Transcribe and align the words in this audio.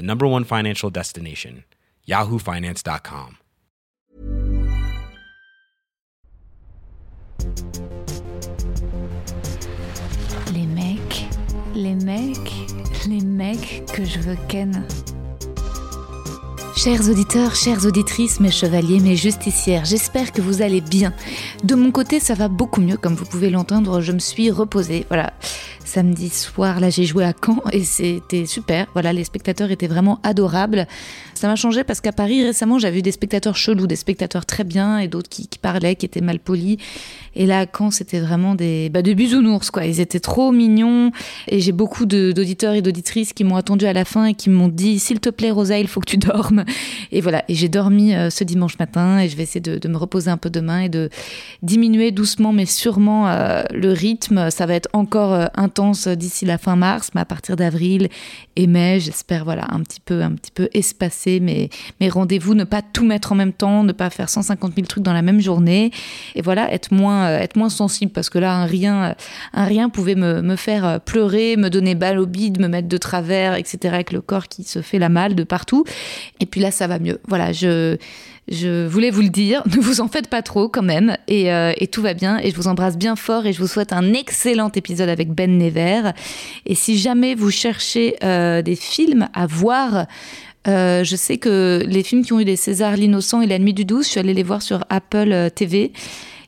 the 0.00 0.06
number 0.06 0.26
one 0.26 0.44
financial 0.44 0.88
destination, 0.88 1.64
yahoofinance.com. 2.08 3.36
Les 10.54 10.66
mecs, 10.66 11.26
les 11.74 11.94
mecs, 11.94 12.52
les 13.06 13.20
mecs 13.20 13.84
que 13.92 14.04
je 14.04 14.20
veux 14.20 14.38
ken. 14.48 14.86
Chers 16.76 17.10
auditeurs, 17.10 17.54
chères 17.54 17.84
auditrices, 17.84 18.40
mes 18.40 18.50
chevaliers, 18.50 19.00
mes 19.00 19.16
justicières, 19.16 19.84
j'espère 19.84 20.32
que 20.32 20.40
vous 20.40 20.62
allez 20.62 20.80
bien. 20.80 21.12
De 21.62 21.74
mon 21.74 21.90
côté, 21.90 22.20
ça 22.20 22.32
va 22.32 22.48
beaucoup 22.48 22.80
mieux, 22.80 22.96
comme 22.96 23.14
vous 23.14 23.26
pouvez 23.26 23.50
l'entendre, 23.50 24.00
je 24.00 24.12
me 24.12 24.18
suis 24.18 24.50
reposée. 24.50 25.04
Voilà, 25.08 25.34
samedi 25.90 26.28
soir, 26.28 26.78
là 26.78 26.88
j'ai 26.88 27.04
joué 27.04 27.24
à 27.24 27.32
Caen 27.32 27.60
et 27.72 27.82
c'était 27.82 28.46
super. 28.46 28.86
Voilà, 28.92 29.12
les 29.12 29.24
spectateurs 29.24 29.72
étaient 29.72 29.88
vraiment 29.88 30.20
adorables. 30.22 30.86
Ça 31.40 31.48
m'a 31.48 31.56
changé 31.56 31.84
parce 31.84 32.02
qu'à 32.02 32.12
Paris 32.12 32.44
récemment, 32.44 32.78
j'avais 32.78 32.96
vu 32.96 33.02
des 33.02 33.12
spectateurs 33.12 33.56
chelous, 33.56 33.86
des 33.86 33.96
spectateurs 33.96 34.44
très 34.44 34.62
bien 34.62 34.98
et 34.98 35.08
d'autres 35.08 35.30
qui, 35.30 35.48
parlaient, 35.58 35.96
qui 35.96 36.04
étaient 36.04 36.20
mal 36.20 36.38
polis. 36.38 36.76
Et 37.34 37.46
là, 37.46 37.60
à 37.60 37.66
Caen, 37.66 37.90
c'était 37.90 38.20
vraiment 38.20 38.54
des, 38.54 38.90
bah, 38.90 39.00
des 39.00 39.14
bisounours, 39.14 39.70
quoi. 39.70 39.86
Ils 39.86 40.00
étaient 40.00 40.20
trop 40.20 40.52
mignons. 40.52 41.12
Et 41.48 41.60
j'ai 41.60 41.72
beaucoup 41.72 42.04
d'auditeurs 42.04 42.74
et 42.74 42.82
d'auditrices 42.82 43.32
qui 43.32 43.44
m'ont 43.44 43.56
attendu 43.56 43.86
à 43.86 43.94
la 43.94 44.04
fin 44.04 44.26
et 44.26 44.34
qui 44.34 44.50
m'ont 44.50 44.68
dit, 44.68 44.98
s'il 44.98 45.18
te 45.18 45.30
plaît, 45.30 45.50
Rosa, 45.50 45.78
il 45.78 45.88
faut 45.88 46.00
que 46.00 46.10
tu 46.10 46.18
dormes. 46.18 46.66
Et 47.10 47.22
voilà. 47.22 47.42
Et 47.48 47.54
j'ai 47.54 47.70
dormi 47.70 48.14
euh, 48.14 48.28
ce 48.28 48.44
dimanche 48.44 48.78
matin 48.78 49.20
et 49.20 49.30
je 49.30 49.36
vais 49.36 49.44
essayer 49.44 49.60
de, 49.60 49.88
me 49.88 49.96
reposer 49.96 50.30
un 50.30 50.36
peu 50.36 50.50
demain 50.50 50.80
et 50.80 50.88
de 50.90 51.08
diminuer 51.62 52.10
doucement 52.10 52.52
mais 52.52 52.66
sûrement 52.66 53.28
euh, 53.28 53.62
le 53.72 53.92
rythme. 53.92 54.50
Ça 54.50 54.66
va 54.66 54.74
être 54.74 54.90
encore 54.92 55.32
euh, 55.32 55.46
intense 55.54 56.06
d'ici 56.06 56.44
la 56.44 56.58
fin 56.58 56.76
mars, 56.76 57.12
mais 57.14 57.22
à 57.22 57.24
partir 57.24 57.56
d'avril 57.56 58.10
et 58.56 58.66
mai, 58.66 59.00
j'espère, 59.00 59.44
voilà, 59.44 59.66
un 59.70 59.80
petit 59.80 60.00
peu, 60.00 60.22
un 60.22 60.32
petit 60.32 60.50
peu 60.50 60.68
mes, 61.38 61.70
rendez-vous, 62.08 62.54
ne 62.54 62.64
pas 62.64 62.82
tout 62.82 63.04
mettre 63.04 63.32
en 63.32 63.34
même 63.36 63.52
temps, 63.52 63.84
ne 63.84 63.92
pas 63.92 64.10
faire 64.10 64.28
150 64.28 64.74
000 64.74 64.86
trucs 64.86 65.04
dans 65.04 65.12
la 65.12 65.22
même 65.22 65.40
journée. 65.40 65.92
Et 66.34 66.42
voilà, 66.42 66.72
être 66.72 66.92
moins, 66.92 67.26
euh, 67.28 67.68
sensible 67.68 68.10
parce 68.10 68.30
que 68.30 68.38
là, 68.38 68.54
un 68.54 68.64
rien, 68.64 69.04
euh, 69.04 69.14
rien 69.54 69.88
pouvait 69.88 70.14
me, 70.14 70.56
faire 70.56 70.84
euh, 70.84 70.98
pleurer, 70.98 71.56
me 71.56 71.68
donner 71.68 71.94
balle 71.94 72.18
au 72.18 72.26
bide, 72.26 72.60
me 72.60 72.68
mettre 72.68 72.88
de 72.88 72.96
travers, 72.96 73.54
etc. 73.54 73.94
avec 73.94 74.12
le 74.12 74.20
corps 74.20 74.48
qui 74.48 74.64
se 74.64 74.82
fait 74.82 74.98
la 74.98 75.08
malle 75.08 75.34
de 75.34 75.44
partout. 75.44 75.84
Et 76.40 76.46
puis 76.46 76.60
là, 76.60 76.70
ça 76.70 76.86
va 76.86 76.98
mieux. 76.98 77.20
Voilà, 77.28 77.52
je, 77.52 77.96
voulais 78.86 79.10
vous 79.10 79.20
le 79.20 79.28
dire. 79.28 79.62
Ne 79.70 79.80
vous 79.80 80.00
en 80.00 80.08
faites 80.08 80.28
pas 80.28 80.42
trop 80.42 80.68
quand 80.68 80.82
même. 80.82 81.16
Et, 81.28 81.48
tout 81.92 82.02
va 82.02 82.14
bien. 82.14 82.38
Et 82.38 82.50
je 82.50 82.56
vous 82.56 82.66
embrasse 82.66 82.96
bien 82.98 83.14
fort 83.14 83.46
et 83.46 83.52
je 83.52 83.60
vous 83.60 83.68
souhaite 83.68 83.92
un 83.92 84.12
excellent 84.12 84.70
épisode 84.74 85.08
avec 85.08 85.32
Ben 85.32 85.58
Never. 85.58 86.10
Et 86.66 86.74
si 86.74 86.98
jamais 86.98 87.34
vous 87.34 87.50
cherchez 87.50 88.16
des 88.20 88.76
films 88.76 89.28
à 89.32 89.46
voir, 89.46 90.06
euh, 90.68 91.04
je 91.04 91.16
sais 91.16 91.38
que 91.38 91.82
les 91.86 92.02
films 92.02 92.24
qui 92.24 92.32
ont 92.32 92.40
eu 92.40 92.44
des 92.44 92.56
Césars, 92.56 92.96
L'Innocent 92.96 93.40
et 93.40 93.46
La 93.46 93.58
Nuit 93.58 93.74
du 93.74 93.84
12, 93.84 94.04
je 94.04 94.10
suis 94.10 94.20
allée 94.20 94.34
les 94.34 94.42
voir 94.42 94.62
sur 94.62 94.84
Apple 94.90 95.32
euh, 95.32 95.48
TV. 95.48 95.92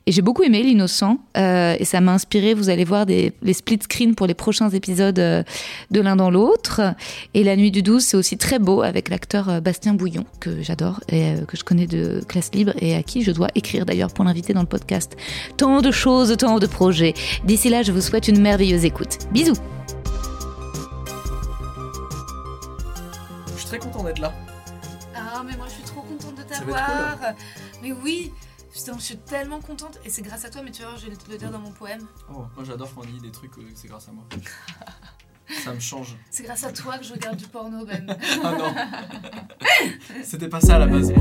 Et 0.05 0.11
j'ai 0.11 0.21
beaucoup 0.21 0.43
aimé 0.43 0.61
L'Innocent. 0.61 1.17
euh, 1.37 1.77
et 1.79 1.85
ça 1.85 2.01
m'a 2.01 2.11
inspiré, 2.11 2.53
vous 2.53 2.69
allez 2.69 2.83
voir, 2.83 3.05
des, 3.05 3.31
les 3.41 3.53
split 3.53 3.79
screens 3.81 4.15
pour 4.15 4.27
les 4.27 4.33
prochains 4.33 4.69
épisodes 4.69 5.15
de 5.15 6.01
l'un 6.01 6.17
dans 6.17 6.29
l'autre. 6.29 6.81
Et 7.33 7.45
La 7.45 7.55
Nuit 7.55 7.71
du 7.71 7.83
12, 7.83 8.03
c'est 8.03 8.17
aussi 8.17 8.37
très 8.37 8.59
beau 8.59 8.81
avec 8.81 9.07
l'acteur 9.07 9.61
Bastien 9.61 9.93
Bouillon, 9.93 10.25
que 10.41 10.61
j'adore 10.61 10.99
et 11.07 11.35
que 11.47 11.55
je 11.55 11.63
connais 11.63 11.87
de 11.87 12.21
classe 12.27 12.51
libre 12.53 12.73
et 12.79 12.95
à 12.95 13.01
qui 13.01 13.23
je 13.23 13.31
dois 13.31 13.47
écrire 13.55 13.85
d'ailleurs 13.85 14.11
pour 14.13 14.25
l'inviter 14.25 14.53
dans 14.53 14.61
le 14.61 14.67
podcast. 14.67 15.15
Tant 15.55 15.81
de 15.81 15.91
choses, 15.91 16.35
tant 16.37 16.59
de 16.59 16.67
projets. 16.67 17.13
D'ici 17.45 17.69
là, 17.69 17.81
je 17.81 17.93
vous 17.93 18.01
souhaite 18.01 18.27
une 18.27 18.41
merveilleuse 18.41 18.83
écoute. 18.83 19.19
Bisous 19.31 19.55
très 23.73 23.89
content 23.89 24.03
d'être 24.03 24.19
là. 24.19 24.31
Ah, 25.15 25.41
mais 25.43 25.57
moi 25.57 25.65
je 25.67 25.73
suis 25.73 25.83
trop 25.83 26.01
contente 26.01 26.35
de 26.35 26.43
t'avoir. 26.43 27.17
Mais 27.81 27.91
oui, 27.91 28.31
putain, 28.71 28.93
je 28.99 29.03
suis 29.03 29.17
tellement 29.17 29.59
contente. 29.61 29.99
Et 30.05 30.11
c'est 30.11 30.21
grâce 30.21 30.45
à 30.45 30.51
toi, 30.51 30.61
mais 30.61 30.69
tu 30.69 30.83
voir, 30.83 30.95
je 30.95 31.09
vais 31.09 31.15
te 31.15 31.31
le 31.31 31.39
dire 31.39 31.49
dans 31.49 31.57
mon 31.57 31.71
poème. 31.71 32.05
Oh, 32.29 32.45
moi 32.55 32.63
j'adore 32.63 32.93
quand 32.93 33.01
on 33.01 33.05
dit 33.05 33.19
des 33.19 33.31
trucs, 33.31 33.57
euh, 33.57 33.67
c'est 33.73 33.87
grâce 33.87 34.07
à 34.07 34.11
moi. 34.11 34.25
Ça 35.63 35.73
me 35.73 35.79
change. 35.79 36.15
C'est 36.29 36.43
grâce 36.43 36.63
à 36.63 36.71
toi 36.71 36.99
que 36.99 37.03
je 37.03 37.13
regarde 37.13 37.35
du 37.35 37.47
porno, 37.47 37.83
Ben. 37.83 38.05
Ah 38.43 38.51
non 38.51 38.75
C'était 40.23 40.49
pas 40.49 40.61
ça 40.61 40.75
à 40.75 40.79
la 40.79 40.87
base. 40.87 41.11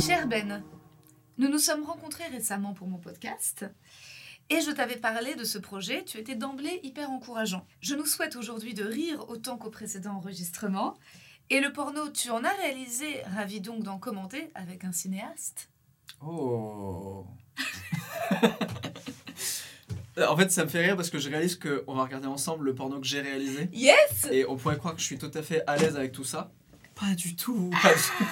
Cher 0.00 0.28
Ben, 0.28 0.62
nous 1.38 1.48
nous 1.48 1.58
sommes 1.58 1.82
rencontrés 1.84 2.28
récemment 2.28 2.72
pour 2.72 2.86
mon 2.86 2.98
podcast. 2.98 3.66
Et 4.50 4.60
je 4.60 4.70
t'avais 4.70 4.96
parlé 4.96 5.34
de 5.34 5.44
ce 5.44 5.58
projet, 5.58 6.04
tu 6.04 6.18
étais 6.18 6.34
d'emblée 6.34 6.80
hyper 6.82 7.10
encourageant. 7.10 7.66
Je 7.80 7.94
nous 7.94 8.04
souhaite 8.04 8.36
aujourd'hui 8.36 8.74
de 8.74 8.84
rire 8.84 9.24
autant 9.28 9.56
qu'au 9.56 9.70
précédent 9.70 10.16
enregistrement. 10.16 10.98
Et 11.50 11.60
le 11.60 11.72
porno, 11.72 12.10
tu 12.10 12.30
en 12.30 12.44
as 12.44 12.52
réalisé, 12.62 13.22
ravi 13.34 13.60
donc 13.60 13.82
d'en 13.82 13.98
commenter 13.98 14.50
avec 14.54 14.84
un 14.84 14.92
cinéaste. 14.92 15.70
Oh 16.24 17.26
En 20.28 20.36
fait, 20.36 20.52
ça 20.52 20.64
me 20.64 20.68
fait 20.68 20.84
rire 20.84 20.96
parce 20.96 21.10
que 21.10 21.18
je 21.18 21.28
réalise 21.28 21.58
qu'on 21.58 21.94
va 21.94 22.04
regarder 22.04 22.28
ensemble 22.28 22.66
le 22.66 22.74
porno 22.74 23.00
que 23.00 23.06
j'ai 23.06 23.20
réalisé. 23.20 23.68
Yes 23.72 24.28
Et 24.30 24.46
on 24.46 24.56
pourrait 24.56 24.78
croire 24.78 24.94
que 24.94 25.00
je 25.00 25.06
suis 25.06 25.18
tout 25.18 25.30
à 25.34 25.42
fait 25.42 25.62
à 25.66 25.76
l'aise 25.76 25.96
avec 25.96 26.12
tout 26.12 26.22
ça. 26.22 26.52
Pas 26.94 27.14
du 27.16 27.34
tout. 27.34 27.70
pas 27.82 27.92
du 27.92 28.00
tout. 28.00 28.24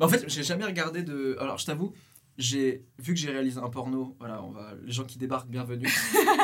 Mais 0.00 0.06
en 0.06 0.08
fait, 0.08 0.24
j'ai 0.28 0.42
jamais 0.42 0.64
regardé 0.64 1.02
de. 1.02 1.36
Alors, 1.40 1.58
je 1.58 1.66
t'avoue, 1.66 1.94
j'ai 2.38 2.84
vu 2.98 3.14
que 3.14 3.20
j'ai 3.20 3.30
réalisé 3.30 3.58
un 3.60 3.68
porno. 3.70 4.16
Voilà, 4.18 4.42
on 4.42 4.50
va. 4.50 4.72
Les 4.84 4.92
gens 4.92 5.04
qui 5.04 5.18
débarquent, 5.18 5.48
bienvenue. 5.48 5.88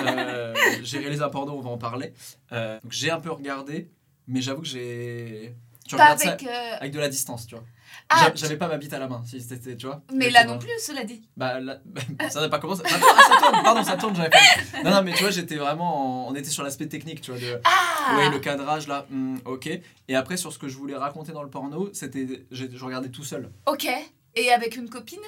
Euh, 0.04 0.54
j'ai 0.82 0.98
réalisé 0.98 1.22
un 1.22 1.28
porno, 1.28 1.52
on 1.52 1.60
va 1.60 1.70
en 1.70 1.78
parler. 1.78 2.12
Euh, 2.52 2.78
donc, 2.82 2.90
j'ai 2.92 3.10
un 3.10 3.20
peu 3.20 3.30
regardé, 3.30 3.88
mais 4.26 4.40
j'avoue 4.40 4.62
que 4.62 4.66
j'ai. 4.68 5.54
Tu 5.86 5.96
Pas 5.96 6.04
regardes 6.04 6.18
ça 6.20 6.28
avec... 6.32 6.46
euh, 6.46 6.76
avec 6.80 6.92
de 6.92 6.98
la 6.98 7.08
distance, 7.08 7.46
tu 7.46 7.54
vois. 7.54 7.64
Ah, 8.08 8.16
J'a- 8.28 8.34
J'avais 8.34 8.56
pas 8.56 8.68
ma 8.68 8.78
bite 8.78 8.92
à 8.94 8.98
la 8.98 9.06
main, 9.08 9.22
si 9.26 9.40
c'était, 9.40 9.76
tu 9.76 9.86
vois. 9.86 10.02
Mais 10.12 10.30
là 10.30 10.44
non 10.44 10.58
plus, 10.58 10.70
cela 10.80 11.04
dit. 11.04 11.22
Bah, 11.36 11.60
là, 11.60 11.78
ça 12.30 12.40
n'a 12.40 12.48
pas 12.48 12.58
commencé. 12.58 12.82
Ah, 12.86 12.88
ça 12.88 13.36
tourne, 13.50 13.62
pardon, 13.62 13.84
ça 13.84 13.96
tourne, 13.96 14.16
j'avais 14.16 14.30
pas. 14.30 14.38
Non, 14.84 14.90
non, 14.90 15.02
mais 15.02 15.12
tu 15.12 15.22
vois, 15.22 15.30
j'étais 15.30 15.56
vraiment. 15.56 16.26
en- 16.26 16.30
On 16.32 16.34
était 16.34 16.50
sur 16.50 16.62
l'aspect 16.64 16.86
technique, 16.88 17.20
tu 17.20 17.30
vois. 17.30 17.40
De... 17.40 17.60
Ah 17.64 18.16
Oui, 18.18 18.30
le 18.30 18.38
cadrage 18.38 18.88
là, 18.88 19.06
hmm, 19.10 19.36
ok. 19.44 19.68
Et 20.08 20.14
après, 20.16 20.36
sur 20.36 20.52
ce 20.52 20.58
que 20.58 20.68
je 20.68 20.76
voulais 20.76 20.96
raconter 20.96 21.32
dans 21.32 21.42
le 21.42 21.50
porno, 21.50 21.90
c'était. 21.92 22.44
j'ai- 22.50 22.70
Je 22.72 22.84
regardais 22.84 23.10
tout 23.10 23.24
seul. 23.24 23.50
Ok. 23.66 23.86
Et 24.34 24.50
avec 24.50 24.76
une 24.76 24.88
copine? 24.88 25.20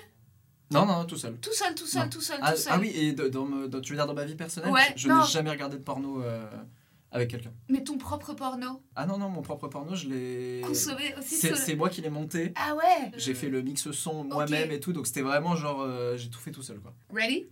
Non, 0.74 0.86
non, 0.86 1.04
tout 1.04 1.16
seul. 1.16 1.36
Tout 1.38 1.52
seul, 1.52 1.74
tout 1.74 1.86
seul, 1.86 2.02
Non. 2.02 2.08
tout 2.10 2.20
seul, 2.20 2.38
Ah, 2.42 2.52
tout 2.52 2.58
seul. 2.58 2.72
ah 2.74 2.78
oui, 2.80 2.90
et 2.94 3.12
de- 3.12 3.28
dans, 3.28 3.46
tu 3.80 3.92
veux 3.92 3.96
dire 3.96 4.06
dans 4.06 4.14
ma 4.14 4.24
vie 4.24 4.34
personnelle 4.34 4.70
Ouais, 4.72 4.92
Je, 4.96 5.08
n'ai 5.08 5.14
jamais 5.30 5.50
regardé 5.50 5.76
de 5.76 5.82
porno 5.82 6.22
euh, 6.22 6.44
avec 7.10 7.30
quelqu'un. 7.30 7.52
Mais 7.68 7.82
ton 7.84 7.96
propre 7.96 8.34
porno, 8.34 8.82
Ah 8.96 9.06
non, 9.06 9.18
non, 9.18 9.28
mon 9.28 9.42
propre 9.42 9.68
porno, 9.68 9.94
je 9.94 10.08
l'ai. 10.08 10.60
consommé 10.66 11.14
aussi 11.18 11.36
C'est 11.36 11.48
seul. 11.48 11.56
c'est 11.56 11.76
moi 11.76 11.88
qui 11.90 12.00
l'ai 12.00 12.10
monté. 12.10 12.52
Ah 12.56 12.74
ouais 12.74 13.12
J'ai 13.16 13.34
fait 13.34 13.48
le 13.48 13.62
mix 13.62 13.90
son 13.92 14.24
moi-même 14.24 14.70
et 14.72 14.80
tout, 14.80 14.92
donc 14.92 15.06
c'était 15.06 15.22
vraiment 15.22 15.54
genre. 15.56 15.80
euh, 15.82 16.16
j'ai 16.16 16.28
tout 16.30 16.40
fait 16.40 16.50
tout 16.50 16.62
seul 16.62 16.78
quoi. 16.80 16.92
Ready? 17.14 17.46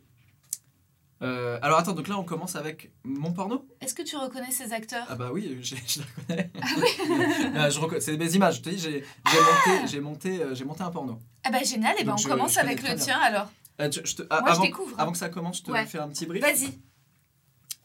Euh, 1.22 1.58
alors 1.62 1.78
attends, 1.78 1.92
donc 1.92 2.08
là 2.08 2.18
on 2.18 2.24
commence 2.24 2.56
avec 2.56 2.90
mon 3.04 3.32
porno 3.32 3.64
Est-ce 3.80 3.94
que 3.94 4.02
tu 4.02 4.16
reconnais 4.16 4.50
ces 4.50 4.72
acteurs? 4.72 5.06
Ah 5.08 5.14
bah 5.14 5.30
oui, 5.32 5.56
j'ai- 5.60 5.76
je 5.86 6.00
la 6.00 6.06
connais. 6.26 6.50
Ah 6.58 6.66
oui 6.76 6.82
je 7.70 7.78
reconna- 7.80 8.00
c'est 8.00 8.16
mes 8.16 8.34
images, 8.34 8.56
je 8.56 8.62
te 8.62 8.70
dis, 8.70 8.78
j'ai 8.78 9.04
j'ai 9.30 9.38
monté, 9.40 9.86
j'ai 9.86 10.00
monté, 10.00 10.42
euh, 10.42 10.54
j'ai 10.54 10.64
monté 10.64 10.82
un 10.82 10.90
porno. 10.90 11.18
Ah 11.44 11.50
bah 11.50 11.62
génial, 11.62 11.94
et 11.98 12.04
ben 12.04 12.10
Donc 12.10 12.14
on 12.18 12.22
je- 12.22 12.28
commence 12.28 12.54
je 12.54 12.58
avec 12.60 12.82
le 12.88 12.96
tien 12.96 13.18
alors. 13.20 13.50
Euh, 13.80 13.88
je 13.92 14.16
te- 14.16 14.22
ah, 14.30 14.40
Moi, 14.40 14.50
je 14.50 14.54
avant, 14.54 14.62
découvre. 14.64 15.00
avant 15.00 15.12
que 15.12 15.18
ça 15.18 15.28
commence, 15.28 15.58
je 15.58 15.62
te 15.62 15.70
Ouais. 15.70 15.86
fais 15.86 15.98
un 15.98 16.08
petit 16.08 16.26
brief. 16.26 16.42
Vas-y. 16.42 16.78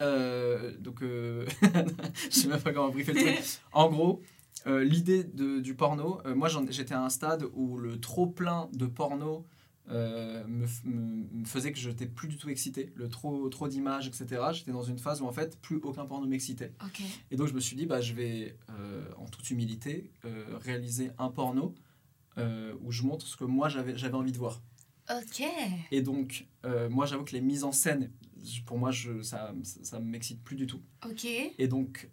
Euh, 0.00 0.72
donc, 0.78 1.02
euh, 1.02 1.46
je 2.30 2.40
sais 2.40 2.48
même 2.48 2.60
pas 2.60 2.72
comment 2.72 2.88
briefer 2.90 3.12
le 3.12 3.20
truc. 3.20 3.44
En 3.72 3.88
gros, 3.88 4.22
l'idée 4.66 5.24
de- 5.24 5.60
du 5.60 5.74
porno, 5.74 6.20
moi 6.34 6.48
j'étais 6.70 6.94
à 6.94 7.02
un 7.02 7.08
stade 7.10 7.44
où 7.54 7.78
le 7.78 7.98
trop 8.00 8.26
plein 8.26 8.68
de 8.72 8.86
porno 8.86 9.46
euh, 9.90 10.44
me, 10.46 10.66
f- 10.66 10.84
me- 10.84 11.26
me 11.40 11.44
faisait 11.44 11.72
que 11.72 11.78
je 11.78 11.88
n'étais 11.88 12.06
plus 12.06 12.28
du 12.28 12.36
tout 12.36 12.48
excité. 12.48 12.92
Le 12.94 13.08
trop, 13.08 13.48
trop 13.48 13.68
d'images, 13.68 14.06
etc. 14.06 14.26
J'étais 14.52 14.72
dans 14.72 14.82
une 14.82 14.98
phase 14.98 15.20
où 15.22 15.26
en 15.26 15.32
fait 15.32 15.58
plus 15.60 15.76
aucun 15.76 16.04
porno 16.06 16.26
m'excitait. 16.26 16.72
Et 17.30 17.36
donc 17.36 17.48
je 17.48 17.54
me 17.54 17.60
suis 17.60 17.76
dit, 17.76 17.86
bah, 17.86 18.00
je 18.00 18.12
vais 18.14 18.56
euh, 18.70 19.04
en 19.16 19.26
toute 19.26 19.48
humilité 19.50 20.10
euh, 20.24 20.44
réaliser 20.60 21.10
un 21.18 21.28
porno 21.30 21.74
où 22.82 22.92
je 22.92 23.02
montre 23.02 23.26
ce 23.26 23.36
que 23.36 23.42
moi 23.44 23.68
j'avais 23.68 24.14
envie 24.14 24.30
de 24.30 24.38
voir. 24.38 24.62
Ok. 25.10 25.42
Et 25.90 26.02
donc, 26.02 26.46
moi 26.90 27.04
j'avoue 27.06 27.24
que 27.24 27.32
les 27.32 27.40
mises 27.40 27.64
en 27.64 27.72
scène, 27.72 28.12
pour 28.64 28.78
moi, 28.78 28.92
je, 28.92 29.22
ça 29.22 29.52
ça, 29.64 29.80
ça 29.82 29.98
m'excite 30.00 30.44
plus 30.44 30.54
du 30.54 30.66
tout. 30.68 30.80
Ok. 31.04 31.24
Et 31.24 31.66
donc 31.66 32.08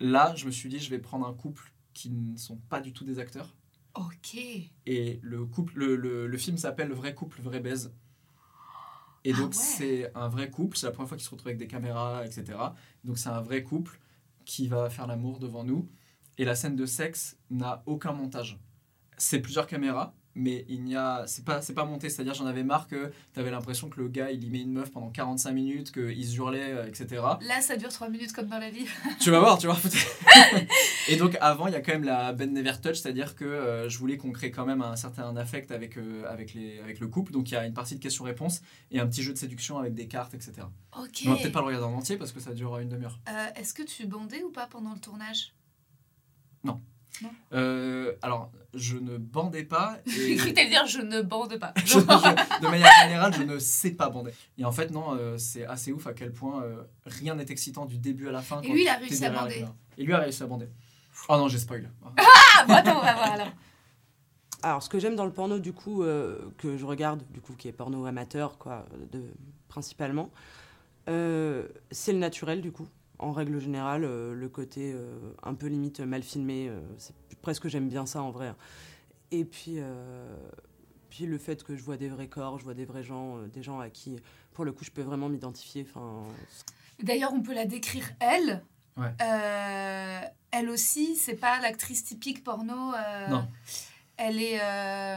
là, 0.00 0.34
je 0.36 0.44
me 0.44 0.50
suis 0.50 0.68
dit, 0.68 0.78
je 0.80 0.90
vais 0.90 0.98
prendre 0.98 1.26
un 1.26 1.32
couple 1.32 1.72
qui 1.94 2.10
ne 2.10 2.36
sont 2.36 2.56
pas 2.68 2.80
du 2.80 2.92
tout 2.92 3.04
des 3.04 3.18
acteurs. 3.18 3.54
Ok. 3.94 4.34
Et 4.86 5.18
le, 5.22 5.44
couple, 5.46 5.74
le, 5.78 5.96
le, 5.96 6.26
le 6.26 6.38
film 6.38 6.56
s'appelle 6.56 6.88
Le 6.88 6.94
vrai 6.94 7.14
couple, 7.14 7.40
vrai 7.42 7.60
baise. 7.60 7.92
Et 9.24 9.32
Ah 9.32 9.36
donc 9.36 9.50
ouais. 9.50 9.52
c'est 9.52 10.12
un 10.14 10.28
vrai 10.28 10.50
couple, 10.50 10.76
c'est 10.76 10.86
la 10.86 10.92
première 10.92 11.08
fois 11.08 11.16
qu'ils 11.18 11.26
se 11.26 11.30
retrouvent 11.30 11.48
avec 11.48 11.58
des 11.58 11.66
caméras, 11.66 12.24
etc. 12.24 12.58
Donc 13.04 13.18
c'est 13.18 13.28
un 13.28 13.40
vrai 13.42 13.62
couple 13.62 14.00
qui 14.46 14.66
va 14.68 14.88
faire 14.90 15.06
l'amour 15.06 15.38
devant 15.38 15.64
nous. 15.64 15.88
Et 16.38 16.44
la 16.44 16.54
scène 16.54 16.76
de 16.76 16.86
sexe 16.86 17.36
n'a 17.50 17.82
aucun 17.86 18.12
montage. 18.12 18.58
C'est 19.18 19.40
plusieurs 19.40 19.66
caméras, 19.66 20.14
mais 20.34 20.64
il 20.68 20.84
n'y 20.84 20.96
a, 20.96 21.24
c'est 21.26 21.44
pas, 21.44 21.60
c'est 21.62 21.74
pas 21.74 21.84
monté. 21.84 22.08
C'est-à-dire 22.08 22.34
j'en 22.34 22.46
avais 22.46 22.62
marre 22.62 22.86
que 22.86 23.12
tu 23.34 23.40
avais 23.40 23.50
l'impression 23.50 23.88
que 23.88 24.00
le 24.00 24.08
gars 24.08 24.30
il 24.30 24.44
y 24.44 24.50
met 24.50 24.60
une 24.60 24.72
meuf 24.72 24.90
pendant 24.90 25.10
45 25.10 25.52
minutes, 25.52 25.92
qu'il 25.92 26.24
se 26.26 26.36
hurlait, 26.36 26.72
euh, 26.72 26.86
etc. 26.86 27.22
Là, 27.40 27.60
ça 27.60 27.76
dure 27.76 27.90
3 27.90 28.08
minutes 28.08 28.32
comme 28.32 28.46
dans 28.46 28.58
la 28.58 28.70
vie. 28.70 28.86
Tu 29.20 29.30
vas 29.30 29.40
voir, 29.40 29.58
tu 29.58 29.66
vois. 29.66 29.78
et 31.08 31.16
donc 31.16 31.36
avant, 31.40 31.66
il 31.66 31.72
y 31.72 31.76
a 31.76 31.80
quand 31.80 31.92
même 31.92 32.04
la 32.04 32.32
Ben 32.32 32.52
Never 32.52 32.72
Touch, 32.82 32.96
c'est-à-dire 32.96 33.34
que 33.34 33.44
euh, 33.44 33.88
je 33.88 33.98
voulais 33.98 34.16
qu'on 34.16 34.32
crée 34.32 34.50
quand 34.50 34.64
même 34.64 34.82
un 34.82 34.96
certain 34.96 35.36
affect 35.36 35.70
avec, 35.70 35.98
euh, 35.98 36.24
avec, 36.28 36.54
les, 36.54 36.78
avec 36.80 37.00
le 37.00 37.08
couple. 37.08 37.32
Donc 37.32 37.50
il 37.50 37.54
y 37.54 37.56
a 37.56 37.66
une 37.66 37.74
partie 37.74 37.96
de 37.96 38.00
questions-réponses 38.00 38.62
et 38.90 39.00
un 39.00 39.06
petit 39.06 39.22
jeu 39.22 39.32
de 39.32 39.38
séduction 39.38 39.78
avec 39.78 39.94
des 39.94 40.06
cartes, 40.06 40.34
etc. 40.34 40.52
Ok. 40.98 41.22
On 41.26 41.30
va 41.30 41.36
peut-être 41.36 41.52
pas 41.52 41.60
le 41.60 41.66
regarder 41.66 41.86
en 41.86 41.94
entier 41.94 42.16
parce 42.16 42.32
que 42.32 42.40
ça 42.40 42.54
dure 42.54 42.78
une 42.78 42.88
demi-heure. 42.88 43.18
Euh, 43.28 43.46
Est-ce 43.56 43.74
que 43.74 43.82
tu 43.82 44.06
bandais 44.06 44.42
ou 44.42 44.50
pas 44.50 44.66
pendant 44.66 44.92
le 44.92 45.00
tournage? 45.00 45.54
Euh, 47.52 48.12
alors, 48.22 48.50
je 48.74 48.96
ne 48.96 49.16
bandais 49.18 49.64
pas. 49.64 49.98
J'ai 50.06 50.36
cru 50.36 50.52
dire 50.52 50.86
je 50.86 51.00
ne 51.00 51.20
bande 51.22 51.58
pas. 51.58 51.72
je- 51.84 51.98
je- 51.98 52.60
de 52.62 52.68
manière 52.68 52.90
générale, 53.02 53.34
je 53.34 53.42
ne 53.42 53.58
sais 53.58 53.90
pas 53.90 54.08
bander. 54.08 54.32
Et 54.58 54.64
en 54.64 54.72
fait, 54.72 54.90
non, 54.90 55.14
euh, 55.14 55.36
c'est 55.38 55.66
assez 55.66 55.92
ouf 55.92 56.06
à 56.06 56.12
quel 56.14 56.32
point 56.32 56.62
euh, 56.62 56.82
rien 57.06 57.34
n'est 57.34 57.50
excitant 57.50 57.84
du 57.86 57.98
début 57.98 58.28
à 58.28 58.32
la 58.32 58.42
fin. 58.42 58.60
Et 58.62 58.66
quand 58.68 58.72
lui, 58.74 58.82
il 58.82 58.88
a 58.88 58.94
réussi 58.96 59.24
à 59.24 59.30
bander. 59.30 59.54
Et 59.98 60.04
lui 60.04 60.12
a 60.14 60.18
réussi 60.18 60.42
à 60.42 60.46
bander. 60.46 60.68
Oh 61.28 61.36
non, 61.36 61.48
j'ai 61.48 61.58
spoil. 61.58 61.90
Ah, 62.16 62.64
bon, 62.66 62.74
attends, 62.74 62.98
on 62.98 63.02
va 63.04 63.14
voir 63.14 63.32
alors. 63.32 63.48
Alors, 64.62 64.82
ce 64.82 64.88
que 64.90 64.98
j'aime 64.98 65.16
dans 65.16 65.24
le 65.24 65.32
porno, 65.32 65.58
du 65.58 65.72
coup, 65.72 66.02
euh, 66.02 66.38
que 66.58 66.76
je 66.76 66.84
regarde, 66.84 67.22
du 67.30 67.40
coup, 67.40 67.54
qui 67.54 67.68
est 67.68 67.72
porno 67.72 68.04
amateur, 68.06 68.58
quoi, 68.58 68.84
de, 69.12 69.22
principalement, 69.68 70.30
euh, 71.08 71.66
c'est 71.90 72.12
le 72.12 72.18
naturel, 72.18 72.60
du 72.60 72.70
coup. 72.72 72.86
En 73.22 73.32
règle 73.32 73.60
générale, 73.60 74.04
euh, 74.04 74.34
le 74.34 74.48
côté 74.48 74.92
euh, 74.94 75.18
un 75.42 75.54
peu 75.54 75.66
limite 75.66 76.00
mal 76.00 76.22
filmé, 76.22 76.68
euh, 76.68 76.80
c'est 76.98 77.14
presque 77.42 77.68
j'aime 77.68 77.88
bien 77.88 78.06
ça 78.06 78.22
en 78.22 78.30
vrai. 78.30 78.54
Et 79.30 79.44
puis, 79.44 79.74
euh, 79.76 80.36
puis 81.10 81.26
le 81.26 81.36
fait 81.38 81.62
que 81.62 81.76
je 81.76 81.82
vois 81.82 81.96
des 81.98 82.08
vrais 82.08 82.28
corps, 82.28 82.58
je 82.58 82.64
vois 82.64 82.74
des 82.74 82.86
vrais 82.86 83.04
gens, 83.04 83.36
euh, 83.36 83.46
des 83.46 83.62
gens 83.62 83.78
à 83.78 83.90
qui, 83.90 84.16
pour 84.54 84.64
le 84.64 84.72
coup, 84.72 84.84
je 84.84 84.90
peux 84.90 85.02
vraiment 85.02 85.28
m'identifier. 85.28 85.86
Enfin, 85.88 86.22
D'ailleurs, 87.02 87.32
on 87.34 87.42
peut 87.42 87.54
la 87.54 87.66
décrire 87.66 88.08
elle. 88.20 88.62
Ouais. 88.96 89.12
Euh, 89.22 90.20
elle 90.50 90.70
aussi, 90.70 91.14
c'est 91.16 91.36
pas 91.36 91.60
l'actrice 91.60 92.04
typique 92.04 92.42
porno. 92.42 92.94
euh, 92.94 93.28
Non. 93.28 93.46
Elle 94.16 94.40
est, 94.42 94.60
euh, 94.60 95.16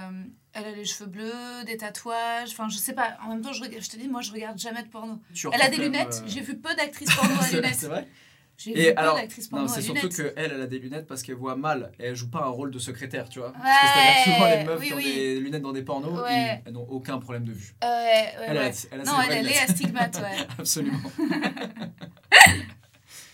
elle 0.53 0.65
a 0.65 0.71
les 0.71 0.85
cheveux 0.85 1.09
bleus, 1.09 1.63
des 1.65 1.77
tatouages. 1.77 2.49
Enfin, 2.51 2.69
je 2.69 2.77
sais 2.77 2.93
pas. 2.93 3.17
En 3.25 3.29
même 3.29 3.41
temps, 3.41 3.53
je, 3.53 3.61
regarde- 3.63 3.83
je 3.83 3.89
te 3.89 3.97
dis, 3.97 4.07
moi, 4.07 4.21
je 4.21 4.31
regarde 4.31 4.57
jamais 4.57 4.83
de 4.83 4.87
porno. 4.89 5.19
Tu 5.33 5.47
Elle 5.51 5.61
a 5.61 5.69
des 5.69 5.77
lunettes. 5.77 6.21
euh, 6.23 6.27
J'ai 6.27 6.41
vu 6.41 6.55
peu 6.57 6.73
d'actrices 6.75 7.13
porno 7.15 7.33
à 7.41 7.47
lunettes. 7.51 7.75
c'est 7.75 7.87
vrai 7.87 8.07
J'ai 8.57 8.71
Et 8.71 8.89
vu 8.89 8.93
peu 8.93 8.99
alors, 9.01 9.19
c'est 9.67 9.81
surtout 9.81 10.09
qu'elle, 10.09 10.33
elle 10.35 10.61
a 10.61 10.67
des 10.67 10.77
lunettes 10.79 11.07
parce 11.07 11.23
qu'elle 11.23 11.35
voit 11.35 11.55
mal. 11.55 11.91
Et 11.99 12.05
elle 12.05 12.15
joue 12.15 12.29
pas 12.29 12.43
un 12.43 12.49
rôle 12.49 12.69
de 12.71 12.77
secrétaire, 12.79 13.27
tu 13.29 13.39
vois. 13.39 13.51
parce 13.51 13.63
que 13.63 13.67
Ouais, 13.67 13.93
c'est-à-dire 13.93 14.23
que 14.25 14.31
souvent, 14.31 14.49
les 14.49 14.63
meufs 14.63 14.79
oui, 14.79 14.87
qui 14.87 14.93
ont 14.93 14.97
oui. 14.97 15.03
des 15.15 15.39
lunettes 15.39 15.61
dans 15.63 15.73
des 15.73 15.81
pornos, 15.83 16.21
Ouais. 16.21 16.61
elles 16.65 16.73
n'ont 16.73 16.87
aucun 16.87 17.17
problème 17.17 17.45
de 17.45 17.51
vue. 17.51 17.75
Euh, 17.83 17.87
ouais, 17.87 18.33
ouais, 18.37 18.45
Elle, 18.47 18.57
a, 18.59 18.71
elle 18.91 19.01
a 19.01 19.03
Non, 19.03 19.21
elle, 19.29 19.47
est 19.47 19.57
astigmate, 19.59 20.17
ouais. 20.17 20.47
Absolument. 20.59 20.99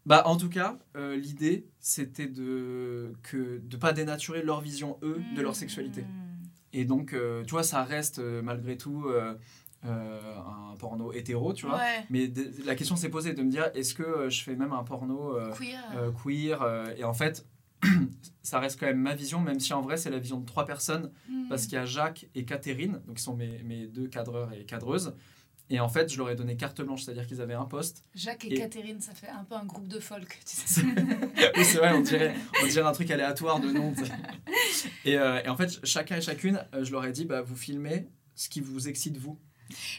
Bah, 0.06 0.24
en 0.26 0.38
tout 0.38 0.48
cas, 0.50 0.80
euh, 0.96 1.16
l'idée, 1.18 1.68
c'était 1.80 2.28
de 2.28 3.14
que 3.24 3.58
de 3.60 3.78
pas 3.78 3.92
dénaturer 3.94 4.42
leur 4.42 4.62
vision, 4.62 4.98
eux, 5.04 5.22
de 5.36 5.42
leur 5.42 5.56
sexualité. 5.56 6.04
Hmm. 6.04 6.44
Et 6.74 6.86
donc, 6.86 7.12
euh, 7.14 7.44
tu 7.44 7.52
vois, 7.52 7.64
ça 7.64 7.84
reste 7.84 8.20
euh, 8.20 8.42
malgré 8.42 8.78
tout 8.78 9.04
euh, 9.86 10.20
un 10.72 10.76
porno 10.78 11.12
hétéro, 11.14 11.54
tu 11.54 11.66
vois. 11.66 11.78
Ouais. 11.78 12.06
Mais 12.10 12.28
de- 12.28 12.52
la 12.66 12.76
question 12.76 12.96
s'est 12.96 13.10
posée 13.10 13.34
de 13.34 13.42
me 13.44 13.50
dire, 13.50 13.70
est-ce 13.74 13.94
que 13.94 14.04
euh, 14.04 14.30
je 14.30 14.44
fais 14.44 14.56
même 14.56 14.74
un 14.74 14.84
porno 14.84 15.36
euh, 15.36 15.52
Queer. 15.54 15.80
euh, 15.98 16.12
queer 16.12 16.94
Et 16.98 17.04
en 17.04 17.14
fait, 17.14 17.46
ça 18.44 18.60
reste 18.60 18.80
quand 18.80 18.86
même 18.86 19.00
ma 19.02 19.16
vision, 19.16 19.40
même 19.40 19.60
si 19.60 19.74
en 19.74 19.82
vrai, 19.82 19.98
c'est 19.98 20.10
la 20.12 20.20
vision 20.20 20.40
de 20.40 20.46
trois 20.46 20.66
personnes, 20.66 21.12
Hmm. 21.30 21.48
parce 21.50 21.64
qu'il 21.64 21.74
y 21.74 21.78
a 21.78 21.86
Jacques 21.86 22.28
et 22.36 22.46
Catherine, 22.46 23.02
donc 23.08 23.18
qui 23.18 23.24
sont 23.24 23.36
mes, 23.36 23.64
mes 23.64 23.88
deux 23.88 24.08
cadreurs 24.08 24.54
et 24.54 24.66
cadreuses. 24.66 25.16
Et 25.74 25.80
en 25.80 25.88
fait, 25.88 26.12
je 26.12 26.18
leur 26.18 26.30
ai 26.30 26.36
donné 26.36 26.58
carte 26.58 26.82
blanche, 26.82 27.04
c'est-à-dire 27.04 27.26
qu'ils 27.26 27.40
avaient 27.40 27.54
un 27.54 27.64
poste. 27.64 28.04
Jacques 28.14 28.44
et, 28.44 28.54
Et- 28.54 28.58
Catherine, 28.58 29.00
ça 29.00 29.14
fait 29.14 29.30
un 29.30 29.46
peu 29.46 29.56
un 29.56 29.64
groupe 29.64 29.88
de 29.88 30.00
folk, 30.02 30.38
tu 30.46 30.56
sais. 30.68 30.82
oui, 31.58 31.64
c'est 31.64 31.78
vrai, 31.78 31.94
on 31.94 32.02
dirait, 32.02 32.36
on 32.62 32.68
dirait 32.68 32.86
un 32.88 32.92
truc 32.92 33.10
aléatoire 33.10 33.60
de 33.62 33.72
nom. 33.72 33.94
Et, 35.06 35.18
euh, 35.18 35.42
et 35.44 35.48
en 35.48 35.56
fait, 35.56 35.80
chacun 35.86 36.18
et 36.18 36.22
chacune, 36.22 36.62
je 36.82 36.92
leur 36.92 37.06
ai 37.06 37.12
dit, 37.14 37.24
bah, 37.26 37.42
vous 37.42 37.56
filmez 37.56 38.08
ce 38.36 38.50
qui 38.50 38.60
vous 38.60 38.90
excite, 38.90 39.18
vous. 39.18 39.40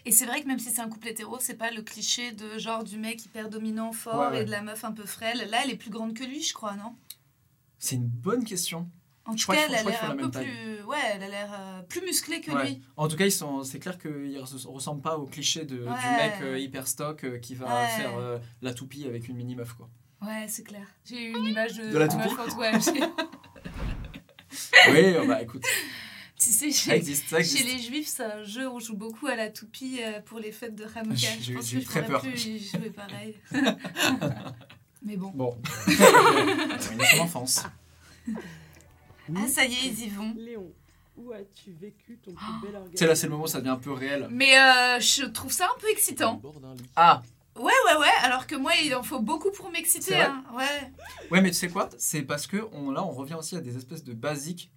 Et 0.06 0.12
c'est 0.12 0.26
vrai 0.26 0.42
que 0.42 0.46
même 0.48 0.58
si 0.58 0.70
c'est 0.70 0.80
un 0.80 0.88
couple 0.88 1.08
hétéro, 1.08 1.38
c'est 1.40 1.56
pas 1.56 1.70
le 1.70 1.82
cliché 1.82 2.32
de 2.32 2.58
genre 2.58 2.84
du 2.84 2.98
mec 2.98 3.24
hyper 3.24 3.48
dominant, 3.48 3.92
fort 3.92 4.20
Ouais, 4.20 4.26
ouais. 4.36 4.43
et 4.43 4.44
de 4.44 4.50
la 4.50 4.62
meuf 4.62 4.84
un 4.84 4.93
peu 4.93 5.05
frêle. 5.05 5.48
Là, 5.50 5.58
elle 5.64 5.70
est 5.70 5.76
plus 5.76 5.91
grande 5.91 6.14
que 6.14 6.24
lui, 6.24 6.43
je 6.43 6.55
crois, 6.55 6.74
non? 6.76 6.94
C'est 7.79 7.96
une 7.96 8.08
bonne 8.08 8.44
question. 8.44 8.88
En 9.24 9.34
tout 9.36 9.50
cas, 9.52 9.58
elle 9.69 9.74
a 9.74 9.82
l'air 9.84 10.10
un 10.10 10.17
peu 10.17 10.31
plus. 10.31 10.82
Ouais, 10.84 10.98
elle 11.14 11.22
a 11.22 11.29
l'air 11.29 11.50
euh, 11.58 11.82
plus 11.82 12.00
musclée 12.02 12.41
que 12.41 12.50
Ouais. 12.50 12.64
lui. 12.67 12.82
En 12.96 13.06
tout 13.06 13.17
cas, 13.17 13.24
ils 13.24 13.31
sont, 13.32 13.62
c'est 13.62 13.79
clair 13.79 13.96
qu'ils 13.98 14.32
ne 14.32 14.67
ressemblent 14.69 15.00
pas 15.02 15.17
au 15.17 15.26
cliché 15.26 15.64
de, 15.64 15.76
du 15.79 15.84
mec 15.84 16.32
euh, 16.43 16.58
hyper 16.58 16.88
stock 16.88 17.22
euh, 17.24 17.38
qui 17.38 17.55
va 17.55 17.67
Ouais. 17.82 17.88
faire 17.88 18.41
la 18.62 18.74
toupie 18.74 19.06
avec 19.06 19.29
une 19.29 19.36
mini 19.36 19.55
meuf. 19.55 19.74
Quoi. 19.74 19.88
Ouais, 20.22 20.46
c'est 20.48 20.64
clair. 20.64 20.86
J'ai 21.05 21.24
eu 21.24 21.36
une 21.36 21.44
image 21.44 21.74
de. 21.74 21.91
De 21.93 21.98
la 21.98 22.08
toupie 22.08 22.29
oui, 24.91 25.14
euh, 25.14 25.26
bah 25.26 25.41
écoute, 25.43 25.64
Tu 26.44 26.51
sais, 26.51 26.70
ça 26.72 26.91
chez, 26.93 26.96
existe. 26.96 27.29
Ça 27.29 27.39
existe. 27.39 27.58
chez 27.58 27.65
les 27.72 27.79
juifs, 27.82 28.08
c'est 28.08 28.25
un 28.25 28.43
jeu 28.43 28.67
où 28.69 28.72
on 28.77 28.79
joue 28.81 28.96
beaucoup 28.96 29.27
à 29.27 29.37
la 29.37 29.51
toupie 29.51 30.01
euh, 30.03 30.20
pour 30.20 30.39
les 30.41 30.51
fêtes 30.53 30.75
de 30.75 30.84
Hanouka. 30.84 31.15
J'ai- 31.17 31.41
Je 31.41 31.53
pense 31.55 31.70
que 31.70 31.81
je 31.81 31.84
très 31.84 32.05
peur. 32.05 32.20
plus 32.20 32.46
y 32.46 32.58
jouer 32.58 32.91
pareil. 32.96 33.37
Mais 35.05 35.17
bon. 35.17 35.31
Bon. 35.34 35.56
C'est 35.87 36.94
une 37.15 37.20
enfance. 37.20 37.63
Ah, 39.34 39.49
ça 39.49 39.65
y 39.65 39.72
est, 39.72 39.87
ils 39.87 40.05
y 40.05 40.08
vont. 40.11 40.34
Léon, 40.37 40.72
où 41.17 41.32
as-tu 41.32 41.72
vécu 41.81 42.19
ton 42.25 42.32
plus 42.34 42.46
bel 42.63 42.75
orgasme 42.77 42.93
Tu 42.93 42.99
sais, 42.99 43.06
là, 43.06 43.15
c'est 43.15 43.27
le 43.27 43.32
moment 43.32 43.44
où 43.44 43.49
ça 43.49 43.58
devient 43.58 43.70
un 43.70 43.77
peu 43.77 43.93
réel. 43.93 44.29
Mais 44.31 44.58
euh, 44.58 45.01
je 45.01 45.25
trouve 45.25 45.53
ça 45.53 45.67
un 45.67 45.81
peu 45.81 45.89
excitant. 45.91 46.41
Ah, 46.96 47.22
Ouais, 47.55 47.65
ouais, 47.65 47.99
ouais. 48.01 48.06
Alors 48.22 48.46
que 48.46 48.55
moi, 48.56 48.72
il 48.82 48.94
en 48.94 49.03
faut 49.03 49.20
beaucoup 49.20 49.51
pour 49.51 49.67
C'est 49.67 49.72
m'exciter. 49.72 50.17
Hein. 50.17 50.43
Ouais. 50.55 50.91
ouais, 51.31 51.41
mais 51.43 51.51
tu 51.51 51.56
sais 51.56 51.69
quoi? 51.69 51.91
C'est 51.99 52.22
parce 52.22 52.46
que 52.46 52.67
on, 52.72 52.91
là, 52.91 53.05
on 53.05 53.11
revient 53.11 53.34
aussi 53.34 53.56
à 53.56 53.61
des 53.61 53.77
espèces 53.77 54.05
de 54.05 54.15
basiques 54.15 54.70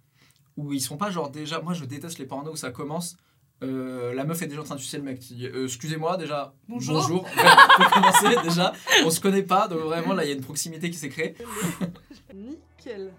où 0.56 0.72
ils 0.72 0.80
sont 0.80 0.96
pas 0.96 1.10
genre 1.10 1.30
déjà. 1.30 1.60
Moi, 1.60 1.74
je 1.74 1.84
déteste 1.84 2.18
les 2.18 2.26
pornos 2.26 2.52
où 2.52 2.56
ça 2.56 2.70
commence. 2.70 3.16
euh, 3.62 4.12
la 4.14 4.24
meuf 4.24 4.42
est 4.42 4.46
déjà 4.46 4.60
en 4.60 4.64
train 4.64 4.74
de 4.76 4.80
sucer 4.80 4.96
le 4.98 5.02
mec. 5.02 5.18
Tu 5.20 5.34
dis, 5.34 5.46
euh, 5.46 5.64
excusez-moi, 5.64 6.16
déjà. 6.16 6.54
Bonjour. 6.68 7.00
Bonjour. 7.00 7.24
Ouais, 7.36 7.42
pour 7.76 7.90
commencer, 7.90 8.36
déjà. 8.42 8.72
On 9.04 9.10
se 9.10 9.20
connaît 9.20 9.42
pas, 9.42 9.68
donc 9.68 9.80
vraiment, 9.80 10.12
là, 10.14 10.24
il 10.24 10.28
y 10.28 10.32
a 10.32 10.34
une 10.34 10.42
proximité 10.42 10.90
qui 10.90 10.96
s'est 10.98 11.08
créée. 11.08 11.34
Nickel. 12.34 13.12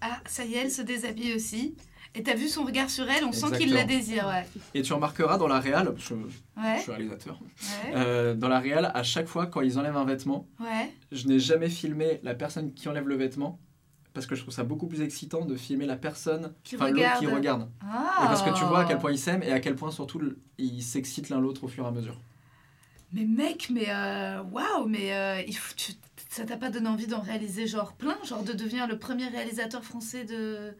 Ah, 0.00 0.20
ça 0.26 0.44
y 0.44 0.54
est, 0.54 0.58
elle 0.58 0.70
se 0.70 0.82
déshabille 0.82 1.34
aussi. 1.34 1.76
Et 2.16 2.22
t'as 2.22 2.34
vu 2.34 2.46
son 2.48 2.62
regard 2.62 2.90
sur 2.90 3.10
elle, 3.10 3.24
on 3.24 3.32
sent 3.32 3.56
qu'il 3.58 3.72
la 3.74 3.82
désire, 3.82 4.28
ouais. 4.28 4.46
Et 4.74 4.82
tu 4.82 4.92
remarqueras 4.92 5.36
dans 5.36 5.48
la 5.48 5.58
réal, 5.58 5.92
je, 5.96 6.14
Ouais, 6.14 6.76
je 6.76 6.82
suis 6.82 6.92
réalisateur, 6.92 7.40
ouais, 7.42 7.92
euh, 7.96 8.34
dans 8.34 8.48
la 8.48 8.60
réal, 8.60 8.92
à 8.94 9.02
chaque 9.02 9.26
fois, 9.26 9.46
quand 9.46 9.62
ils 9.62 9.80
enlèvent 9.80 9.96
un 9.96 10.04
vêtement, 10.04 10.46
ouais. 10.60 10.92
je 11.10 11.26
n'ai 11.26 11.40
jamais 11.40 11.68
filmé 11.68 12.20
la 12.22 12.34
personne 12.36 12.72
qui 12.72 12.88
enlève 12.88 13.08
le 13.08 13.16
vêtement 13.16 13.58
parce 14.14 14.26
que 14.26 14.34
je 14.34 14.40
trouve 14.42 14.54
ça 14.54 14.64
beaucoup 14.64 14.86
plus 14.86 15.02
excitant 15.02 15.44
de 15.44 15.56
filmer 15.56 15.84
la 15.86 15.96
personne, 15.96 16.54
Qui 16.62 16.76
regarde. 16.76 17.68
Ah. 17.82 18.22
Et 18.22 18.26
parce 18.26 18.42
que 18.42 18.50
tu 18.56 18.64
vois 18.64 18.80
à 18.80 18.84
quel 18.86 18.98
point 18.98 19.10
ils 19.12 19.18
s'aiment 19.18 19.42
et 19.42 19.52
à 19.52 19.60
quel 19.60 19.74
point 19.74 19.90
surtout 19.90 20.22
ils 20.56 20.82
s'excitent 20.82 21.28
l'un 21.28 21.40
l'autre 21.40 21.64
au 21.64 21.68
fur 21.68 21.84
et 21.84 21.88
à 21.88 21.90
mesure. 21.90 22.18
Mais 23.12 23.24
mec, 23.24 23.68
mais 23.72 23.86
euh, 23.88 24.42
waouh, 24.50 24.86
mais 24.88 25.12
euh, 25.14 25.42
il 25.46 25.56
faut- 25.56 25.74
tu- 25.76 25.92
ça 26.30 26.44
t'a 26.44 26.56
pas 26.56 26.70
donné 26.70 26.88
envie 26.88 27.06
d'en 27.06 27.20
réaliser 27.20 27.66
genre 27.66 27.92
plein, 27.92 28.16
genre 28.24 28.42
de 28.42 28.52
devenir 28.52 28.86
le 28.88 28.98
premier 28.98 29.28
réalisateur 29.28 29.84
français 29.84 30.24
de 30.24 30.74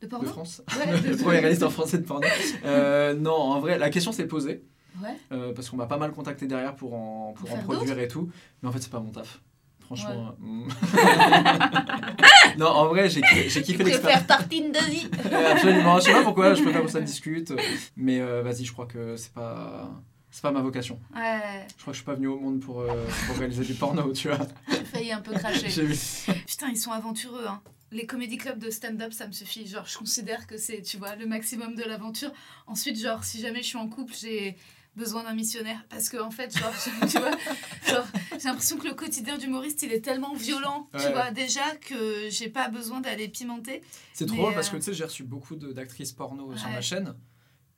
de 0.00 0.06
De 0.06 0.10
porno 0.10 0.28
France. 0.28 0.62
Ouais, 0.78 1.00
de- 1.00 1.08
le 1.10 1.16
premier 1.16 1.38
réalisateur 1.38 1.72
français 1.72 1.98
de 1.98 2.04
porno. 2.04 2.26
Euh, 2.64 3.14
non, 3.14 3.32
en 3.34 3.58
vrai, 3.60 3.78
la 3.78 3.90
question 3.90 4.12
s'est 4.12 4.26
posée. 4.26 4.62
Ouais. 5.02 5.16
euh, 5.32 5.52
parce 5.52 5.68
qu'on 5.70 5.76
m'a 5.76 5.86
pas 5.86 5.96
mal 5.96 6.12
contacté 6.12 6.46
derrière 6.46 6.76
pour 6.76 6.94
en, 6.94 7.32
pour 7.32 7.52
en 7.52 7.56
produire 7.58 7.98
et 7.98 8.06
tout. 8.06 8.30
Mais 8.62 8.68
en 8.68 8.72
fait, 8.72 8.78
c'est 8.80 8.90
pas 8.92 9.00
mon 9.00 9.10
taf. 9.10 9.40
Franchement. 9.80 10.36
Ouais. 10.40 10.68
non, 12.58 12.66
en 12.66 12.86
vrai, 12.88 13.08
j'ai 13.08 13.20
kiffé, 13.20 13.44
l'expérience. 13.44 14.00
préfères 14.00 14.26
tartine 14.26 14.72
de 14.72 14.78
vie 14.90 15.08
Absolument. 15.52 15.98
Je 15.98 16.04
sais 16.04 16.12
pas 16.12 16.22
pourquoi, 16.22 16.54
je 16.54 16.62
préfère 16.62 16.82
que 16.82 16.90
ça 16.90 17.00
discute. 17.00 17.52
Mais 17.96 18.20
euh, 18.20 18.42
vas-y, 18.42 18.64
je 18.64 18.72
crois 18.72 18.86
que 18.86 19.16
c'est 19.16 19.32
pas. 19.32 19.90
C'est 20.30 20.42
pas 20.42 20.50
ma 20.50 20.62
vocation. 20.62 20.98
Ouais, 21.14 21.64
Je 21.76 21.82
crois 21.82 21.92
que 21.92 21.96
je 21.96 21.98
suis 21.98 22.04
pas 22.04 22.14
venu 22.14 22.26
au 22.26 22.36
monde 22.36 22.58
pour, 22.58 22.80
euh, 22.80 23.06
pour 23.28 23.36
réaliser 23.36 23.62
du 23.62 23.74
porno, 23.74 24.12
tu 24.12 24.26
vois. 24.26 24.38
j'ai 24.68 24.84
failli 24.84 25.12
un 25.12 25.20
peu 25.20 25.32
cracher. 25.32 25.68
Putain, 26.46 26.70
ils 26.70 26.76
sont 26.76 26.90
aventureux, 26.90 27.44
hein. 27.46 27.60
Les 27.92 28.04
comédie 28.04 28.36
clubs 28.36 28.58
de 28.58 28.68
stand-up, 28.68 29.12
ça 29.12 29.28
me 29.28 29.32
suffit. 29.32 29.64
Genre, 29.68 29.86
je 29.86 29.96
considère 29.96 30.48
que 30.48 30.56
c'est, 30.56 30.82
tu 30.82 30.96
vois, 30.96 31.14
le 31.14 31.26
maximum 31.26 31.76
de 31.76 31.84
l'aventure. 31.84 32.32
Ensuite, 32.66 33.00
genre, 33.00 33.22
si 33.22 33.40
jamais 33.40 33.62
je 33.62 33.68
suis 33.68 33.78
en 33.78 33.86
couple, 33.88 34.12
j'ai 34.20 34.56
besoin 34.96 35.24
d'un 35.24 35.34
missionnaire. 35.34 35.84
Parce 35.88 36.08
que, 36.08 36.16
en 36.18 36.30
fait, 36.30 36.56
genre, 36.56 36.72
tu 37.10 37.18
vois, 37.18 37.30
j'ai 38.38 38.48
l'impression 38.48 38.76
que 38.76 38.86
le 38.88 38.94
quotidien 38.94 39.38
d'humoriste, 39.38 39.82
il 39.82 39.92
est 39.92 40.00
tellement 40.04 40.34
violent, 40.34 40.88
tu 40.92 40.98
Ouais. 40.98 41.12
vois, 41.12 41.30
déjà, 41.30 41.74
que 41.76 42.28
j'ai 42.30 42.48
pas 42.48 42.68
besoin 42.68 43.00
d'aller 43.00 43.28
pimenter. 43.28 43.82
C'est 44.12 44.26
trop 44.26 44.36
drôle 44.36 44.54
parce 44.54 44.68
euh, 44.68 44.72
que 44.72 44.76
tu 44.76 44.82
sais, 44.84 44.94
j'ai 44.94 45.04
reçu 45.04 45.24
beaucoup 45.24 45.56
d'actrices 45.56 46.12
porno 46.12 46.56
sur 46.56 46.68
ma 46.70 46.80
chaîne. 46.80 47.14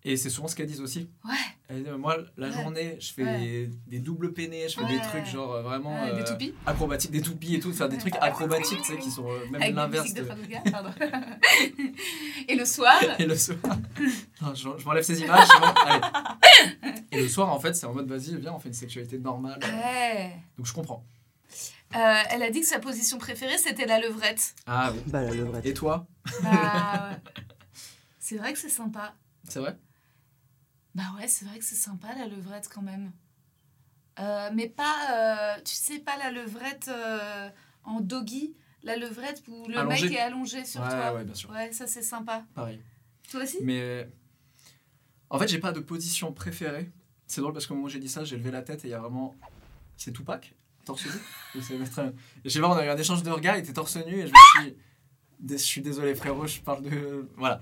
Et 0.08 0.16
c'est 0.16 0.30
souvent 0.30 0.46
ce 0.46 0.54
qu'elles 0.54 0.68
disent 0.68 0.80
aussi. 0.80 1.10
Ouais. 1.24 1.34
Elles 1.68 1.82
disent, 1.82 1.92
moi, 1.98 2.16
la 2.36 2.46
Ouais. 2.46 2.52
journée, 2.52 2.96
je 3.00 3.12
fais 3.12 3.24
Ouais. 3.24 3.38
des, 3.40 3.70
des 3.88 3.98
doubles 3.98 4.32
peinés, 4.32 4.68
je 4.68 4.76
fais 4.78 4.84
Ouais. 4.84 4.94
des 4.94 5.00
trucs 5.00 5.26
genre 5.26 5.52
euh, 5.54 5.62
vraiment 5.62 6.00
Ouais, 6.00 6.14
des 6.14 6.20
euh, 6.20 6.24
toupies. 6.24 6.54
acrobatiques, 6.64 7.10
des 7.10 7.20
toupies 7.22 7.56
et 7.56 7.58
tout, 7.60 7.72
faire 7.72 7.88
des 7.88 7.98
trucs 7.98 8.14
acrobatiques, 8.20 8.82
tu 8.82 8.92
sais, 8.92 8.98
qui 8.98 9.10
sont 9.10 9.28
euh, 9.28 9.40
même 9.50 9.74
l'inverse. 9.74 10.14
de 10.14 10.20
de- 10.20 10.26
Fabouga, 10.26 10.62
pardon. 10.70 10.90
Et 12.48 12.54
le 12.54 12.64
soir, 12.64 12.94
Et 13.18 13.26
le 13.26 13.36
soir. 13.36 13.58
Non, 14.42 14.54
je 14.54 14.68
je 14.78 14.84
m'enlève 14.84 15.02
ces 15.02 15.20
images. 15.20 15.48
Allez. 15.86 16.92
Et 17.10 17.22
le 17.22 17.28
soir, 17.28 17.52
en 17.52 17.58
fait, 17.58 17.74
c'est 17.74 17.86
en 17.86 17.92
mode 17.94 18.08
vas-y, 18.08 18.36
viens, 18.36 18.52
on 18.52 18.58
fait 18.60 18.68
une 18.68 18.74
sexualité 18.74 19.18
normale. 19.18 19.58
ouais. 19.62 20.36
Donc 20.56 20.66
je 20.66 20.72
comprends. 20.72 21.04
Euh, 21.96 22.22
elle 22.30 22.42
a 22.42 22.50
dit 22.50 22.60
que 22.60 22.66
sa 22.66 22.78
position 22.78 23.18
préférée, 23.18 23.58
c'était 23.58 23.86
la 23.86 23.98
levrette. 23.98 24.54
Ah 24.66 24.92
oui. 24.92 25.00
Bah, 25.06 25.22
la 25.22 25.32
levrette. 25.32 25.64
Et 25.66 25.72
toi? 25.74 26.06
Bah, 26.42 27.10
ouais. 27.10 27.32
C'est 28.20 28.36
vrai 28.36 28.52
que 28.52 28.58
c'est 28.58 28.68
sympa. 28.68 29.14
C'est 29.48 29.60
vrai? 29.60 29.76
Bah 30.96 31.02
ouais, 31.18 31.28
c'est 31.28 31.44
vrai 31.44 31.58
que 31.58 31.64
c'est 31.64 31.74
sympa 31.74 32.08
la 32.16 32.26
levrette 32.26 32.68
quand 32.72 32.80
même. 32.82 33.12
Euh, 34.18 34.48
mais 34.54 34.68
pas, 34.68 35.56
euh, 35.58 35.60
tu 35.62 35.74
sais, 35.74 35.98
pas 35.98 36.16
la 36.16 36.30
levrette 36.30 36.88
euh, 36.88 37.50
en 37.84 38.00
doggy, 38.00 38.54
la 38.82 38.96
levrette 38.96 39.42
où 39.46 39.68
le 39.68 39.76
Allongé. 39.78 40.08
mec 40.08 40.12
est 40.16 40.20
allongé 40.20 40.64
sur 40.64 40.80
Ouais, 40.80 40.88
toi. 40.88 41.12
ouais, 41.12 41.24
bien 41.24 41.34
sûr. 41.34 41.50
Ouais, 41.50 41.70
ça 41.72 41.86
c'est 41.86 42.00
sympa. 42.02 42.46
Pareil. 42.54 42.80
Toi 43.30 43.42
aussi? 43.42 43.58
Mais 43.62 44.08
en 45.28 45.38
fait, 45.38 45.48
j'ai 45.48 45.58
pas 45.58 45.72
de 45.72 45.80
position 45.80 46.32
préférée. 46.32 46.90
C'est 47.26 47.42
drôle 47.42 47.52
parce 47.52 47.66
qu'au 47.66 47.74
moment 47.74 47.86
où 47.86 47.90
j'ai 47.90 47.98
dit 47.98 48.08
ça, 48.08 48.24
j'ai 48.24 48.38
levé 48.38 48.50
la 48.50 48.62
tête 48.62 48.84
et 48.84 48.88
il 48.88 48.92
y 48.92 48.94
a 48.94 48.98
vraiment. 49.00 49.34
C'est 49.98 50.12
Tupac 50.12 50.54
Torse 50.86 51.04
nu? 51.54 51.60
Sais 51.62 52.60
pas, 52.60 52.68
on 52.68 52.72
a 52.76 52.86
eu 52.86 52.88
un 52.88 52.96
échange 52.96 53.22
de 53.22 53.30
regards, 53.30 53.56
il 53.56 53.60
était 53.64 53.72
torse 53.72 53.96
nu 53.96 54.14
et 54.20 54.26
je 54.28 54.32
me 54.32 54.62
suis. 54.64 54.76
Je 55.48 55.56
suis 55.56 55.82
désolé, 55.82 56.14
frérot, 56.14 56.46
je 56.46 56.60
parle 56.60 56.82
de. 56.82 57.28
Voilà. 57.36 57.60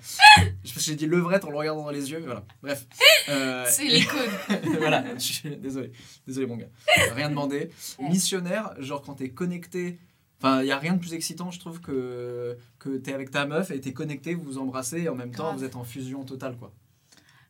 Je- 0.65 0.79
J'ai 0.79 0.95
dit 0.95 1.07
levrette 1.07 1.45
en 1.45 1.51
le 1.51 1.57
regardant 1.57 1.85
dans 1.85 1.91
les 1.91 2.11
yeux, 2.11 2.21
voilà. 2.25 2.45
Bref. 2.63 2.87
Euh, 3.29 3.65
C'est 3.69 3.85
l'icône. 3.87 4.31
voilà, 4.79 5.15
je 5.15 5.19
suis 5.21 5.57
désolé. 5.57 5.91
Désolé, 6.27 6.47
mon 6.47 6.57
gars. 6.57 6.69
Rien 7.15 7.29
demandé. 7.31 7.71
Missionnaire, 8.01 8.75
genre 8.81 9.03
quand 9.03 9.15
t'es 9.15 9.31
connecté. 9.31 9.99
Enfin, 10.41 10.61
il 10.63 10.67
n'y 10.67 10.73
a 10.73 10.79
rien 10.79 10.93
de 10.95 10.99
plus 10.99 11.15
excitant, 11.15 11.51
je 11.51 11.59
trouve, 11.59 11.81
que, 11.81 12.57
que 12.79 12.97
t'es 12.99 13.13
avec 13.15 13.31
ta 13.31 13.47
meuf 13.47 13.71
et 13.71 13.81
t'es 13.81 13.93
connecté, 13.93 14.35
vous 14.35 14.43
vous 14.43 14.59
embrassez 14.59 15.03
et 15.03 15.09
en 15.09 15.15
même 15.15 15.31
temps, 15.33 15.55
vous 15.55 15.65
êtes 15.65 15.75
en 15.77 15.85
fusion 15.85 16.23
totale, 16.25 16.57
quoi. 16.59 16.73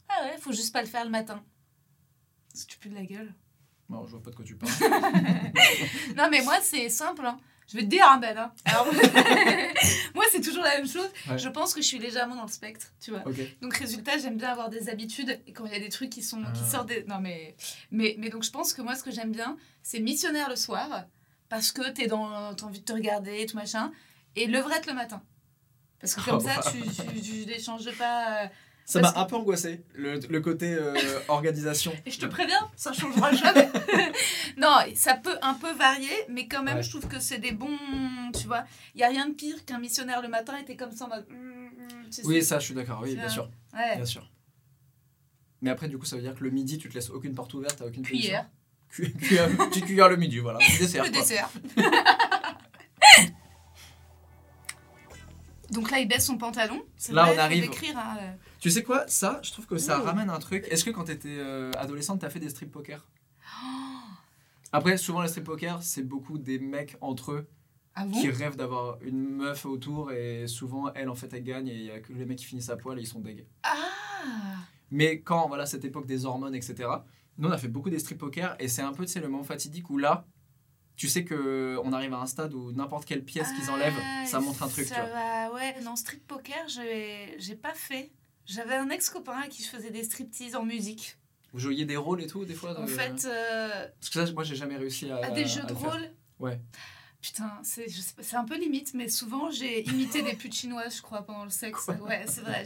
Ah 0.09 0.23
ouais, 0.25 0.38
faut 0.38 0.52
juste 0.52 0.73
pas 0.73 0.81
le 0.83 0.87
faire 0.88 1.04
le 1.04 1.11
matin. 1.11 1.43
Parce 2.52 2.64
que 2.64 2.71
tu 2.73 2.78
pues 2.78 2.90
de 2.90 2.95
la 2.95 3.04
gueule. 3.04 3.33
Non, 3.88 4.07
je 4.07 4.12
vois 4.12 4.23
pas 4.23 4.31
de 4.31 4.37
quoi 4.37 4.45
tu 4.45 4.54
parles. 4.57 4.73
Non, 6.16 6.28
mais 6.31 6.43
moi, 6.43 6.59
c'est 6.62 6.88
simple. 6.88 7.26
hein. 7.26 7.38
Je 7.68 7.76
vais 7.78 7.83
te 7.85 7.88
dire, 7.88 8.04
hein, 8.06 8.18
Ben. 8.18 8.37
hein. 8.37 8.52
Alors, 8.66 8.87
moi, 10.14 10.25
c'est 10.30 10.40
toujours 10.40 10.62
la 10.62 10.76
même 10.76 10.88
chose. 10.88 11.09
Ouais. 11.28 11.38
Je 11.38 11.49
pense 11.49 11.75
que 11.75 11.80
je 11.80 11.87
suis 11.87 11.99
légèrement 11.99 12.37
dans 12.37 12.42
le 12.44 12.50
spectre, 12.50 12.88
tu 13.00 13.11
vois. 13.11 13.23
Donc, 13.62 13.75
résultat, 13.76 14.18
j'aime 14.18 14.37
bien 14.37 14.50
avoir 14.50 14.68
des 14.71 14.88
habitudes. 14.88 15.40
Et 15.47 15.52
quand 15.52 15.64
il 15.66 15.73
y 15.73 15.76
a 15.76 15.80
des 15.80 15.88
trucs 15.88 16.11
qui, 16.11 16.23
sont, 16.23 16.42
qui 16.42 16.61
Ah. 16.62 16.71
sortent 16.71 16.88
des. 16.88 17.04
Non, 17.04 17.21
mais, 17.21 17.56
mais, 17.90 18.16
mais 18.18 18.28
donc, 18.28 18.42
je 18.44 18.50
pense 18.50 18.73
que 18.75 18.83
moi, 18.83 18.94
ce 18.97 19.02
que 19.02 19.11
j'aime 19.11 19.33
bien, 19.33 19.56
c'est 19.83 20.00
missionnaire 20.00 20.49
le 20.50 20.56
soir. 20.56 21.04
Parce 21.49 21.73
que 21.73 21.88
t'es 21.90 22.06
dans, 22.06 22.54
t'as 22.54 22.66
envie 22.66 22.80
de 22.80 22.85
te 22.85 22.92
regarder 22.92 23.40
et 23.40 23.47
tout 23.47 23.56
machin. 23.56 23.92
Et 24.37 24.47
levrette 24.47 24.87
le 24.87 24.94
matin. 24.94 25.23
Parce 26.00 26.14
que 26.14 26.21
comme 26.23 26.37
Oh, 26.38 26.40
ça, 26.40 26.56
bah. 26.62 26.71
tu, 26.73 26.83
tu, 26.83 27.21
tu 27.23 27.33
l'échanges 27.49 27.90
pas. 27.97 28.50
Ça 28.87 29.00
m'a 29.00 29.12
un 29.17 29.25
peu 29.25 29.37
angoissé, 29.37 29.83
le, 29.95 30.19
le 30.29 30.41
côté 30.41 30.75
euh, 30.75 30.95
organisation. 31.29 31.93
Et 32.05 32.11
je 32.11 32.19
te 32.21 32.26
préviens, 32.26 32.69
ça 32.76 32.93
changera 32.93 33.33
jamais. 33.33 33.69
non, 34.59 34.76
ça 34.95 35.14
peut 35.14 35.37
un 35.41 35.55
peu 35.55 35.73
varier, 35.73 36.12
mais 36.29 36.47
quand 36.49 36.62
même, 36.62 36.76
Ouais. 36.76 36.83
je 36.83 36.91
trouve 36.91 37.09
que 37.09 37.19
c'est 37.19 37.38
des 37.38 37.53
bons. 37.53 37.79
Tu 38.38 38.47
vois, 38.47 38.64
il 38.95 39.00
y 39.00 39.05
a 39.05 39.09
rien 39.09 39.26
de 39.29 39.33
pire 39.35 39.64
qu'un 39.64 39.79
missionnaire 39.79 40.21
le 40.21 40.29
matin 40.29 40.57
était 40.59 40.76
comme 40.76 40.93
ça 40.93 41.07
en 41.07 41.09
mode. 41.09 41.26
hum, 41.31 41.71
tu 42.07 42.12
sais. 42.12 42.23
Oui, 42.26 42.43
ça, 42.43 42.59
je 42.59 42.67
suis 42.67 42.75
d'accord, 42.75 43.00
oui, 43.03 43.14
bien 43.17 43.29
sûr. 43.31 43.49
Ouais. 43.73 43.97
Bien 43.97 44.05
sûr. 44.05 44.31
Mais 45.62 45.71
après, 45.71 45.88
du 45.88 45.97
coup, 45.97 46.05
ça 46.05 46.17
veut 46.17 46.23
dire 46.23 46.35
que 46.35 46.45
le 46.45 46.50
midi, 46.50 46.76
tu 46.76 46.91
te 46.91 46.95
laisses 46.95 47.09
aucune 47.11 47.35
porte 47.35 47.55
ouverte, 47.55 47.76
t'as 47.79 47.87
aucune 47.87 48.03
Cuillère. 48.03 48.45
position. 48.91 49.14
Cu- 49.19 49.19
cuillère. 49.26 49.49
Petite 49.57 49.87
cuillère 49.87 50.09
le 50.11 50.17
midi, 50.17 50.38
voilà. 50.41 50.59
Petit 50.59 50.79
dessert, 50.81 51.05
Le 51.05 51.11
quoi. 51.11 51.21
dessert. 51.21 51.49
Donc 55.71 55.90
là, 55.90 55.99
il 56.00 56.09
baisse 56.09 56.26
son 56.26 56.37
pantalon. 56.38 56.83
Là, 57.11 57.25
vrai, 57.25 57.35
on 57.35 57.38
arrive. 57.38 57.71
hein, 57.97 58.16
euh. 58.21 58.33
Tu 58.61 58.71
sais 58.71 58.83
quoi? 58.83 59.06
Ça, 59.09 59.40
je 59.42 59.50
trouve 59.52 59.66
que 59.66 59.78
ça 59.78 59.99
ramène 59.99 60.30
un 60.30 60.38
truc. 60.38 60.66
Est-ce 60.71 60.85
que 60.85 60.90
quand 60.90 61.04
t'étais 61.04 61.37
euh, 61.38 61.71
adolescente, 61.78 62.21
t'as 62.21 62.30
fait 62.30 62.40
des 62.40 62.50
strip 62.50 62.71
poker? 62.71 63.06
Après, 64.73 64.97
souvent, 64.97 65.23
les 65.23 65.28
strip 65.28 65.44
poker, 65.44 65.83
c'est 65.83 66.02
beaucoup 66.02 66.38
des 66.38 66.59
mecs 66.59 66.97
entre 67.00 67.33
eux 67.33 67.47
Ah 67.94 68.04
bon? 68.06 68.21
qui 68.21 68.28
rêvent 68.30 68.56
d'avoir 68.56 68.99
une 69.02 69.21
meuf 69.28 69.66
autour 69.66 70.11
et 70.12 70.47
souvent, 70.49 70.92
elle, 70.94 71.09
en 71.09 71.14
fait, 71.14 71.33
elle 71.33 71.44
gagne 71.44 71.68
et 71.68 71.75
il 71.75 71.85
y 71.85 71.90
a 71.90 72.00
que 72.00 72.12
les 72.12 72.26
mecs 72.26 72.38
qui 72.38 72.44
finissent 72.44 72.71
à 72.71 72.76
poil 72.76 72.99
et 72.99 73.02
ils 73.02 73.06
sont 73.06 73.21
deg. 73.21 73.47
Ah 73.62 73.78
Mais 74.90 75.21
quand, 75.21 75.47
voilà, 75.49 75.66
cette 75.66 75.85
époque 75.85 76.06
des 76.06 76.25
hormones, 76.25 76.54
etc., 76.54 76.88
nous, 77.38 77.49
on 77.49 77.52
a 77.52 77.59
fait 77.59 77.68
beaucoup 77.68 77.90
des 77.90 77.99
strip 77.99 78.18
poker 78.18 78.56
et 78.59 78.68
c'est 78.68 78.83
un 78.83 78.92
peu, 78.92 79.04
tu 79.04 79.12
sais, 79.12 79.21
le 79.21 79.28
moment 79.28 79.44
fatidique 79.44 79.90
où 79.90 79.99
là, 79.99 80.26
tu 80.97 81.09
sais 81.09 81.25
que 81.25 81.79
on 81.85 81.93
arrive 81.93 82.15
à 82.15 82.19
un 82.19 82.27
stade 82.27 82.55
où 82.55 82.73
n'importe 82.73 83.05
quelle 83.07 83.25
pièce 83.25 83.51
qu'ils 83.53 83.71
enlèvent, 83.71 83.93
Ah, 84.01 84.27
ça 84.27 84.41
montre 84.41 84.63
un 84.63 84.69
truc, 84.69 84.87
ça 84.87 84.95
tu 84.95 85.01
vois. 85.01 85.11
va, 85.11 85.53
ouais. 85.53 85.81
Non, 85.83 85.97
street 85.97 86.21
poker, 86.27 86.69
j'ai 86.69 87.55
pas 87.57 87.75
fait. 87.75 88.11
J'avais 88.47 88.75
un 88.75 88.91
ex-copain 88.91 89.41
à 89.41 89.49
qui 89.49 89.63
je 89.63 89.69
faisais 89.69 89.91
des 89.91 90.05
striptease 90.05 90.55
en 90.55 90.65
musique. 90.65 91.17
Vous 91.53 91.61
jouiez 91.61 91.85
des 91.85 91.97
rôles 91.97 92.23
et 92.23 92.27
tout, 92.27 92.45
des 92.45 92.55
fois 92.55 92.79
En 92.79 92.87
fait, 92.87 93.25
euh, 93.25 93.87
Parce 94.01 94.11
que 94.11 94.27
ça, 94.27 94.33
moi, 94.33 94.45
j'ai 94.45 94.57
jamais 94.57 94.77
réussi 94.77 95.11
à. 95.11 95.25
à 95.25 95.31
des 95.31 95.47
jeux 95.47 95.63
à 95.63 95.67
de 95.67 95.73
rôle. 95.73 96.11
Ouais. 96.41 96.61
Putain, 97.21 97.59
c'est 97.63 98.37
un 98.37 98.45
peu 98.45 98.59
limite, 98.59 98.93
mais 98.93 99.09
souvent 99.09 99.51
j'ai 99.51 99.83
imité 99.89 100.21
des 100.21 100.35
putes 100.37 100.55
chinoises, 100.55 100.97
je 100.97 101.01
crois, 101.01 101.23
pendant 101.23 101.45
le 101.45 101.51
sexe. 101.51 101.87
Quoi 101.87 101.95
ouais, 101.95 102.25
c'est 102.29 102.43
vrai. 102.43 102.65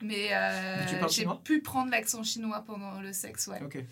Mais 0.00 0.28
euh, 0.32 0.76
Mais 0.90 0.98
parles 0.98 1.12
j'ai 1.12 1.26
pu 1.44 1.60
prendre 1.60 1.90
l'accent 1.90 2.22
chinois 2.22 2.64
pendant 2.66 3.00
le 3.02 3.12
sexe, 3.12 3.48
ouais. 3.48 3.60
Ok. 3.62 3.84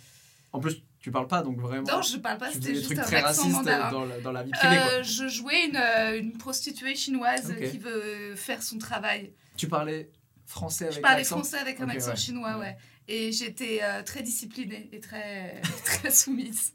En 0.55 0.61
plus, 0.61 0.83
tu 1.01 1.11
parles 1.11 1.27
pas, 1.29 1.43
donc 1.43 1.59
vraiment. 1.59 1.87
Non, 1.91 2.03
je 2.03 2.17
parle 2.19 2.39
pas, 2.39 2.49
tu 2.49 2.55
c'était 2.55 2.75
juste 2.75 2.87
trucs 2.87 2.99
un 2.99 3.03
très 3.03 3.17
accent 3.17 3.43
racistes 3.43 3.57
mandarin. 3.57 3.91
dans 3.91 4.05
la, 4.05 4.21
dans 4.21 4.33
la 4.33 4.43
vie 4.43 4.51
privée, 4.51 4.77
quoi. 4.77 4.93
Euh, 4.93 5.03
je 5.03 5.29
jouais 5.29 5.67
une, 5.67 5.77
euh, 5.77 6.19
une 6.19 6.37
prostituée 6.37 6.95
chinoise 6.95 7.55
qui 7.71 7.79
veut 7.79 8.35
faire 8.37 8.63
son 8.63 8.79
travail. 8.79 9.33
Tu 9.57 9.67
parlais 9.69 10.11
français 10.47 10.85
avec 10.85 10.97
Je 10.97 11.01
parlais 11.01 11.25
français 11.25 11.59
avec 11.59 11.81
un 11.81 11.85
Ok, 11.89 11.95
accent 11.95 12.11
ouais. 12.11 12.17
chinois, 12.17 12.55
Ouais. 12.55 12.61
ouais. 12.67 12.77
Et 13.09 13.33
j'étais 13.33 13.81
euh, 13.83 14.03
très 14.05 14.23
disciplinée 14.23 14.89
et 14.93 15.01
très, 15.01 15.61
très 15.85 16.11
soumise. 16.13 16.73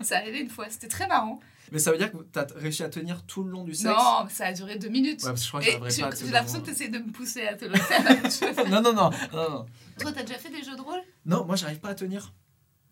Ça 0.00 0.18
arrivait 0.18 0.40
une 0.40 0.50
fois, 0.50 0.66
c'était 0.70 0.86
très 0.88 1.08
marrant. 1.08 1.40
Mais 1.72 1.80
ça 1.80 1.90
veut 1.90 1.98
dire 1.98 2.12
que 2.12 2.18
t'as 2.18 2.46
réussi 2.54 2.84
à 2.84 2.88
tenir 2.88 3.24
tout 3.26 3.42
le 3.42 3.50
long 3.50 3.64
du 3.64 3.74
sexe? 3.74 3.92
Non, 3.92 4.28
ça 4.30 4.46
a 4.46 4.52
duré 4.52 4.76
deux 4.78 4.88
minutes. 4.88 5.22
Ouais, 5.24 5.30
parce 5.30 5.40
que 5.40 5.44
je 5.44 5.48
crois 5.48 5.60
que 5.62 5.66
Et 5.66 5.72
tu- 5.72 5.80
pas 5.80 6.10
j'ai 6.14 6.30
l'impression 6.30 6.60
que 6.60 6.66
tu 6.66 6.70
essaies 6.70 6.88
de 6.88 6.98
me 6.98 7.10
pousser 7.10 7.44
à 7.48 7.54
te 7.54 7.64
le 7.64 7.74
faire. 7.78 8.68
non, 8.68 8.80
non, 8.80 8.92
non, 8.92 9.10
non, 9.32 9.50
non. 9.50 9.66
Toi, 9.98 10.12
t'as 10.12 10.22
déjà 10.22 10.38
fait 10.38 10.50
des 10.50 10.62
jeux 10.62 10.76
de 10.76 10.80
rôle? 10.82 11.00
Non, 11.24 11.44
moi, 11.44 11.56
j'arrive 11.56 11.80
pas 11.80 11.88
à 11.88 11.94
tenir. 11.94 12.32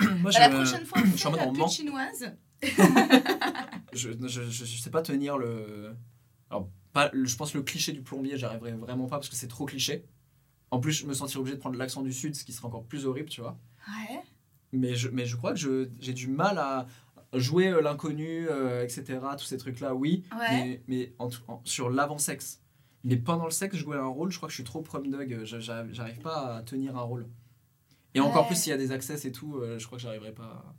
Moi, 0.00 0.30
Bah, 0.32 0.38
La 0.40 0.50
je- 0.50 0.56
prochaine 0.56 0.86
fois, 0.86 1.02
je 1.04 1.16
suis 1.16 1.26
en 1.26 1.30
mode 1.30 1.40
la 1.40 1.64
on 1.64 1.68
chinoise. 1.68 2.36
Je, 3.92 4.10
je, 4.26 4.42
je, 4.50 4.64
sais 4.64 4.90
pas 4.90 5.02
tenir 5.02 5.38
le. 5.38 5.94
Alors, 6.50 6.68
pas, 6.92 7.10
je 7.12 7.36
pense 7.36 7.54
le 7.54 7.62
cliché 7.62 7.92
du 7.92 8.02
plombier, 8.02 8.36
j'arriverai 8.36 8.72
vraiment 8.72 9.06
pas 9.06 9.16
parce 9.18 9.28
que 9.28 9.36
c'est 9.36 9.46
trop 9.48 9.66
cliché. 9.66 10.04
En 10.72 10.80
plus, 10.80 10.92
je 10.92 11.06
me 11.06 11.14
sentirais 11.14 11.40
obligé 11.40 11.54
de 11.56 11.60
prendre 11.60 11.78
l'accent 11.78 12.02
du 12.02 12.12
sud, 12.12 12.34
ce 12.34 12.44
qui 12.44 12.52
serait 12.52 12.66
encore 12.66 12.84
plus 12.84 13.06
horrible, 13.06 13.28
tu 13.28 13.40
vois. 13.40 13.56
Ouais. 13.86 14.20
Mais 14.72 14.96
je, 14.96 15.08
mais 15.08 15.26
je 15.26 15.36
crois 15.36 15.54
que 15.54 15.88
j'ai 16.00 16.12
du 16.12 16.26
mal 16.26 16.58
à. 16.58 16.86
jouer 17.34 17.68
euh, 17.68 17.80
l'inconnu, 17.80 18.48
euh, 18.48 18.82
etc., 18.82 19.20
tous 19.38 19.44
ces 19.44 19.58
trucs-là, 19.58 19.94
oui. 19.94 20.24
Ouais. 20.32 20.50
Mais, 20.50 20.82
mais 20.88 21.12
en 21.20 21.28
en- 21.46 21.60
sur 21.64 21.90
l'avant-sexe. 21.90 22.60
Mais 23.04 23.16
pendant 23.16 23.44
le 23.44 23.50
sexe, 23.52 23.76
jouer 23.76 23.96
un 23.96 24.06
rôle, 24.06 24.32
je 24.32 24.38
crois 24.38 24.48
que 24.48 24.52
je 24.52 24.56
suis 24.56 24.64
trop 24.64 24.80
prom 24.82 25.08
dog. 25.08 25.40
j'arrive 25.44 26.18
pas 26.20 26.56
à 26.56 26.62
tenir 26.62 26.96
un 26.96 27.02
rôle. 27.02 27.26
Et 28.14 28.20
encore 28.20 28.42
Ouais. 28.42 28.46
plus 28.48 28.56
s'il 28.56 28.70
y 28.70 28.74
a 28.74 28.78
des 28.78 28.92
access 28.92 29.24
et 29.24 29.32
tout, 29.32 29.56
euh, 29.56 29.78
je 29.78 29.86
crois 29.86 29.98
que 29.98 30.02
j'arriverai 30.02 30.32
pas. 30.32 30.44
à- 30.44 30.74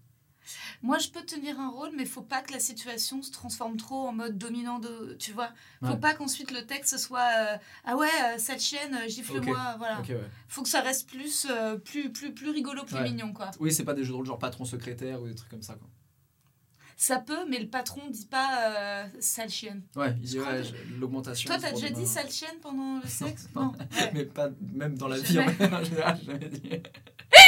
Moi, 0.84 1.00
je 1.00 1.10
peux 1.10 1.24
tenir 1.24 1.60
un 1.60 1.70
rôle, 1.70 1.89
mais 1.96 2.06
faut 2.06 2.22
pas 2.22 2.42
que 2.42 2.51
la 2.54 2.60
situation 2.60 3.22
se 3.24 3.32
transforme 3.32 3.77
trop 3.77 4.08
en 4.08 4.13
mode 4.13 4.38
dominant 4.38 4.77
de. 4.80 5.15
Tu 5.20 5.32
vois 5.32 5.50
Faut 5.82 5.88
Ouais. 5.94 5.98
pas 6.00 6.13
qu'ensuite 6.13 6.51
le 6.51 6.65
texte 6.65 6.98
soit 7.00 7.27
euh, 7.39 7.58
Ah 7.84 7.96
ouais, 7.98 8.08
euh, 8.08 8.36
cette 8.38 8.62
chienne, 8.62 8.94
euh, 8.96 9.08
gifle-moi. 9.10 9.75
Voilà. 9.80 10.00
Ok, 10.00 10.10
ouais. 10.10 10.30
Faut 10.48 10.62
que 10.62 10.70
ça 10.70 10.82
reste 10.82 11.10
plus, 11.10 11.48
plus, 11.84 12.12
plus, 12.12 12.34
plus 12.34 12.50
rigolo, 12.51 12.84
plus 12.84 13.01
mignon, 13.01 13.34
quoi. 13.34 13.50
Oui, 13.60 13.74
c'est 13.74 13.84
pas 13.86 13.94
des 13.96 14.04
jeux 14.04 14.12
de 14.12 14.15
rôle 14.18 14.25
genre 14.27 14.38
patron 14.39 14.65
secrétaire 14.65 15.22
ou 15.22 15.27
des 15.27 15.36
trucs 15.36 15.50
comme 15.50 15.63
ça. 15.63 15.74
Quoi. 15.74 15.89
Ça 16.98 17.18
peut, 17.20 17.46
mais 17.50 17.60
le 17.60 17.68
patron 17.68 18.01
dit 18.10 18.25
pas 18.27 18.70
euh, 18.70 19.08
sale 19.20 19.50
chienne. 19.50 19.82
Ouais, 19.98 20.12
il 20.18 20.22
dit 20.22 20.39
ouais, 20.39 20.62
que- 20.62 21.00
l'augmentation. 21.00 21.48
Toi, 21.50 21.58
t'as 21.60 21.72
déjà 21.74 21.89
dit 21.89 22.06
sale 22.06 22.30
chienne 22.32 22.56
pendant 22.62 23.01
le 23.04 23.08
sexe? 23.10 23.50
Non. 23.56 23.63
Non. 23.63 23.72
Ouais. 23.74 24.12
Mais 24.13 24.25
pas 24.25 24.50
même 24.74 24.98
dans 24.98 25.08
la 25.10 25.18
vie 25.20 25.39
en 25.39 25.50
général, 25.84 26.18
jamais 26.25 26.48
dit. 26.50 26.70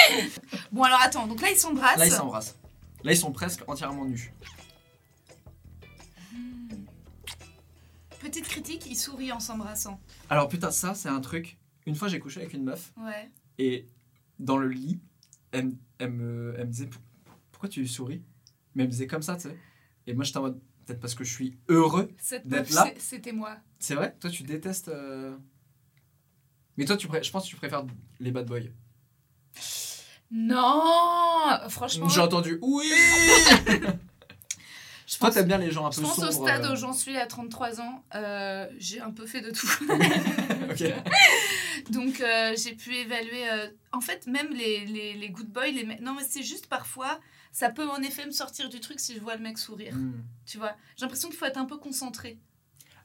Bon, 0.71 0.83
alors 0.83 0.99
attends, 1.01 1.27
donc 1.27 1.41
là, 1.41 1.49
ils 1.51 1.57
s'embrassent. 1.57 1.97
Là, 1.97 2.05
ils 2.05 2.11
s'embrassent. 2.11 2.57
Là, 3.03 3.11
ils 3.11 3.17
sont 3.17 3.31
presque 3.31 3.61
entièrement 3.67 4.05
nus. 4.05 4.33
Petite 8.19 8.47
critique, 8.47 8.85
ils 8.87 8.95
sourient 8.95 9.31
en 9.31 9.39
s'embrassant. 9.39 9.99
Alors 10.29 10.47
putain, 10.49 10.71
ça, 10.71 10.93
c'est 10.95 11.09
un 11.09 11.21
truc. 11.21 11.57
Une 11.85 11.95
fois, 11.95 12.07
j'ai 12.07 12.19
couché 12.19 12.41
avec 12.41 12.53
une 12.53 12.63
meuf 12.63 12.91
Ouais. 12.97 13.29
et 13.57 13.87
dans 14.39 14.57
le 14.57 14.67
lit, 14.67 14.99
elle, 15.51 15.73
elle 15.99 16.11
me, 16.11 16.53
elle 16.57 16.65
me 16.65 16.71
disait 16.71 16.87
Pour- 16.87 17.01
Pourquoi 17.51 17.69
tu 17.69 17.87
souris? 17.87 18.21
Mais 18.75 18.83
elle 18.83 18.87
me 18.87 18.91
disait 18.91 19.07
comme 19.07 19.21
ça, 19.21 19.35
tu 19.35 19.43
sais. 19.43 19.57
Et 20.07 20.13
moi, 20.13 20.23
j'étais 20.23 20.37
en 20.37 20.41
mode 20.43 20.59
Peut-être 20.85 20.99
parce 21.01 21.15
que 21.15 21.25
je 21.25 21.33
suis 21.33 21.57
heureux. 21.67 22.09
D'être 22.45 22.69
là 22.71 22.89
c'était 22.97 23.33
moi. 23.33 23.57
C'est 23.77 23.93
vrai? 23.95 24.15
Toi, 24.21 24.29
tu 24.29 24.43
détestes. 24.43 24.87
euh, 24.87 25.35
Mais 26.77 26.85
toi, 26.85 26.95
tu 26.95 27.07
je 27.21 27.29
pense 27.31 27.43
que 27.43 27.49
tu 27.49 27.55
préfères 27.57 27.85
les 28.21 28.31
bad 28.31 28.45
boys. 28.47 28.59
Non 30.31 30.83
Franchement, 31.69 32.09
J'ai 32.09 32.21
entendu 32.21 32.59
Oui 32.61 32.91
je 35.07 35.17
Toi, 35.17 35.27
pense, 35.29 35.35
t'aimes 35.35 35.47
bien 35.47 35.57
les 35.57 35.71
gens 35.71 35.85
un 35.85 35.89
peu 35.89 35.95
je 35.95 36.01
pense 36.01 36.15
sombres. 36.15 36.27
au 36.27 36.31
stade 36.45 36.65
euh, 36.65 36.73
où 36.73 36.75
j'en 36.75 36.91
suis 36.91 37.15
à 37.17 37.25
33 37.25 37.79
ans, 37.79 38.03
euh, 38.13 38.67
j'ai 38.77 38.99
un 38.99 39.11
peu 39.11 39.25
fait 39.25 39.41
de 39.41 39.51
tout. 39.51 39.67
Ok. 40.69 40.83
Donc 41.91 42.19
euh, 42.19 42.53
j'ai 42.61 42.73
pu 42.75 42.93
évaluer. 42.93 43.49
euh, 43.49 43.67
en 43.93 44.01
fait, 44.01 44.27
même 44.27 44.49
les, 44.53 44.85
les, 44.85 45.13
les 45.13 45.29
good 45.29 45.47
boys, 45.47 45.67
les 45.67 45.85
mecs. 45.85 46.01
Non, 46.01 46.13
mais 46.13 46.23
c'est 46.27 46.43
juste 46.43 46.67
parfois, 46.67 47.19
ça 47.53 47.69
peut 47.69 47.87
en 47.87 48.01
effet 48.01 48.25
me 48.25 48.31
sortir 48.31 48.67
du 48.67 48.81
truc 48.81 48.99
si 48.99 49.15
je 49.15 49.21
vois 49.21 49.35
le 49.37 49.41
mec 49.41 49.57
sourire. 49.57 49.93
Hmm. 49.95 50.11
Tu 50.45 50.57
vois 50.57 50.73
J'ai 50.97 51.05
l'impression 51.05 51.29
qu'il 51.29 51.37
faut 51.37 51.45
être 51.45 51.57
un 51.57 51.65
peu 51.65 51.77
concentré. 51.77 52.37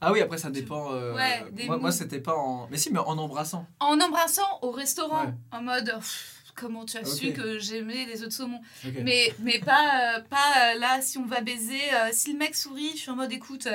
Ah 0.00 0.10
oui, 0.10 0.20
après, 0.20 0.38
ça 0.38 0.50
dépend. 0.50 0.92
euh, 0.92 1.14
Ouais, 1.14 1.44
moi, 1.78 1.92
c'était 1.92 2.18
pas 2.20 2.34
en. 2.34 2.66
Mais 2.68 2.76
si, 2.78 2.92
mais 2.92 2.98
en 2.98 3.16
embrassant. 3.16 3.64
En 3.78 4.00
embrassant 4.00 4.58
au 4.62 4.72
restaurant, 4.72 5.26
Ouais. 5.26 5.34
en 5.52 5.62
mode. 5.62 5.92
Pff, 5.94 6.41
Comment 6.54 6.84
tu 6.84 6.96
as 6.98 7.04
su 7.04 7.32
que 7.32 7.58
j'aimais 7.58 8.04
les 8.06 8.22
œufs 8.22 8.28
de 8.28 8.32
saumon. 8.32 8.60
Mais, 9.02 9.32
mais 9.40 9.58
pas, 9.58 10.16
euh, 10.18 10.20
pas 10.22 10.74
euh, 10.74 10.78
là, 10.78 11.00
si 11.00 11.18
on 11.18 11.24
va 11.26 11.40
baiser. 11.40 11.80
euh, 11.94 12.10
si 12.12 12.32
le 12.32 12.38
mec 12.38 12.54
sourit, 12.54 12.90
je 12.94 12.98
suis 12.98 13.10
en 13.10 13.16
mode 13.16 13.32
écoute, 13.32 13.66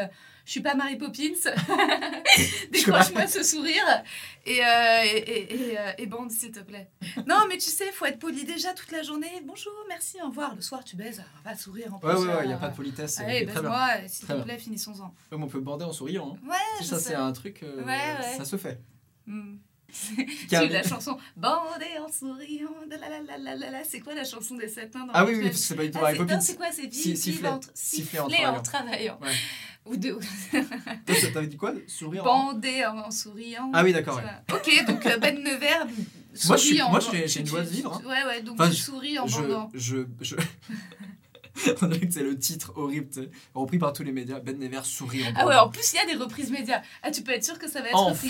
je 0.45 0.51
suis 0.51 0.61
pas 0.61 0.75
Mary 0.75 0.95
Poppins. 0.95 1.33
Décroche-moi 2.71 3.27
ce 3.27 3.43
sourire. 3.43 3.83
Et, 4.45 4.59
et, 4.59 5.17
et, 5.17 5.53
et, 5.73 5.77
et 5.97 6.05
bande, 6.05 6.31
s'il 6.31 6.51
te 6.51 6.59
plaît. 6.59 6.89
Non, 7.25 7.45
mais 7.49 7.57
tu 7.57 7.69
sais, 7.69 7.91
faut 7.91 8.05
être 8.05 8.19
poli 8.19 8.45
déjà 8.45 8.73
toute 8.73 8.91
la 8.91 9.01
journée. 9.03 9.41
Bonjour, 9.43 9.73
merci, 9.89 10.17
au 10.23 10.27
revoir. 10.27 10.55
Le 10.55 10.61
soir, 10.61 10.83
tu 10.83 10.95
baises, 10.95 11.21
va 11.43 11.55
sourire 11.55 11.93
en 11.93 11.99
plus. 11.99 12.07
Ouais, 12.09 12.15
ouais, 12.15 12.19
ouais, 12.27 12.33
il 12.39 12.43
euh, 12.43 12.47
n'y 12.47 12.53
a 12.53 12.57
pas 12.57 12.69
de 12.69 12.75
politesse. 12.75 13.15
c'est 13.15 13.23
Allez, 13.25 13.45
très 13.45 13.59
bien. 13.59 13.69
baise-moi, 13.69 13.87
s'il 14.07 14.27
te 14.27 14.33
plaît, 14.41 14.57
finissons-en. 14.57 15.13
Ouais, 15.35 15.43
on 15.43 15.47
peut 15.47 15.59
bander 15.59 15.83
en 15.85 15.91
souriant. 15.91 16.37
hein. 16.41 16.47
Ouais, 16.49 16.55
Si 16.77 16.83
je 16.85 16.89
ça, 16.89 16.99
c'est 16.99 17.15
un 17.15 17.31
truc. 17.33 17.61
Ouais, 17.63 17.83
ouais. 17.85 18.37
Ça 18.37 18.45
se 18.45 18.55
fait. 18.55 18.79
Hmm. 19.25 19.57
C'est 19.89 20.67
la 20.67 20.83
chanson 20.83 21.17
Bandé 21.35 21.85
en 21.99 22.11
souriant. 22.11 22.69
C'est 23.89 23.99
quoi 24.01 24.13
la 24.15 24.23
chanson 24.25 24.55
des 24.55 24.67
sept 24.67 24.93
nains 24.93 25.05
dans 25.05 25.13
Ah 25.13 25.25
oui, 25.25 25.35
oui, 25.35 25.51
c'est 25.53 25.75
pas 25.75 25.83
du 25.85 25.91
tout 25.91 25.99
Ah, 26.03 26.13
non, 26.13 26.39
c'est 26.41 26.55
quoi 26.55 26.67
C'est 26.71 26.91
siffler. 26.93 27.47
en, 27.47 27.59
Siffler 27.73 28.19
en 28.19 28.61
travaillant. 28.61 29.17
Ouais. 29.21 29.31
Ou 29.85 29.95
de 29.95 30.11
Toi, 30.51 31.15
T'avais 31.33 31.47
dit 31.47 31.55
quoi? 31.55 31.73
Sourire 31.87 32.23
bandé 32.23 32.85
en, 32.85 32.97
en 32.97 33.11
souriant. 33.11 33.71
Ah 33.73 33.83
oui, 33.83 33.93
d'accord, 33.93 34.19
Tu 34.19 34.51
vois. 34.51 34.59
Ok, 34.59 34.85
donc 34.87 35.19
Ben 35.19 35.41
Nevers 35.41 35.87
Moi, 36.47 36.57
je 36.57 36.61
suis- 36.61 36.81
en 36.81 36.89
moi, 36.91 36.99
j'ai- 36.99 37.39
une 37.39 37.47
joie 37.47 37.61
de 37.61 37.69
vivre, 37.69 37.93
hein. 37.93 38.07
Ouais, 38.07 38.23
ouais, 38.25 38.41
donc 38.43 38.59
Enfin, 38.59 38.69
je- 38.69 38.75
souris 38.75 39.17
en 39.17 39.25
je, 39.25 39.41
bandant. 39.41 39.71
je, 39.73 39.97
je... 40.21 40.35
On 41.81 41.87
dirait 41.87 42.05
que 42.07 42.13
c'est 42.13 42.21
le 42.21 42.37
titre 42.37 42.73
horrible, 42.75 43.07
repris 43.55 43.79
par 43.79 43.91
tous 43.93 44.03
les 44.03 44.11
médias. 44.11 44.39
Ben 44.39 44.59
Nevers 44.59 44.85
sourit 44.85 45.23
en 45.23 45.31
Ah 45.35 45.47
ouais, 45.47 45.53
bandant. 45.55 45.67
en 45.67 45.69
plus, 45.69 45.93
il 45.93 45.95
y 45.95 45.99
a 45.99 46.05
des 46.05 46.21
reprises 46.21 46.51
médias. 46.51 46.81
Ah, 47.01 47.09
tu 47.09 47.23
peux 47.23 47.31
être 47.31 47.43
sûr 47.45 47.57
que 47.57 47.67
ça 47.67 47.81
va 47.81 47.87
être 47.87 47.97
repris. 47.97 48.27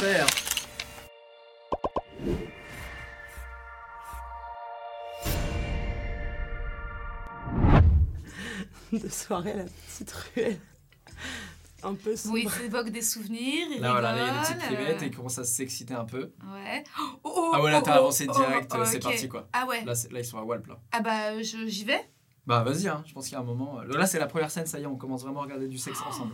de 8.99 9.09
soirée 9.09 9.51
à 9.51 9.55
la 9.57 9.63
petite 9.65 10.11
ruelle. 10.11 10.59
Un 11.83 11.93
peu 11.93 12.15
sombre. 12.15 12.33
Oui, 12.35 12.47
ça 12.49 12.63
évoque 12.63 12.89
des 12.89 13.01
souvenirs. 13.03 13.67
il 13.71 13.81
Là, 13.81 13.91
voilà, 13.91 14.15
là, 14.15 14.21
il 14.23 14.27
y 14.27 14.37
a 14.37 14.41
petites 14.41 14.57
crevettes 14.57 15.01
euh, 15.01 15.05
et 15.05 15.07
il 15.09 15.15
commence 15.15 15.37
à 15.37 15.43
s'exciter 15.43 15.93
un 15.93 16.05
peu. 16.05 16.31
Ouais. 16.53 16.83
Oh, 16.99 17.19
oh, 17.23 17.51
Ah 17.53 17.61
ouais, 17.61 17.71
là, 17.71 17.79
oh, 17.79 17.85
t'as 17.85 17.95
oh, 17.95 17.99
avancé 17.99 18.25
oh, 18.27 18.33
direct, 18.33 18.71
oh, 18.75 18.83
c'est 18.83 18.99
parti, 18.99 19.29
quoi. 19.29 19.47
Ah 19.53 19.65
ouais. 19.67 19.85
Là, 19.85 19.93
là, 20.11 20.19
ils 20.19 20.25
sont 20.25 20.39
à 20.39 20.43
Walp, 20.43 20.65
là. 20.67 20.79
Ah 20.91 21.01
bah, 21.01 21.41
je- 21.41 21.67
j'y 21.67 21.85
vais. 21.85 22.09
Bah, 22.47 22.63
vas-y, 22.63 22.87
hein, 22.87 23.03
je 23.05 23.13
pense 23.13 23.25
qu'il 23.25 23.33
y 23.33 23.35
a 23.35 23.41
un 23.41 23.43
moment... 23.43 23.79
euh, 23.81 23.97
Là, 23.97 24.07
c'est 24.07 24.17
la 24.19 24.25
première 24.27 24.49
scène, 24.49 24.65
ça 24.65 24.79
y 24.79 24.83
est, 24.83 24.87
on 24.87 24.95
commence 24.95 25.21
vraiment 25.23 25.41
à 25.41 25.43
regarder 25.43 25.67
du 25.67 25.77
sexe 25.77 26.01
ensemble. 26.01 26.33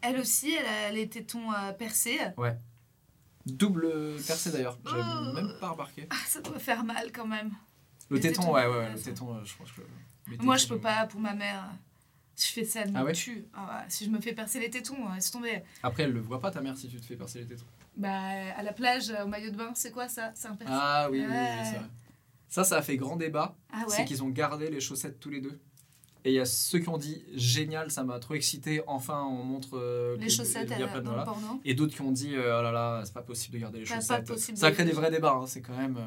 Elle 0.00 0.18
aussi, 0.18 0.54
elle 0.54 0.66
a 0.66 0.92
les 0.92 1.08
tétons 1.08 1.52
euh, 1.52 1.72
percés. 1.72 2.18
Double 3.46 4.16
percé, 4.26 4.50
d'ailleurs. 4.50 4.78
J'avais 4.86 5.02
Oh. 5.02 5.32
même 5.34 5.52
pas 5.60 5.70
remarqué. 5.70 6.06
Ah, 6.10 6.14
ça 6.26 6.40
doit 6.40 6.58
faire 6.58 6.84
mal 6.84 7.10
quand 7.12 7.26
même. 7.26 7.50
Le 8.08 8.16
Les 8.16 8.22
téton, 8.22 8.42
tétons, 8.42 8.54
ouais, 8.54 8.66
ouais, 8.66 8.76
ouais, 8.78 8.90
le 8.92 8.96
ça. 8.96 9.04
téton, 9.10 9.34
euh, 9.34 9.40
je 9.44 9.54
pense 9.56 9.70
que... 9.72 9.82
Moi, 10.40 10.56
je 10.56 10.66
peux 10.68 10.78
pas 10.80 11.06
pour 11.06 11.20
ma 11.20 11.34
mère. 11.34 11.70
Si 12.34 12.48
je 12.48 12.52
fais 12.54 12.64
ça, 12.64 12.80
elle 12.80 12.92
me 12.92 12.96
Ah 12.96 13.04
ouais 13.04 13.12
tue. 13.12 13.44
Ah 13.54 13.84
si 13.88 14.06
je 14.06 14.10
me 14.10 14.18
fais 14.20 14.32
percer 14.32 14.60
les 14.60 14.70
tétons, 14.70 14.96
euh, 15.10 15.14
laisse 15.14 15.30
tomber. 15.30 15.62
Après, 15.82 16.04
elle 16.04 16.12
le 16.12 16.20
voit 16.20 16.40
pas, 16.40 16.50
ta 16.50 16.60
mère, 16.62 16.76
si 16.76 16.88
tu 16.88 16.98
te 16.98 17.04
fais 17.04 17.16
percer 17.16 17.40
les 17.40 17.46
tétons. 17.46 17.66
Bah, 17.96 18.08
à 18.56 18.62
la 18.62 18.72
plage, 18.72 19.10
euh, 19.10 19.24
au 19.24 19.26
maillot 19.26 19.50
de 19.50 19.56
bain, 19.56 19.72
c'est 19.74 19.90
quoi 19.90 20.08
ça? 20.08 20.32
C'est 20.34 20.48
un 20.48 20.54
percé. 20.56 20.72
Ah 20.74 21.08
oui, 21.10 21.18
oui, 21.20 21.26
oui, 21.28 21.32
Ouais. 21.32 21.56
oui, 21.60 21.66
c'est 21.70 21.76
vrai. 21.78 21.88
Ça, 22.48 22.64
ça 22.64 22.78
a 22.78 22.82
fait 22.82 22.96
grand 22.96 23.16
débat. 23.16 23.56
Ah 23.72 23.84
C'est 23.88 24.04
qu'ils 24.06 24.22
ont 24.24 24.28
gardé 24.30 24.70
les 24.70 24.80
chaussettes 24.80 25.20
tous 25.20 25.28
les 25.30 25.40
deux. 25.40 25.60
Et 26.24 26.30
il 26.32 26.34
y 26.34 26.40
a 26.40 26.44
ceux 26.44 26.78
qui 26.80 26.88
ont 26.90 26.98
dit 26.98 27.24
génial, 27.34 27.90
ça 27.90 28.04
m'a 28.04 28.18
trop 28.18 28.34
excité, 28.34 28.82
enfin 28.86 29.22
on 29.22 29.42
montre 29.42 29.70
euh, 29.78 30.16
Les 30.18 30.28
chaussettes 30.28 30.68
il 30.70 30.78
y 30.78 30.82
a 30.82 30.86
pas 30.88 31.00
de- 31.00 31.04
dans 31.04 31.10
le 31.12 31.16
voilà. 31.16 31.24
porno. 31.24 31.60
Et 31.64 31.72
d'autres 31.74 31.94
qui 31.94 32.02
ont 32.02 32.12
dit 32.12 32.34
oh 32.36 32.40
là 32.62 32.70
là, 32.70 33.02
c'est 33.06 33.14
pas 33.14 33.22
possible 33.22 33.54
de 33.54 33.60
garder 33.62 33.78
les 33.80 33.84
Pas- 33.86 33.94
pas 33.94 34.00
chaussettes. 34.00 34.26
possible 34.26 34.58
ça 34.58 34.70
crée 34.70 34.84
des 34.84 34.92
vrais 34.92 35.10
débats, 35.10 35.32
hein, 35.40 35.46
c'est 35.46 35.62
quand 35.62 35.74
même. 35.76 35.96
euh, 35.96 36.06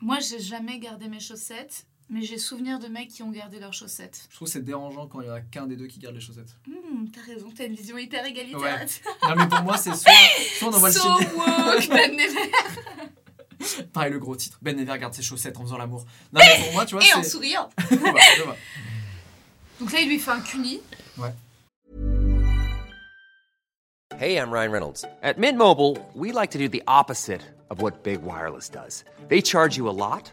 Moi, 0.00 0.20
j'ai 0.20 0.38
jamais 0.38 0.78
gardé 0.78 1.08
mes 1.08 1.18
chaussettes, 1.18 1.86
mais 2.08 2.22
j'ai 2.22 2.38
souvenir 2.38 2.78
de 2.78 2.88
mecs 2.88 3.08
qui 3.08 3.22
ont 3.22 3.30
gardé 3.30 3.58
leurs 3.58 3.72
chaussettes. 3.72 4.26
Je 4.30 4.36
trouve 4.36 4.46
que 4.46 4.52
c'est 4.52 4.64
dérangeant 4.64 5.06
quand 5.06 5.20
il 5.20 5.26
y 5.26 5.30
en 5.30 5.34
a 5.34 5.40
qu'un 5.40 5.66
des 5.66 5.76
deux 5.76 5.86
qui 5.86 5.98
garde 5.98 6.14
les 6.14 6.20
chaussettes. 6.20 6.56
Hum, 6.68 7.08
t'as 7.10 7.22
raison, 7.22 7.50
t'as 7.56 7.66
une 7.66 7.74
vision 7.74 7.98
hyper 7.98 8.24
égalitaire. 8.24 8.60
Ouais. 8.60 8.86
Non 9.28 9.34
mais 9.36 9.48
pour 9.48 9.62
moi 9.62 9.76
c'est 9.76 9.94
soit, 9.94 10.12
soit 10.58 10.68
on 10.68 10.74
envoie 10.74 10.92
so 10.92 11.18
le 11.18 11.26
woke, 11.36 11.88
Ben 11.88 12.16
Never. 12.16 12.50
Pareil 13.92 14.12
le 14.12 14.18
gros 14.18 14.36
titre. 14.36 14.58
Ben 14.62 14.76
Never 14.76 14.98
garde 14.98 15.14
ses 15.14 15.22
chaussettes 15.22 15.56
en 15.56 15.62
faisant 15.62 15.78
l'amour. 15.78 16.04
Non 16.32 16.40
mais 16.40 16.64
pour 16.64 16.72
moi 16.74 16.86
tu 16.86 16.94
vois 16.94 17.04
Et 17.04 17.14
en 17.14 17.22
souriant. 17.22 17.68
Donc 19.80 19.92
là, 19.92 20.00
il 20.00 20.08
lui 20.08 20.18
fait 20.18 20.30
un 20.30 20.40
cuni. 20.40 20.80
Hey, 24.18 24.38
I'm 24.38 24.50
Ryan 24.50 24.72
Reynolds. 24.72 25.04
At 25.22 25.36
Mint 25.36 25.58
Mobile, 25.58 25.98
we 26.14 26.32
like 26.32 26.50
to 26.52 26.58
do 26.58 26.68
the 26.68 26.82
opposite 26.88 27.42
of 27.68 27.82
what 27.82 28.02
Big 28.02 28.22
Wireless 28.22 28.70
does. 28.70 29.04
They 29.28 29.42
charge 29.42 29.76
you 29.76 29.88
a 29.88 29.92
lot, 29.92 30.32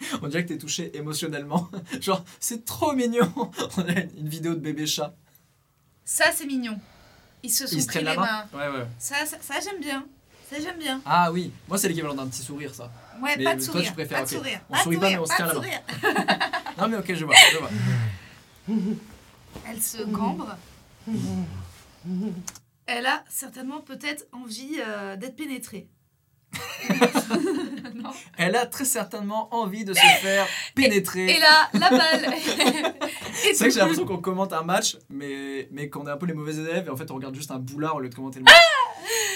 On 0.22 0.28
dirait 0.28 0.44
que 0.44 0.48
t'es 0.48 0.58
touché 0.58 0.96
émotionnellement. 0.96 1.68
Genre 2.00 2.24
c'est 2.40 2.64
trop 2.64 2.92
mignon. 2.94 3.30
On 3.76 3.82
a 3.88 4.00
une 4.16 4.28
vidéo 4.28 4.54
de 4.54 4.60
bébé 4.60 4.86
chat. 4.86 5.14
Ça, 6.04 6.26
c'est 6.32 6.46
mignon. 6.46 6.78
Ils 7.42 7.50
se 7.50 7.66
sont 7.66 7.76
Ils 7.76 7.82
se 7.82 7.86
pris 7.86 7.98
les 7.98 8.04
la 8.04 8.14
main. 8.16 8.22
mains. 8.52 8.58
Ouais 8.58 8.78
ouais. 8.78 8.86
Ça, 8.98 9.26
ça, 9.26 9.36
ça, 9.40 9.54
j'aime 9.62 9.80
bien. 9.80 10.04
Ça, 10.50 10.56
j'aime 10.60 10.78
bien. 10.78 11.00
Ah 11.04 11.30
oui, 11.30 11.52
moi 11.68 11.76
c'est 11.76 11.88
l'équivalent 11.88 12.14
d'un 12.14 12.26
petit 12.26 12.42
sourire 12.42 12.74
ça. 12.74 12.90
Ouais, 13.22 13.34
Mais 13.36 13.44
pas 13.44 13.54
de 13.54 13.60
toi, 13.62 13.72
sourire. 13.72 13.88
tu 13.88 13.92
préfères, 13.94 14.18
pas 14.20 14.24
de 14.24 14.30
sourire. 14.30 14.60
On 14.70 14.74
pas 14.74 14.82
sourit 14.82 14.96
pas, 14.96 15.10
mais 15.10 15.18
on 15.18 15.26
se 15.26 15.36
tient 15.36 15.46
la 15.46 15.54
main. 15.54 15.60
Non 16.78 16.88
mais 16.88 16.96
ok 16.96 17.14
je 17.14 17.24
vois, 17.26 17.34
je 17.52 17.58
vois. 17.58 17.70
elle 19.68 19.82
se 19.82 20.02
cambre. 20.04 20.56
Elle 22.86 23.06
a 23.06 23.22
certainement 23.28 23.80
peut-être 23.80 24.26
envie 24.32 24.76
euh, 24.80 25.16
d'être 25.16 25.36
pénétrée. 25.36 25.88
Elle 28.36 28.56
a 28.56 28.66
très 28.66 28.84
certainement 28.84 29.52
envie 29.54 29.84
de 29.84 29.92
se 29.92 30.00
faire 30.00 30.46
pénétrer. 30.74 31.26
Et 31.30 31.38
là, 31.40 31.68
la 31.74 31.90
balle. 31.90 32.34
C'est 33.32 33.58
vrai 33.58 33.68
que 33.68 33.74
j'ai 33.74 33.80
l'impression 33.80 34.04
qu'on 34.06 34.18
commente 34.18 34.52
un 34.52 34.62
match, 34.62 34.96
mais, 35.08 35.68
mais 35.70 35.88
qu'on 35.88 36.06
est 36.06 36.10
un 36.10 36.16
peu 36.16 36.26
les 36.26 36.34
mauvais 36.34 36.54
élèves 36.56 36.86
et 36.86 36.90
en 36.90 36.96
fait 36.96 37.10
on 37.10 37.14
regarde 37.14 37.34
juste 37.34 37.50
un 37.50 37.58
boulard 37.58 37.96
au 37.96 38.00
lieu 38.00 38.08
de 38.08 38.14
commenter 38.14 38.38
le 38.38 38.44
match. 38.44 38.54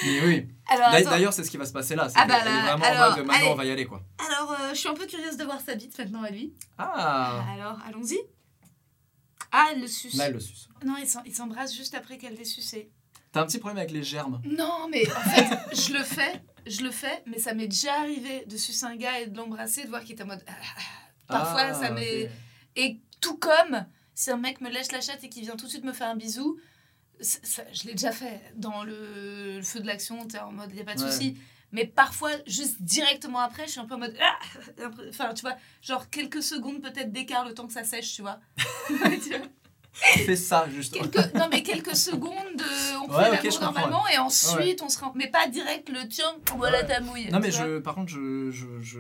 mais 0.05 0.21
oui. 0.27 0.49
D'ailleurs, 1.05 1.33
c'est 1.33 1.45
ce 1.45 1.51
qui 1.51 1.57
va 1.57 1.67
se 1.67 1.73
passer 1.73 1.95
là. 1.95 2.09
C'est 2.09 2.19
Ah 2.19 2.27
bah 2.27 2.39
est 2.39 2.43
vraiment 2.43 2.85
alors, 2.85 3.13
en 3.13 3.17
mode 3.17 3.27
maintenant 3.27 3.53
on 3.53 3.55
va 3.55 3.65
y 3.65 3.71
aller 3.71 3.85
quoi. 3.87 4.03
Alors, 4.19 4.53
euh, 4.53 4.71
je 4.71 4.79
suis 4.79 4.89
un 4.89 4.95
peu 4.95 5.07
curieuse 5.07 5.37
de 5.37 5.45
voir 5.45 5.61
sa 5.61 5.75
bite 5.75 5.97
maintenant 5.99 6.23
à 6.23 6.31
lui. 6.31 6.55
Ah 6.79 7.45
Alors, 7.55 7.79
allons-y. 7.87 8.19
Ah, 9.51 9.69
elle 9.73 9.83
le 9.83 9.87
suce. 9.87 10.15
Là, 10.15 10.27
elle 10.27 10.35
le 10.35 10.41
suce. 10.41 10.69
Non, 10.85 10.95
il 11.27 11.35
s'embrasse 11.35 11.75
juste 11.77 11.95
après 11.95 12.17
qu'elle 12.19 12.35
l'ait 12.35 12.45
sucé. 12.45 12.91
T'as 13.33 13.43
un 13.43 13.47
petit 13.47 13.59
problème 13.59 13.79
avec 13.79 13.91
les 13.91 14.03
germes. 14.03 14.41
Non, 14.45 14.89
mais 14.91 15.07
en 15.11 15.31
fait, 15.31 15.75
je 15.75 15.95
le 15.95 16.05
fais, 16.05 16.43
je 16.67 16.83
le 16.83 16.91
fais, 16.91 17.23
mais 17.27 17.39
ça 17.39 17.55
m'est 17.55 17.69
déjà 17.69 17.95
arrivé 18.01 18.45
de 18.47 18.57
sucer 18.57 18.85
un 18.87 18.97
gars 18.97 19.21
et 19.21 19.27
de 19.27 19.37
l'embrasser, 19.37 19.85
de 19.85 19.89
voir 19.89 20.03
qu'il 20.03 20.13
était 20.13 20.23
en 20.23 20.27
mode. 20.27 20.43
ah, 20.47 20.53
ah, 20.61 20.67
ah. 20.79 20.83
Parfois, 21.29 21.63
Ah, 21.69 21.75
ça 21.75 21.91
m'est. 21.91 22.31
Et 22.77 23.01
tout 23.21 23.37
comme 23.37 23.87
si 24.15 24.31
un 24.31 24.37
mec 24.37 24.61
me 24.61 24.69
lèche 24.71 24.93
la 24.93 25.01
chatte 25.01 25.23
et 25.25 25.29
qu'il 25.29 25.43
vient 25.43 25.57
tout 25.57 25.65
de 25.67 25.71
suite 25.71 25.85
me 25.85 25.93
faire 25.93 26.09
un 26.11 26.17
bisou, 26.17 26.59
ça- 27.21 27.39
ça- 27.43 27.73
je 27.73 27.85
l'ai 27.85 27.93
déjà 27.93 28.13
fait 28.13 28.41
dans 28.57 28.85
le, 28.85 29.57
le 29.57 29.63
feu 29.63 29.81
de 29.81 29.87
l'action, 29.87 30.27
t'es 30.27 30.39
en 30.39 30.53
mode, 30.53 30.71
il 30.71 30.75
n'y 30.77 30.81
a 30.83 30.85
pas 30.85 30.95
de 30.95 31.03
Ouais. 31.03 31.11
souci. 31.11 31.37
Mais 31.75 31.87
parfois, 31.87 32.31
juste 32.47 32.83
directement 32.83 33.39
après, 33.39 33.65
je 33.67 33.71
suis 33.73 33.81
un 33.81 33.87
peu 33.87 33.95
en 33.95 33.99
mode. 33.99 34.15
ah 34.21 34.39
Enfin, 35.09 35.33
tu 35.33 35.41
vois, 35.43 35.57
genre 35.81 36.11
quelques 36.11 36.43
secondes 36.43 36.83
peut-être 36.83 37.11
d'écart 37.13 37.47
le 37.49 37.55
temps 37.55 37.67
que 37.67 37.73
ça 37.73 37.85
sèche, 37.85 38.13
tu 38.15 38.21
vois? 38.23 38.41
Fais 39.93 40.37
ça 40.37 40.69
juste. 40.71 40.95
Quelques- 40.95 41.35
non, 41.35 41.49
mais 41.51 41.63
quelques 41.63 41.95
secondes, 41.97 42.57
de, 42.57 42.97
on 43.05 43.15
Ouais, 43.15 43.37
fait 43.37 43.49
ok, 43.49 43.61
l'amour 43.61 43.61
normalement 43.61 44.09
et 44.09 44.19
ensuite 44.19 44.83
on 44.83 44.89
se 44.89 44.99
rend. 45.01 45.13
Mais 45.15 45.29
pas 45.31 45.47
direct 45.49 45.89
le 45.91 46.09
tiens, 46.09 46.35
voilà 46.57 46.81
Ouais. 46.81 46.87
ta 46.87 47.01
mouille. 47.01 47.29
Non 47.31 47.41
mais 47.41 47.51
je, 47.51 47.79
par 47.79 47.95
contre, 47.95 48.11
je, 48.11 48.51
je, 48.51 48.67
je, 48.81 48.99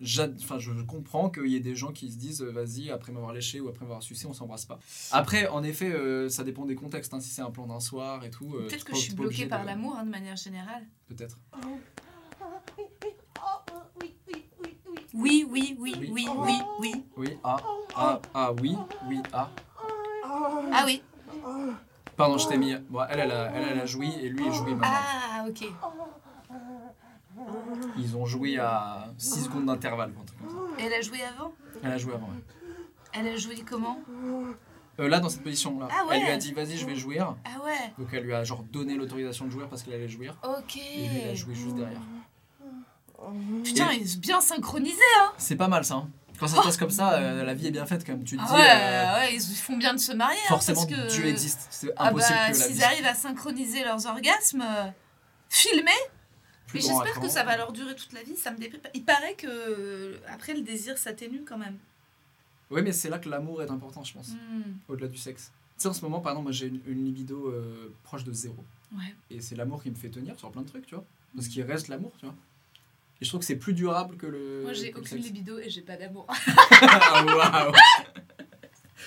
j'ad- 0.00 0.36
enfin, 0.42 0.58
je 0.58 0.72
comprends 0.82 1.30
qu'il 1.30 1.46
y 1.46 1.54
ait 1.56 1.60
des 1.60 1.76
gens 1.76 1.92
qui 1.92 2.10
se 2.10 2.16
disent, 2.16 2.42
euh, 2.42 2.50
vas-y, 2.50 2.90
après 2.90 3.12
m'avoir 3.12 3.32
léché 3.32 3.60
ou 3.60 3.68
après 3.68 3.84
m'avoir 3.84 4.02
sucé, 4.02 4.26
on 4.26 4.32
s'embrasse 4.34 4.64
pas. 4.64 4.80
Après, 5.12 5.46
en 5.46 5.62
effet, 5.62 5.92
euh, 5.92 6.28
ça 6.28 6.42
dépend 6.42 6.66
des 6.66 6.74
contextes. 6.74 7.14
hein. 7.14 7.20
Si 7.20 7.30
c'est 7.30 7.42
un 7.42 7.50
plan 7.52 7.66
d'un 7.68 7.80
soir 7.80 8.24
et 8.24 8.30
tout. 8.30 8.52
euh, 8.56 8.66
Peut-être 8.66 8.84
que 8.84 8.94
je 8.96 9.00
suis 9.00 9.14
bloquée 9.14 9.46
par 9.46 9.62
de- 9.62 9.66
l'amour 9.66 9.96
hein, 9.96 10.04
de 10.04 10.10
manière 10.10 10.36
générale. 10.36 10.84
Peut-être. 11.06 11.38
Oui, 15.14 15.46
oui, 15.48 15.76
oui, 15.78 15.94
Oui. 15.98 16.08
oui, 16.10 16.26
oui, 16.36 16.54
oui. 16.80 16.92
Oui. 17.16 17.28
Ah. 17.44 17.56
Ah. 17.94 18.20
Ah. 18.34 18.52
Oui. 18.60 18.74
Oui. 19.08 19.20
Ah. 19.32 19.50
Ah 20.72 20.82
oui. 20.84 21.02
Pardon, 22.16 22.38
je 22.38 22.46
t'ai 22.48 22.56
mis. 22.58 22.74
Bon, 22.90 23.00
elle, 23.08 23.20
elle 23.20 23.30
a, 23.32 23.50
elle, 23.54 23.68
elle 23.72 23.80
a 23.80 23.86
joui 23.86 24.12
et 24.20 24.28
lui, 24.28 24.44
il 24.46 24.52
jouit 24.52 24.74
maintenant. 24.74 24.88
Ah, 24.92 25.44
ok. 25.48 25.64
Ils 27.98 28.16
ont 28.16 28.26
joui 28.26 28.58
à 28.58 29.06
6 29.18 29.44
secondes 29.44 29.66
d'intervalle. 29.66 30.12
Elle 30.78 30.92
a 30.92 31.00
joué 31.00 31.22
avant 31.22 31.52
Elle 31.82 31.92
a 31.92 31.98
joué 31.98 32.14
avant. 32.14 32.26
ouais. 32.26 32.42
Elle 33.14 33.28
a 33.28 33.36
joué 33.36 33.56
comment 33.68 33.98
Euh, 35.00 35.08
là, 35.08 35.20
dans 35.20 35.28
cette 35.30 35.42
position-là, 35.42 35.88
Ah 35.90 36.06
ouais. 36.06 36.16
elle 36.18 36.24
lui 36.24 36.30
a 36.32 36.36
dit, 36.36 36.52
vas-y, 36.52 36.76
je 36.76 36.86
vais 36.86 36.94
jouir. 36.94 37.34
Ah 37.44 37.64
ouais, 37.64 37.92
Donc 37.98 38.08
elle 38.12 38.24
lui 38.24 38.34
a 38.34 38.44
genre 38.44 38.62
donné 38.64 38.94
l'autorisation 38.94 39.46
de 39.46 39.50
jouir 39.50 39.68
parce 39.68 39.82
qu'elle 39.82 39.94
allait 39.94 40.08
jouir. 40.08 40.36
ok. 40.44 40.76
Et 40.76 41.08
lui, 41.08 41.20
il 41.24 41.28
a 41.30 41.34
joué 41.34 41.54
juste 41.54 41.74
derrière. 41.76 42.00
Putain, 43.64 43.90
Et- 43.92 43.96
ils 44.00 44.08
sont 44.08 44.18
bien 44.20 44.40
synchronisés, 44.40 45.00
hein 45.20 45.32
C'est 45.38 45.56
pas 45.56 45.68
mal 45.68 45.84
ça. 45.84 45.94
hein. 45.96 46.08
Quand 46.42 46.48
ça 46.48 46.56
se 46.60 46.66
passe 46.66 46.76
comme 46.76 46.90
ça, 46.90 47.12
euh, 47.14 47.44
la 47.44 47.54
vie 47.54 47.68
est 47.68 47.70
bien 47.70 47.86
faite 47.86 48.04
quand 48.04 48.12
même. 48.12 48.24
Tu 48.24 48.36
Ah 48.40 48.44
dis, 48.46 48.52
ouais, 48.52 48.60
euh, 48.60 49.14
ouais, 49.30 49.34
ils 49.36 49.56
font 49.56 49.76
bien 49.76 49.94
de 49.94 49.98
se 50.00 50.12
marier. 50.12 50.38
hein, 50.44 50.48
forcément 50.48 50.84
parce 50.86 51.00
que... 51.00 51.08
Dieu 51.08 51.26
existe. 51.26 51.68
C'est 51.70 51.90
Ah 51.96 52.08
impossible 52.08 52.34
bah, 52.38 52.50
que 52.52 52.58
la 52.58 52.66
vie 52.66 52.74
s'ils 52.74 52.84
arrivent 52.84 53.06
à 53.06 53.14
synchroniser 53.14 53.84
leurs 53.84 54.04
orgasmes, 54.06 54.62
euh, 54.62 54.90
filmés, 55.48 55.90
grand 56.74 56.80
j'espère 56.80 57.20
que 57.20 57.28
ça 57.28 57.44
va 57.44 57.56
leur 57.56 57.72
durer 57.72 57.94
toute 57.94 58.12
la 58.12 58.22
vie, 58.22 58.36
ça 58.36 58.50
me 58.50 58.58
déprime. 58.58 58.80
Il 58.94 59.04
paraît 59.04 59.34
que 59.34 59.46
euh, 59.48 60.16
après 60.28 60.54
le 60.54 60.62
désir 60.62 60.98
s'atténue 60.98 61.42
quand 61.46 61.58
même. 61.58 61.76
Oui, 62.70 62.82
mais 62.82 62.92
c'est 62.92 63.08
là 63.10 63.18
que 63.18 63.28
l'amour 63.28 63.62
est 63.62 63.70
important, 63.70 64.02
je 64.02 64.14
pense, 64.14 64.28
Hmm, 64.30 64.72
au-delà 64.88 65.08
du 65.08 65.18
sexe. 65.18 65.52
Tu 65.76 65.82
sais, 65.82 65.88
en 65.88 65.92
ce 65.92 66.00
moment, 66.02 66.20
par 66.20 66.32
exemple, 66.32 66.44
moi 66.44 66.52
j'ai 66.52 66.66
une, 66.66 66.80
une 66.86 67.04
libido 67.04 67.48
euh, 67.48 67.92
proche 68.02 68.24
de 68.24 68.32
zéro. 68.32 68.56
Ouais. 68.96 69.14
Et 69.30 69.40
c'est 69.40 69.54
l'amour 69.56 69.82
qui 69.82 69.90
me 69.90 69.94
fait 69.94 70.08
tenir 70.08 70.38
sur 70.38 70.50
plein 70.50 70.62
de 70.62 70.68
trucs, 70.68 70.86
tu 70.86 70.94
vois. 70.94 71.04
Parce 71.36 71.48
qu'il 71.48 71.62
reste 71.62 71.88
l'amour, 71.88 72.12
tu 72.18 72.26
vois. 72.26 72.34
Et 73.22 73.24
je 73.24 73.28
trouve 73.30 73.38
que 73.38 73.46
c'est 73.46 73.54
plus 73.56 73.72
durable 73.72 74.16
que 74.16 74.26
le. 74.26 74.62
Moi 74.64 74.72
j'ai 74.72 74.90
aucune 74.92 75.04
sexe. 75.06 75.24
libido 75.24 75.56
et 75.56 75.70
j'ai 75.70 75.82
pas 75.82 75.96
d'amour. 75.96 76.26
ah, 76.80 77.24
waouh 77.24 77.72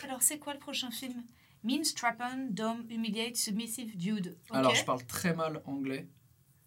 Alors 0.05 0.23
c'est 0.23 0.39
quoi 0.39 0.53
le 0.53 0.59
prochain 0.59 0.89
film? 0.89 1.21
Mean, 1.65 1.83
Strap-on, 1.83 2.47
Dom, 2.49 2.85
Humiliate, 2.89 3.35
Submissive, 3.35 3.97
Dude. 3.97 4.37
Ok. 4.49 4.55
Alors, 4.55 4.73
je 4.73 4.85
parle 4.85 5.05
très 5.05 5.33
mal 5.33 5.61
anglais. 5.65 6.07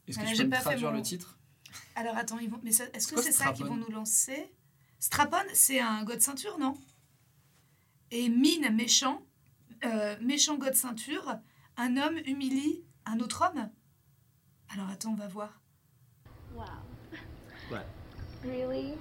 Est-ce 0.07 0.19
que 0.19 0.25
Ah, 0.27 0.31
tu 0.31 0.37
peux 0.37 0.45
me 0.45 0.61
traduire 0.61 0.91
mon- 0.91 0.97
le 0.99 1.03
titre? 1.03 1.39
Alors 1.95 2.19
attends, 2.19 2.39
ils 2.39 2.51
vont... 2.51 2.61
mais 2.63 2.69
est-ce 2.71 3.09
que 3.09 3.23
c'est 3.23 3.33
ça 3.33 3.47
qu'ils 3.53 3.65
Strap-on 3.65 3.77
vont 3.77 3.77
nous 3.87 3.91
lancer? 3.95 4.53
Strap-on, 4.99 5.49
c'est 5.55 5.81
un 5.81 6.05
god 6.05 6.21
ceinture, 6.21 6.59
non? 6.59 6.77
Et 8.11 8.29
Mean, 8.29 8.71
méchant, 8.75 9.23
euh, 9.87 10.17
méchant 10.21 10.59
god 10.59 10.75
ceinture, 10.75 11.39
un 11.79 11.97
homme 11.97 12.19
humilie 12.27 12.85
un 13.07 13.21
autre 13.21 13.43
homme? 13.49 13.71
Alors 14.69 14.91
attends, 14.91 15.13
on 15.13 15.15
va 15.15 15.29
voir. 15.29 15.63
Wow. 16.55 16.65
Really? 18.49 18.95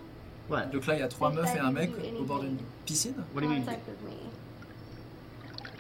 What? 0.50 0.68
Donc 0.72 0.86
là, 0.88 0.96
il 0.96 1.00
y 1.00 1.04
a 1.04 1.08
trois 1.08 1.32
meufs 1.32 1.56
et 1.56 1.60
un 1.60 1.72
mec 1.72 1.92
au 2.20 2.24
bord 2.24 2.42
d'une 2.42 2.58
piscine? 2.86 3.16
What 3.34 3.42
do 3.42 3.48
you 3.48 3.54
mean? 3.54 3.66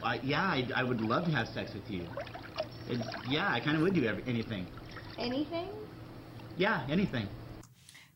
Uh, 0.03 0.17
yeah, 0.23 0.53
I, 0.53 0.65
I 0.75 0.84
would 0.84 1.01
love 1.01 1.25
to 1.25 1.32
have 1.32 1.47
sex 1.47 1.73
with 1.73 1.89
you. 1.89 2.03
It's, 2.89 3.06
yeah, 3.30 3.51
I 3.51 3.60
kind 3.60 3.75
of 3.75 3.82
would 3.82 3.93
do 3.93 4.03
every, 4.06 4.23
anything. 4.27 4.65
Anything? 5.17 5.67
Yeah, 6.58 6.86
anything. 6.89 7.27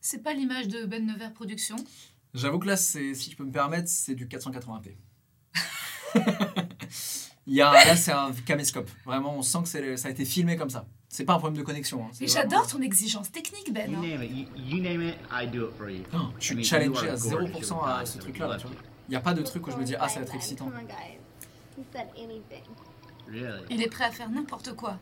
C'est 0.00 0.22
pas 0.22 0.32
l'image 0.32 0.68
de 0.68 0.86
Ben 0.86 1.06
Nevers 1.06 1.32
Productions? 1.32 1.76
J'avoue 2.34 2.58
que 2.58 2.66
là, 2.68 2.76
c'est, 2.76 3.14
si 3.14 3.30
je 3.30 3.36
peux 3.36 3.44
me 3.44 3.52
permettre, 3.52 3.88
c'est 3.88 4.14
du 4.14 4.26
480p. 4.26 4.96
Il 7.46 7.54
y 7.54 7.60
a, 7.60 7.72
là, 7.72 7.96
c'est 7.96 8.12
un 8.12 8.32
caméscope. 8.46 8.88
Vraiment, 9.04 9.36
on 9.36 9.42
sent 9.42 9.58
que 9.64 9.96
ça 9.96 10.08
a 10.08 10.10
été 10.10 10.24
filmé 10.24 10.56
comme 10.56 10.70
ça. 10.70 10.86
C'est 11.12 11.24
pas 11.24 11.34
un 11.34 11.38
problème 11.38 11.58
de 11.60 11.62
connexion. 11.66 12.06
hein. 12.06 12.10
Mais 12.22 12.26
j'adore 12.26 12.66
ton 12.66 12.80
exigence 12.80 13.30
technique, 13.30 13.70
Ben. 13.70 13.94
Hein. 13.94 14.00
name 14.00 14.22
it. 14.22 14.30
You, 14.30 14.46
you 14.56 14.82
name 14.82 15.02
it, 15.02 15.16
I 15.30 15.46
do 15.46 15.66
it 15.68 15.76
for 15.76 15.90
you. 15.90 16.02
Oh, 16.14 16.28
je 16.40 16.46
suis 16.54 16.64
challengé 16.64 17.06
à 17.10 17.16
gorgeous, 17.16 17.48
0% 17.48 17.68
you're 17.68 17.86
à 17.86 18.06
ce 18.06 18.16
truc-là. 18.16 18.56
Il 19.08 19.10
n'y 19.10 19.16
a 19.16 19.20
pas 19.20 19.34
de 19.34 19.42
truc 19.42 19.66
où 19.66 19.70
je 19.70 19.76
me 19.76 19.84
dis, 19.84 19.94
ah, 19.94 20.08
ça 20.08 20.20
va 20.20 20.24
être 20.24 20.34
excitant. 20.34 20.70
Il 23.70 23.82
est 23.82 23.90
prêt 23.90 24.04
à 24.04 24.10
faire 24.10 24.30
n'importe 24.30 24.74
quoi. 24.74 24.98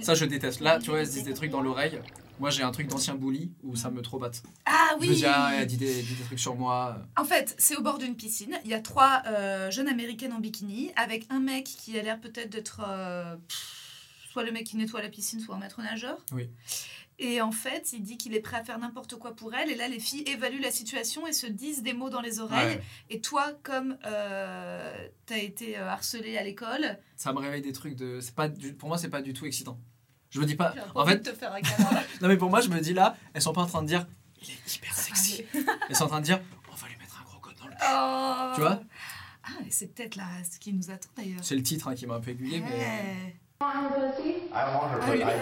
Ça, 0.00 0.14
je 0.14 0.24
déteste. 0.24 0.58
Là, 0.58 0.80
tu 0.80 0.90
vois, 0.90 0.98
elles 0.98 1.06
se 1.06 1.12
disent 1.12 1.24
des 1.24 1.34
trucs 1.34 1.52
dans 1.52 1.60
l'oreille. 1.60 2.00
Moi, 2.40 2.50
j'ai 2.50 2.64
un 2.64 2.72
truc 2.72 2.88
d'ancien 2.88 3.14
bully 3.14 3.52
où 3.62 3.76
ça 3.76 3.88
me 3.90 4.02
trop 4.02 4.18
batte. 4.18 4.42
Ah 4.66 4.96
Je 5.00 5.04
me 5.06 5.10
oui 5.10 5.16
dis, 5.16 5.26
ah, 5.26 5.52
elle 5.54 5.66
dit 5.66 5.76
des, 5.76 6.02
dit 6.02 6.14
des 6.14 6.24
trucs 6.24 6.40
sur 6.40 6.56
moi. 6.56 6.96
En 7.16 7.24
fait, 7.24 7.54
c'est 7.58 7.76
au 7.76 7.82
bord 7.82 7.98
d'une 7.98 8.16
piscine. 8.16 8.58
Il 8.64 8.70
y 8.70 8.74
a 8.74 8.80
trois 8.80 9.22
euh, 9.26 9.70
jeunes 9.70 9.86
américaines 9.88 10.32
en 10.32 10.40
bikini 10.40 10.90
avec 10.96 11.26
un 11.30 11.38
mec 11.38 11.64
qui 11.64 11.96
a 11.98 12.02
l'air 12.02 12.18
peut-être 12.18 12.50
d'être 12.50 12.80
euh, 12.88 13.36
pff, 13.46 13.79
soit 14.30 14.44
le 14.44 14.52
mec 14.52 14.64
qui 14.64 14.76
nettoie 14.76 15.02
la 15.02 15.08
piscine, 15.08 15.40
soit 15.40 15.56
un 15.56 15.58
maître 15.58 15.82
nageur. 15.82 16.18
Oui. 16.32 16.48
Et 17.18 17.42
en 17.42 17.52
fait, 17.52 17.92
il 17.92 18.02
dit 18.02 18.16
qu'il 18.16 18.34
est 18.34 18.40
prêt 18.40 18.56
à 18.56 18.64
faire 18.64 18.78
n'importe 18.78 19.16
quoi 19.16 19.34
pour 19.34 19.54
elle. 19.54 19.70
Et 19.70 19.74
là, 19.74 19.88
les 19.88 19.98
filles 19.98 20.22
évaluent 20.26 20.62
la 20.62 20.70
situation 20.70 21.26
et 21.26 21.32
se 21.32 21.46
disent 21.46 21.82
des 21.82 21.92
mots 21.92 22.08
dans 22.08 22.22
les 22.22 22.40
oreilles. 22.40 22.76
Ouais. 22.76 22.82
Et 23.10 23.20
toi, 23.20 23.52
comme 23.62 23.98
euh, 24.06 25.08
t'as 25.26 25.36
été 25.36 25.76
euh, 25.76 25.86
harcelé 25.86 26.38
à 26.38 26.42
l'école, 26.42 26.98
Ça 27.16 27.32
me 27.34 27.38
réveille 27.38 27.60
des 27.60 27.72
trucs 27.72 27.94
de. 27.94 28.20
C'est 28.20 28.34
pas 28.34 28.48
du... 28.48 28.72
Pour 28.72 28.88
moi, 28.88 28.96
c'est 28.96 29.10
pas 29.10 29.20
du 29.20 29.34
tout 29.34 29.44
excitant. 29.44 29.78
Je 30.30 30.40
me 30.40 30.46
dis 30.46 30.54
pas. 30.54 30.74
En 30.94 31.04
fait, 31.04 31.20
te 31.20 31.34
faire 31.34 31.52
un 31.52 31.60
câlin. 31.60 32.02
non, 32.22 32.28
mais 32.28 32.38
pour 32.38 32.48
moi, 32.48 32.60
je 32.60 32.68
me 32.68 32.80
dis 32.80 32.94
là, 32.94 33.16
elles 33.34 33.42
sont 33.42 33.52
pas 33.52 33.62
en 33.62 33.66
train 33.66 33.82
de 33.82 33.88
dire, 33.88 34.06
il 34.40 34.48
est 34.48 34.74
hyper 34.76 34.94
sexy. 34.94 35.44
Elles 35.90 35.96
sont 35.96 36.04
en 36.04 36.08
train 36.08 36.20
de 36.20 36.24
dire, 36.24 36.40
on 36.72 36.74
va 36.74 36.88
lui 36.88 36.96
mettre 36.96 37.20
un 37.20 37.24
gros 37.24 37.40
code 37.40 37.56
dans 37.56 37.66
le 37.66 37.72
cul. 37.72 37.80
Oh. 37.82 38.52
Tu 38.54 38.60
vois? 38.62 38.80
Ah, 39.42 39.62
c'est 39.68 39.94
peut-être 39.94 40.16
là 40.16 40.24
ce 40.50 40.58
qui 40.58 40.72
nous 40.72 40.90
attend 40.90 41.10
d'ailleurs. 41.16 41.40
C'est 41.42 41.56
le 41.56 41.62
titre 41.62 41.88
hein, 41.88 41.94
qui 41.94 42.06
m'a 42.06 42.14
un 42.14 42.20
peu 42.20 42.30
aiguillé, 42.30 42.60
mais. 42.60 43.36
Ah, 43.62 44.16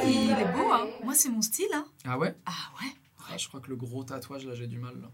il 0.05 0.31
est 0.41 0.45
beau, 0.53 0.73
hein. 0.73 0.89
Moi, 1.05 1.15
c'est 1.15 1.29
mon 1.29 1.41
style, 1.43 1.69
hein. 1.73 1.85
Ah 2.05 2.19
ouais? 2.19 2.35
Ah 2.47 2.51
ouais. 2.83 2.91
Ah, 3.31 3.37
Je 3.37 3.47
crois 3.49 3.61
que 3.61 3.69
le 3.69 3.77
gros 3.77 4.03
tatouage, 4.03 4.45
là, 4.45 4.55
j'ai 4.55 4.67
du 4.67 4.79
mal. 4.79 4.95
Là. 5.01 5.09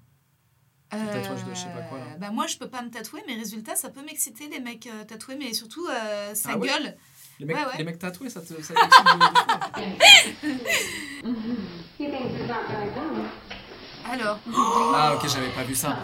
Le 0.98 1.10
tatouage 1.12 1.44
de 1.44 1.52
je 1.52 1.58
sais 1.58 1.68
pas 1.70 1.82
quoi, 1.82 1.98
là. 1.98 2.04
Euh, 2.14 2.18
Bah 2.18 2.30
moi 2.30 2.46
je 2.46 2.56
peux 2.56 2.68
pas 2.68 2.80
me 2.80 2.88
tatouer, 2.88 3.20
mais 3.26 3.34
résultat 3.34 3.74
ça 3.74 3.90
peut 3.90 4.02
m'exciter 4.04 4.48
les 4.48 4.60
mecs 4.60 4.86
euh, 4.86 5.02
tatoués, 5.02 5.34
mais 5.34 5.52
surtout 5.52 5.84
euh, 5.88 6.34
sa 6.36 6.50
Ah 6.52 6.56
ouais? 6.56 6.68
gueule. 6.68 6.96
Les 7.40 7.46
mecs, 7.46 7.56
Ouais, 7.56 7.64
ouais. 7.64 7.78
Les 7.78 7.84
mecs 7.84 7.98
tatoués, 7.98 8.30
ça 8.30 8.40
te. 8.40 8.62
Ça 8.62 8.74
t'excite 8.74 9.04
de- 9.04 9.18
de 9.18 9.24
fou 9.24 10.46
He 11.98 12.06
thinks 12.06 12.30
it's 12.30 12.48
not 12.48 12.62
gonna 12.68 12.86
come. 12.94 13.24
Alors, 14.08 14.38
Ah 14.94 15.14
ok, 15.16 15.28
j'avais 15.28 15.50
pas 15.50 15.64
vu 15.64 15.74
ça. 15.74 15.98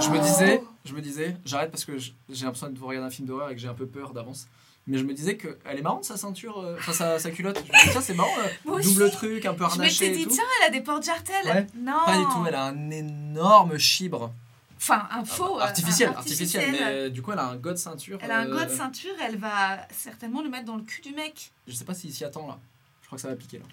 Je 0.00 0.10
me 0.10 0.18
disais, 0.18 0.62
je 0.84 0.92
me 0.92 1.00
disais, 1.00 1.36
j'arrête 1.46 1.70
parce 1.70 1.86
que 1.86 1.96
je- 1.96 2.12
j'ai 2.28 2.44
l'impression 2.44 2.68
de 2.68 2.78
vous 2.78 2.86
regarder 2.86 3.06
un 3.06 3.10
film 3.10 3.26
d'horreur 3.26 3.48
et 3.48 3.54
que 3.54 3.60
j'ai 3.60 3.68
un 3.68 3.74
peu 3.74 3.86
peur 3.86 4.12
d'avance. 4.12 4.48
Mais 4.88 4.98
je 4.98 5.04
me 5.04 5.12
disais 5.14 5.36
que 5.36 5.58
elle 5.64 5.78
est 5.78 5.82
marrante 5.82 6.04
sa 6.04 6.16
ceinture, 6.16 6.60
euh, 6.60 6.76
enfin 6.78 6.92
sa, 6.92 7.18
sa 7.18 7.30
culotte. 7.32 7.56
Je 7.66 7.72
me 7.72 7.76
disais 7.78 7.90
tiens 7.90 8.00
c'est 8.00 8.14
marrant, 8.14 8.30
euh, 8.68 8.82
double 8.82 9.10
truc, 9.10 9.44
un 9.44 9.54
peu 9.54 9.64
je 9.64 9.78
m'étais 9.80 10.06
harnaché 10.06 10.10
dit 10.12 10.26
tiens 10.28 10.44
elle 10.60 10.66
a 10.68 10.70
des 10.70 10.80
portes 10.80 11.04
jartelles. 11.04 11.44
Ouais. 11.46 11.66
Non. 11.76 12.04
Pas 12.06 12.16
du 12.18 12.24
tout, 12.24 12.44
elle 12.46 12.54
a 12.54 12.64
un 12.66 12.90
énorme 12.90 13.78
chibre 13.78 14.32
Enfin, 14.78 15.08
un 15.10 15.24
faux. 15.24 15.58
euh, 15.58 15.62
artificiel, 15.62 16.10
un- 16.10 16.18
artificiel, 16.18 16.70
mais 16.70 17.10
du 17.10 17.20
coup, 17.22 17.32
elle 17.32 17.38
a 17.38 17.46
un 17.46 17.56
god 17.56 17.78
ceinture. 17.78 18.18
Elle 18.20 18.30
a 18.30 18.38
un 18.40 18.46
god 18.46 18.68
ceinture, 18.70 19.14
elle 19.24 19.38
va 19.38 19.78
certainement 19.90 20.42
le 20.42 20.50
mettre 20.50 20.66
dans 20.66 20.76
le 20.76 20.82
cul 20.82 21.00
du 21.02 21.12
mec. 21.14 21.50
Je 21.66 21.72
sais 21.74 21.84
pas 21.84 21.94
s'il 21.94 22.12
s'y 22.12 22.24
attend 22.24 22.46
là. 22.46 22.58
Je 23.02 23.06
crois 23.06 23.16
que 23.16 23.22
ça 23.22 23.28
va 23.28 23.34
piquer 23.36 23.58
là. 23.58 23.64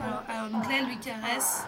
Alors, 0.00 0.22
alors, 0.28 0.48
donc 0.50 0.64
là, 0.68 0.76
elle 0.80 0.86
lui 0.86 0.98
caresse 0.98 1.62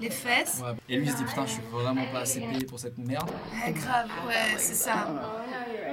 les 0.00 0.10
fesses. 0.10 0.60
Ouais. 0.62 0.74
Et 0.88 0.96
lui 0.96 1.06
il 1.06 1.12
se 1.12 1.16
dit 1.16 1.24
putain, 1.24 1.46
je 1.46 1.52
suis 1.52 1.62
vraiment 1.70 2.04
pas 2.12 2.20
assez 2.20 2.40
payé 2.40 2.64
pour 2.64 2.78
cette 2.78 2.98
merde. 2.98 3.30
Ouais, 3.52 3.72
grave, 3.72 4.08
ouais, 4.26 4.56
c'est 4.58 4.74
ça. 4.74 5.08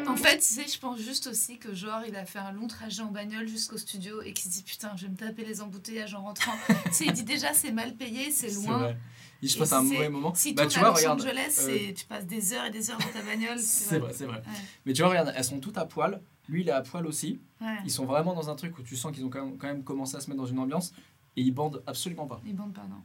En 0.07 0.15
fait, 0.15 0.37
tu 0.37 0.43
sais, 0.43 0.67
je 0.67 0.79
pense 0.79 0.99
juste 0.99 1.27
aussi 1.27 1.57
que 1.57 1.73
genre, 1.73 2.01
il 2.07 2.15
a 2.15 2.25
fait 2.25 2.39
un 2.39 2.51
long 2.51 2.67
trajet 2.67 3.01
en 3.03 3.11
bagnole 3.11 3.47
jusqu'au 3.47 3.77
studio 3.77 4.21
et 4.21 4.33
qu'il 4.33 4.51
se 4.51 4.57
dit 4.57 4.63
putain, 4.63 4.91
je 4.95 5.03
vais 5.03 5.11
me 5.11 5.17
taper 5.17 5.45
les 5.45 5.61
embouteillages 5.61 6.15
en 6.15 6.23
rentrant. 6.23 6.53
tu 6.85 6.93
sais, 6.93 7.05
il 7.05 7.13
dit 7.13 7.23
déjà, 7.23 7.53
c'est 7.53 7.71
mal 7.71 7.95
payé, 7.95 8.31
c'est 8.31 8.51
loin. 8.51 8.95
Il 9.41 9.49
se 9.49 9.57
passe 9.57 9.73
un 9.73 9.81
mauvais 9.81 10.09
moment. 10.09 10.33
Si 10.35 10.53
bah 10.53 10.67
tu 10.67 10.79
vois, 10.79 10.89
à 10.89 10.91
Los 10.91 10.97
regarde. 10.97 11.21
Angeles, 11.21 11.67
euh, 11.67 11.93
tu 11.93 12.05
passes 12.05 12.27
des 12.27 12.53
heures 12.53 12.65
et 12.65 12.69
des 12.69 12.91
heures 12.91 12.99
dans 12.99 13.19
ta 13.19 13.25
bagnole. 13.25 13.57
C'est 13.57 13.97
vrai, 13.97 14.13
c'est 14.13 14.25
vrai. 14.25 14.37
Ouais. 14.37 14.59
Mais 14.85 14.93
tu 14.93 15.01
vois, 15.01 15.09
regarde, 15.09 15.33
elles 15.35 15.43
sont 15.43 15.59
toutes 15.59 15.77
à 15.77 15.85
poil. 15.85 16.21
Lui, 16.47 16.61
il 16.61 16.69
est 16.69 16.73
à 16.73 16.81
poil 16.81 17.07
aussi. 17.07 17.39
Ouais. 17.59 17.77
Ils 17.83 17.91
sont 17.91 18.05
vraiment 18.05 18.33
dans 18.33 18.49
un 18.49 18.55
truc 18.55 18.77
où 18.77 18.83
tu 18.83 18.95
sens 18.95 19.11
qu'ils 19.11 19.25
ont 19.25 19.29
quand 19.29 19.43
même, 19.43 19.57
quand 19.57 19.67
même 19.67 19.83
commencé 19.83 20.15
à 20.15 20.19
se 20.19 20.29
mettre 20.29 20.41
dans 20.41 20.47
une 20.47 20.59
ambiance. 20.59 20.93
Et 21.37 21.41
ils 21.41 21.51
bandent 21.51 21.81
absolument 21.87 22.27
pas. 22.27 22.41
Ils 22.45 22.55
bandent 22.55 22.73
pas, 22.73 22.85
non. 22.87 23.01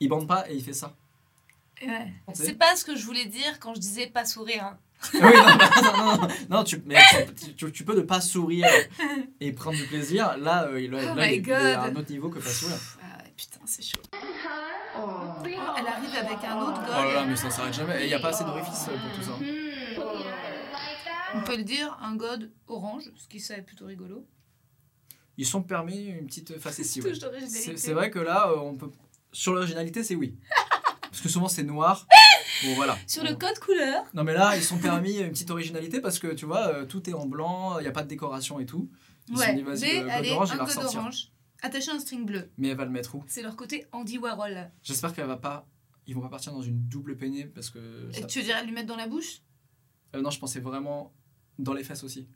Il 0.00 0.08
bande 0.08 0.26
pas 0.28 0.48
et 0.50 0.54
il 0.54 0.62
fait 0.62 0.72
ça. 0.72 0.94
Ouais. 1.82 2.12
C'est 2.34 2.54
pas 2.54 2.74
ce 2.76 2.84
que 2.84 2.96
je 2.96 3.04
voulais 3.04 3.26
dire 3.26 3.58
quand 3.60 3.74
je 3.74 3.80
disais 3.80 4.06
pas 4.06 4.24
sourire. 4.24 4.64
hein. 4.64 4.78
oui, 5.12 5.20
non, 5.20 6.16
non, 6.22 6.28
non, 6.48 6.64
tu, 6.64 6.82
mais 6.86 6.96
tu, 7.38 7.54
tu- 7.54 7.72
tu 7.72 7.84
peux 7.84 7.94
ne 7.94 8.00
pas 8.02 8.20
sourire 8.22 8.66
et 9.40 9.52
prendre 9.52 9.76
du 9.76 9.84
plaisir. 9.84 10.36
Là, 10.38 10.64
euh, 10.68 10.80
il, 10.80 10.90
là, 10.90 10.98
Oh 11.12 11.14
là, 11.14 11.30
il, 11.30 11.46
est 11.48 11.52
à 11.52 11.82
un 11.82 11.94
autre 11.96 12.10
niveau 12.10 12.30
que 12.30 12.38
pas 12.38 12.48
sourire. 12.48 12.78
Ah 13.02 13.18
putain, 13.36 13.60
c'est 13.66 13.82
chaud. 13.82 14.00
Oh, 14.98 15.08
elle 15.44 15.86
arrive 15.86 16.14
avec 16.16 16.42
un 16.44 16.58
autre 16.62 16.80
Oh 16.88 16.90
là 16.90 17.12
là, 17.12 17.24
mais 17.26 17.36
ça 17.36 17.50
s'arrête 17.50 17.74
jamais. 17.74 18.00
Et 18.00 18.04
il 18.04 18.08
n'y 18.08 18.14
a 18.14 18.20
pas 18.20 18.28
assez 18.30 18.44
d'orifices 18.44 18.88
euh, 18.88 18.96
pour 18.96 19.12
tout 19.12 19.22
ça. 19.22 19.38
On 21.34 21.42
peut 21.42 21.56
le 21.56 21.64
dire, 21.64 21.96
un 22.00 22.16
god 22.16 22.50
orange, 22.66 23.10
ce 23.16 23.28
qui 23.28 23.40
serait 23.40 23.60
plutôt 23.62 23.84
rigolo. 23.86 24.26
Ils 25.36 25.44
sont 25.44 25.62
permis 25.62 26.06
une 26.06 26.26
petite 26.26 26.58
facétie. 26.58 27.00
ouais. 27.02 27.12
C'est 27.76 27.92
vrai 27.92 28.10
que 28.10 28.18
là, 28.18 28.48
euh, 28.48 28.56
on 28.60 28.74
peut. 28.74 28.90
Sur 29.32 29.52
l'originalité, 29.52 30.02
c'est 30.02 30.14
oui. 30.14 30.36
Parce 31.02 31.20
que 31.20 31.28
souvent, 31.28 31.48
c'est 31.48 31.62
noir. 31.62 32.06
Bon, 32.64 32.74
voilà. 32.74 32.96
Sur 33.06 33.24
le 33.24 33.34
code 33.34 33.58
couleur, 33.58 34.04
Non, 34.14 34.24
mais 34.24 34.34
là, 34.34 34.56
ils 34.56 34.62
sont 34.62 34.78
permis 34.78 35.18
une 35.18 35.30
petite 35.30 35.50
originalité 35.50 36.00
parce 36.00 36.18
que 36.18 36.28
tu 36.34 36.46
vois, 36.46 36.68
euh, 36.68 36.86
tout 36.86 37.08
est 37.08 37.12
en 37.12 37.26
blanc, 37.26 37.78
il 37.78 37.82
n'y 37.82 37.88
a 37.88 37.92
pas 37.92 38.02
de 38.02 38.08
décoration 38.08 38.60
et 38.60 38.66
tout. 38.66 38.90
Ils 39.28 39.36
se 39.36 39.42
sont 39.42 39.48
ouais, 39.48 39.54
dit, 39.54 39.62
code 39.62 40.08
allez, 40.10 40.30
orange, 40.30 40.52
un 40.52 40.56
va 40.56 40.66
code 40.66 40.84
orange, 40.84 41.32
attaché 41.62 41.90
à 41.90 41.94
un 41.94 41.98
string 41.98 42.24
bleu. 42.24 42.50
Mais 42.58 42.68
elle 42.68 42.76
va 42.76 42.84
le 42.84 42.90
mettre 42.90 43.14
où? 43.14 43.24
C'est 43.26 43.42
leur 43.42 43.56
côté 43.56 43.86
Andy 43.92 44.18
Warhol. 44.18 44.70
J'espère 44.82 45.14
qu'elle 45.14 45.26
va 45.26 45.36
pas. 45.36 45.66
Ils 46.06 46.14
vont 46.14 46.20
pas 46.20 46.28
partir 46.28 46.52
dans 46.52 46.62
une 46.62 46.86
double 46.86 47.16
peinée 47.16 47.44
parce 47.44 47.70
que. 47.70 47.78
Et 48.14 48.26
tu 48.26 48.42
dirais 48.42 48.64
lui 48.64 48.72
mettre 48.72 48.88
dans 48.88 48.96
la 48.96 49.08
bouche? 49.08 49.42
Euh, 50.14 50.22
non, 50.22 50.30
je 50.30 50.38
pensais 50.38 50.60
vraiment 50.60 51.12
dans 51.58 51.72
les 51.72 51.82
fesses 51.82 52.04
aussi. 52.04 52.28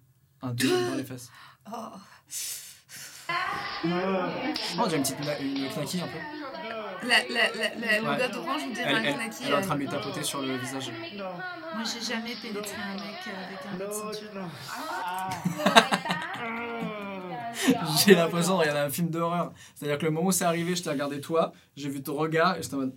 Un 0.43 0.53
deuxième 0.53 0.91
dans 0.91 0.97
les 0.97 1.05
fesses. 1.05 1.31
Oh. 1.73 1.91
Oh, 3.85 4.87
j'ai 4.91 4.97
une 4.97 5.03
petite 5.03 5.17
une 5.41 5.69
knacky 5.69 6.01
un 6.01 6.09
peu. 6.09 6.19
La, 7.03 7.09
la, 7.09 7.25
la, 7.29 7.75
la- 7.77 8.11
Ouais. 8.11 8.29
Le 8.29 8.37
orange, 8.37 8.63
on 8.67 8.71
dirait 8.73 8.85
Elle, 8.91 8.95
un 8.97 9.03
elle- 9.03 9.15
knacky. 9.15 9.45
elle 9.47 9.51
est 9.53 9.55
en 9.55 9.61
train 9.63 9.71
euh. 9.71 9.75
de 9.75 9.81
lui 9.81 9.89
tapoter 9.89 10.23
sur 10.23 10.43
le 10.43 10.57
visage. 10.57 10.91
Moi, 11.17 11.83
j'ai 11.85 12.01
jamais 12.15 12.35
pénétré 12.43 12.77
un 12.77 12.95
mec 12.95 13.03
euh, 13.27 13.47
avec 13.47 13.59
un 13.67 13.77
god 13.79 13.93
ceinture. 13.93 14.49
J'ai 18.05 18.15
l'impression 18.15 18.55
de 18.55 18.59
regarder 18.61 18.81
un 18.81 18.91
film 18.91 19.09
d'horreur. 19.11 19.53
C'est-à-dire 19.75 19.99
que 19.99 20.05
le 20.07 20.11
moment 20.11 20.29
où 20.29 20.33
c'est 20.33 20.45
arrivé, 20.45 20.75
je 20.77 20.83
t'ai 20.83 20.91
regardé 20.91 21.21
toi, 21.21 21.53
j'ai 21.77 21.89
vu 21.89 22.03
ton 22.03 22.15
regard 22.17 22.57
et 22.59 22.63
j'étais 22.63 22.75
en 22.75 22.79
mode. 22.79 22.97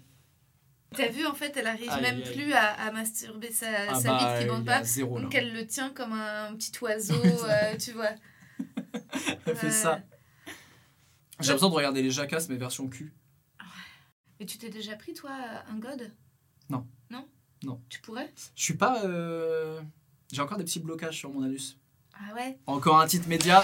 T'as 0.95 1.07
vu, 1.07 1.25
en 1.25 1.33
fait, 1.33 1.55
elle 1.57 1.65
arrive 1.67 1.89
Aïe, 1.89 2.01
même 2.03 2.17
aïe. 2.23 2.33
plus 2.33 2.53
à, 2.53 2.65
à 2.73 2.91
masturber 2.91 3.51
sa, 3.51 3.65
Ah 3.89 3.95
sa 3.95 4.09
bah, 4.11 4.17
bite 4.19 4.39
qui 4.43 4.45
bande 4.53 4.65
pas. 4.65 4.83
zéro. 4.83 5.19
Donc 5.19 5.33
elle 5.33 5.51
le 5.53 5.65
tient 5.65 5.89
comme 5.89 6.13
un 6.13 6.53
petit 6.55 6.71
oiseau, 6.81 7.15
euh, 7.23 7.75
tu 7.79 7.93
vois. 7.93 8.09
Elle 9.47 9.55
fait 9.55 9.71
ça. 9.71 10.01
J'ai 11.39 11.47
l'impression 11.47 11.69
de 11.69 11.75
regarder 11.75 12.03
les 12.03 12.11
jacasses, 12.11 12.47
mais 12.47 12.55
version 12.57 12.87
cul. 12.87 13.11
Et 14.43 14.45
tu 14.45 14.57
t'es 14.57 14.69
déjà 14.69 14.97
pris, 14.97 15.13
toi, 15.13 15.31
un 15.69 15.77
god? 15.79 16.11
Non. 16.67 16.85
Non? 17.09 17.25
Non. 17.63 17.81
Tu 17.87 18.01
pourrais? 18.01 18.29
Je 18.57 18.61
suis 18.65 18.73
pas. 18.73 19.01
euh, 19.05 19.81
J'ai 20.33 20.41
encore 20.41 20.57
des 20.57 20.65
petits 20.65 20.81
blocages 20.81 21.17
sur 21.17 21.29
mon 21.31 21.43
anus. 21.43 21.79
Ah 22.13 22.33
ouais? 22.35 22.59
Encore 22.67 22.99
un 22.99 23.07
titre 23.07 23.29
média. 23.29 23.63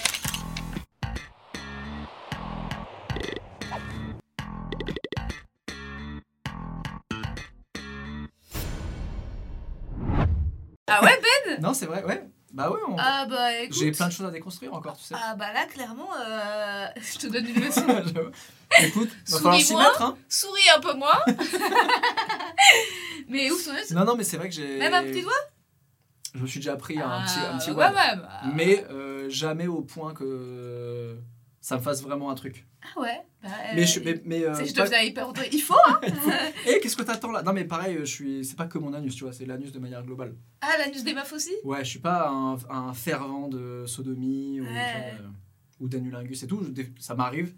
Ah 10.88 11.04
ouais, 11.04 11.20
Ben? 11.46 11.62
Non, 11.62 11.74
c'est 11.74 11.88
vrai, 11.88 12.06
ouais. 12.06 12.26
Bah 12.51 12.71
ouais, 12.71 12.79
on- 12.88 12.95
Ah 12.97 13.27
bah 13.29 13.49
j'ai 13.69 13.91
plein 13.91 14.07
de 14.07 14.12
choses 14.12 14.25
à 14.25 14.31
déconstruire 14.31 14.73
encore, 14.73 14.97
tu 14.97 15.03
sais. 15.03 15.15
Ah 15.15 15.35
bah 15.35 15.53
là, 15.53 15.65
clairement, 15.65 16.09
euh, 16.19 16.88
je 16.97 17.17
te 17.19 17.27
donne 17.27 17.45
une 17.47 17.63
leçon. 17.63 17.85
Écoute, 18.81 19.09
va 19.27 19.38
falloir 19.38 19.62
s'y 19.62 19.75
mettre, 19.75 20.01
hein. 20.01 20.17
Souris 20.27 20.67
un 20.75 20.79
peu 20.79 20.93
moins. 20.93 21.19
Mais 23.27 23.51
où 23.51 23.57
son 23.57 23.71
Non, 23.93 24.05
non, 24.05 24.15
mais 24.15 24.23
c'est 24.23 24.38
vrai 24.38 24.49
que 24.49 24.55
j'ai. 24.55 24.77
Même 24.77 24.93
un 24.93 25.03
petit 25.03 25.21
doigt? 25.21 25.31
Je 26.35 26.39
me 26.39 26.47
suis 26.47 26.59
déjà 26.59 26.75
pris 26.75 26.99
un 26.99 27.09
Ah, 27.09 27.23
petit, 27.25 27.39
un 27.39 27.57
petit 27.57 27.71
ouais, 27.71 27.77
web. 27.85 27.93
ouais, 27.95 28.15
bah. 28.17 28.41
Mais 28.53 28.85
euh, 28.91 29.29
jamais 29.29 29.67
au 29.67 29.81
point 29.81 30.13
que 30.13 31.17
ça 31.69 31.77
me 31.77 31.82
fasse 31.82 32.01
vraiment 32.01 32.32
un 32.32 32.36
truc. 32.36 32.65
Ah 32.82 32.99
ouais 32.99 33.21
bah, 33.43 33.49
Mais 33.75 33.84
euh, 33.84 33.86
je, 33.86 33.99
mais, 33.99 34.21
mais, 34.25 34.43
euh, 34.43 34.65
je 34.65 34.73
pas- 34.73 35.03
hyper. 35.03 35.32
Il 35.51 35.62
faut, 35.62 35.75
hein 35.88 35.99
Eh, 36.67 36.79
qu'est-ce 36.79 36.97
que 36.97 37.03
t'attends 37.03 37.32
là? 37.32 37.43
Non, 37.43 37.53
mais 37.53 37.63
pareil, 37.63 37.97
je 37.99 38.05
suis. 38.05 38.43
C'est 38.43 38.55
pas 38.58 38.65
que 38.65 38.79
mon 38.79 38.91
anus, 38.95 39.15
tu 39.15 39.23
vois, 39.23 39.34
c'est 39.34 39.45
l'anus 39.45 39.71
de 39.71 39.77
manière 39.77 40.03
globale. 40.03 40.36
Ah, 40.62 40.77
l'anus 40.79 41.03
des 41.03 41.13
meufs 41.13 41.32
aussi? 41.32 41.51
Ouais, 41.63 41.86
je 41.86 41.89
suis 41.91 41.99
pas 41.99 42.27
un, 42.29 42.58
un 42.71 42.93
fervent 42.93 43.47
de 43.49 43.84
sodomie 43.86 44.60
ou, 44.62 44.63
Ouais. 44.63 45.13
euh, 45.19 45.27
ou 45.79 45.88
d'anulingus 45.88 46.41
et 46.41 46.47
tout. 46.47 46.65
Ça 46.99 47.13
m'arrive, 47.13 47.53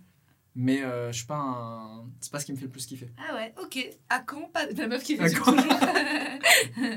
mais 0.55 0.83
euh, 0.83 1.11
je 1.11 1.17
suis 1.17 1.25
pas 1.25 1.37
un. 1.37 2.05
C'est 2.19 2.31
pas 2.31 2.39
ce 2.39 2.45
qui 2.45 2.51
me 2.51 2.57
fait 2.57 2.65
le 2.65 2.71
plus 2.71 2.85
kiffer. 2.85 3.09
Ah 3.17 3.35
ouais, 3.35 3.53
ok. 3.61 3.89
À 4.09 4.19
quand 4.19 4.49
pas 4.51 4.65
La 4.65 4.87
meuf 4.87 5.03
qui 5.03 5.17
toujours. 5.17 5.45